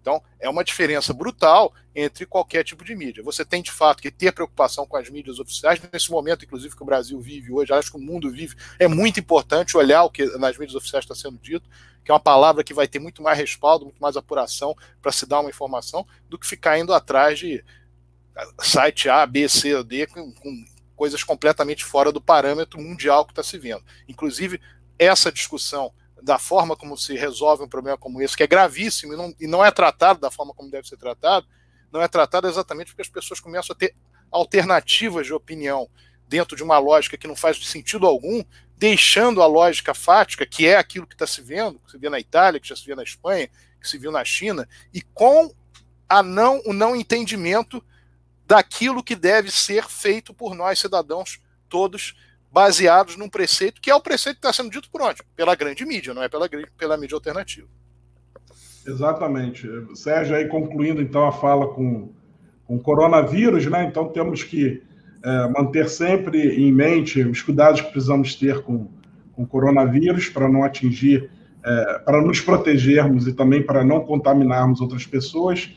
[0.00, 3.22] Então, é uma diferença brutal entre qualquer tipo de mídia.
[3.22, 5.80] Você tem, de fato, que ter preocupação com as mídias oficiais.
[5.92, 9.20] Nesse momento, inclusive, que o Brasil vive hoje, acho que o mundo vive, é muito
[9.20, 11.68] importante olhar o que nas mídias oficiais está sendo dito,
[12.04, 15.26] que é uma palavra que vai ter muito mais respaldo, muito mais apuração para se
[15.26, 17.62] dar uma informação, do que ficar indo atrás de
[18.60, 20.64] site A, B, C ou D, com, com
[20.94, 23.84] coisas completamente fora do parâmetro mundial que está se vendo.
[24.08, 24.60] Inclusive,
[24.98, 25.92] essa discussão
[26.22, 29.46] da forma como se resolve um problema como esse, que é gravíssimo e não, e
[29.46, 31.46] não é tratado da forma como deve ser tratado,
[31.92, 33.94] não é tratado exatamente porque as pessoas começam a ter
[34.30, 35.88] alternativas de opinião
[36.26, 38.44] dentro de uma lógica que não faz sentido algum,
[38.76, 42.20] deixando a lógica fática, que é aquilo que está se vendo, que se vê na
[42.20, 43.48] Itália, que já se vê na Espanha,
[43.80, 45.52] que se viu na China, e com
[46.08, 47.82] a não, o não entendimento
[48.46, 52.14] daquilo que deve ser feito por nós, cidadãos, todos
[52.50, 55.22] baseados num preceito que é o preceito que está sendo dito por onde?
[55.36, 57.68] Pela grande mídia, não é pela, pela mídia alternativa.
[58.86, 59.68] Exatamente.
[59.94, 62.10] Sérgio, aí concluindo então a fala com,
[62.64, 63.84] com coronavírus, né?
[63.84, 64.82] Então temos que
[65.22, 68.88] é, manter sempre em mente os cuidados que precisamos ter com
[69.36, 71.30] o coronavírus para não atingir,
[71.64, 75.70] é, para nos protegermos e também para não contaminarmos outras pessoas.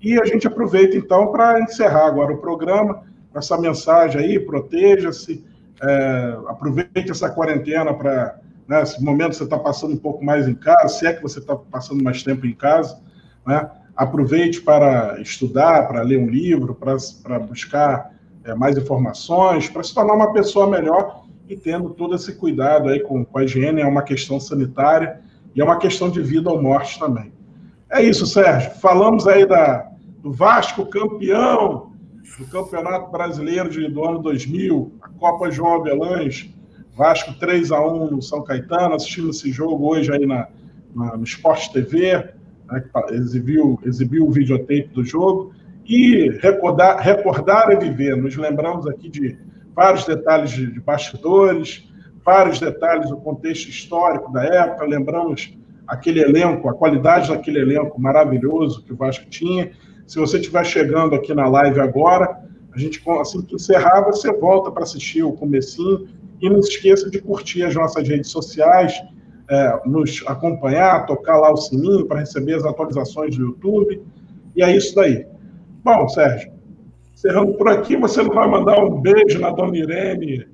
[0.00, 5.44] E a gente aproveita então para encerrar agora o programa com essa mensagem aí: proteja-se
[5.82, 10.88] é, aproveite essa quarentena para, né, momento você está passando um pouco mais em casa,
[10.88, 12.98] se é que você está passando mais tempo em casa,
[13.46, 18.12] né, aproveite para estudar, para ler um livro, para, para buscar
[18.44, 23.00] é, mais informações, para se tornar uma pessoa melhor e tendo todo esse cuidado aí
[23.00, 25.20] com, com a higiene, é uma questão sanitária
[25.54, 27.32] e é uma questão de vida ou morte também.
[27.88, 28.72] É isso, Sérgio.
[28.72, 29.88] Falamos aí da,
[30.22, 31.92] do Vasco campeão
[32.38, 36.52] do Campeonato Brasileiro de, do ano 2000, a Copa João Abelães,
[36.96, 40.48] Vasco 3 a 1 no São Caetano, assistindo esse jogo hoje aí na,
[40.94, 42.30] na no Sport TV,
[42.70, 45.52] né, que exibiu, exibiu o videotape do jogo,
[45.86, 48.16] e recordar, recordar e viver.
[48.16, 49.38] Nos lembramos aqui de
[49.74, 51.88] vários detalhes de, de bastidores,
[52.24, 58.82] vários detalhes do contexto histórico da época, lembramos aquele elenco, a qualidade daquele elenco maravilhoso
[58.84, 59.70] que o Vasco tinha,
[60.06, 64.70] se você estiver chegando aqui na live agora, a gente, assim que encerrar, você volta
[64.70, 66.08] para assistir o comecinho
[66.40, 68.92] e não se esqueça de curtir as nossas redes sociais,
[69.48, 74.02] é, nos acompanhar, tocar lá o sininho para receber as atualizações do YouTube.
[74.54, 75.26] E é isso daí.
[75.82, 76.52] Bom, Sérgio,
[77.14, 80.46] encerrando por aqui, você não vai mandar um beijo na Dona Irene?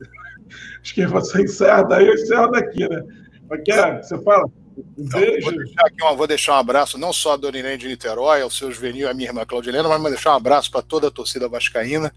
[0.82, 3.02] Acho que você encerra daí, eu encerro daqui, né?
[3.48, 4.50] Porque você fala,
[4.98, 8.42] então, vou, deixar aqui um, vou deixar um abraço não só a Dona de Niterói,
[8.42, 11.10] ao seu Juvenil à minha irmã Claudilena, mas vou deixar um abraço para toda a
[11.10, 12.12] torcida vascaína.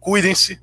[0.00, 0.60] Cuidem-se,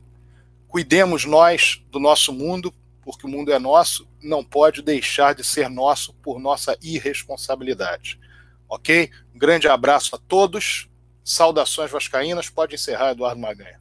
[0.67, 2.73] cuidemos nós do nosso mundo,
[3.03, 8.19] porque o mundo é nosso, não pode deixar de ser nosso por nossa irresponsabilidade.
[8.67, 9.09] Ok?
[9.35, 10.87] Um grande abraço a todos.
[11.23, 12.49] Saudações vascaínas.
[12.49, 13.79] Pode encerrar, Eduardo Maganha.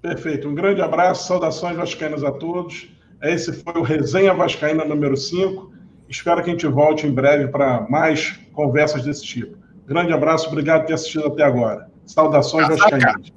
[0.00, 0.48] Perfeito.
[0.48, 2.88] Um grande abraço, saudações vascaínas a todos.
[3.20, 5.77] Esse foi o Resenha Vascaína número 5.
[6.08, 9.56] Espero que a gente volte em breve para mais conversas desse tipo.
[9.86, 11.90] Grande abraço, obrigado por ter assistido até agora.
[12.06, 13.32] Saudações vascaínas.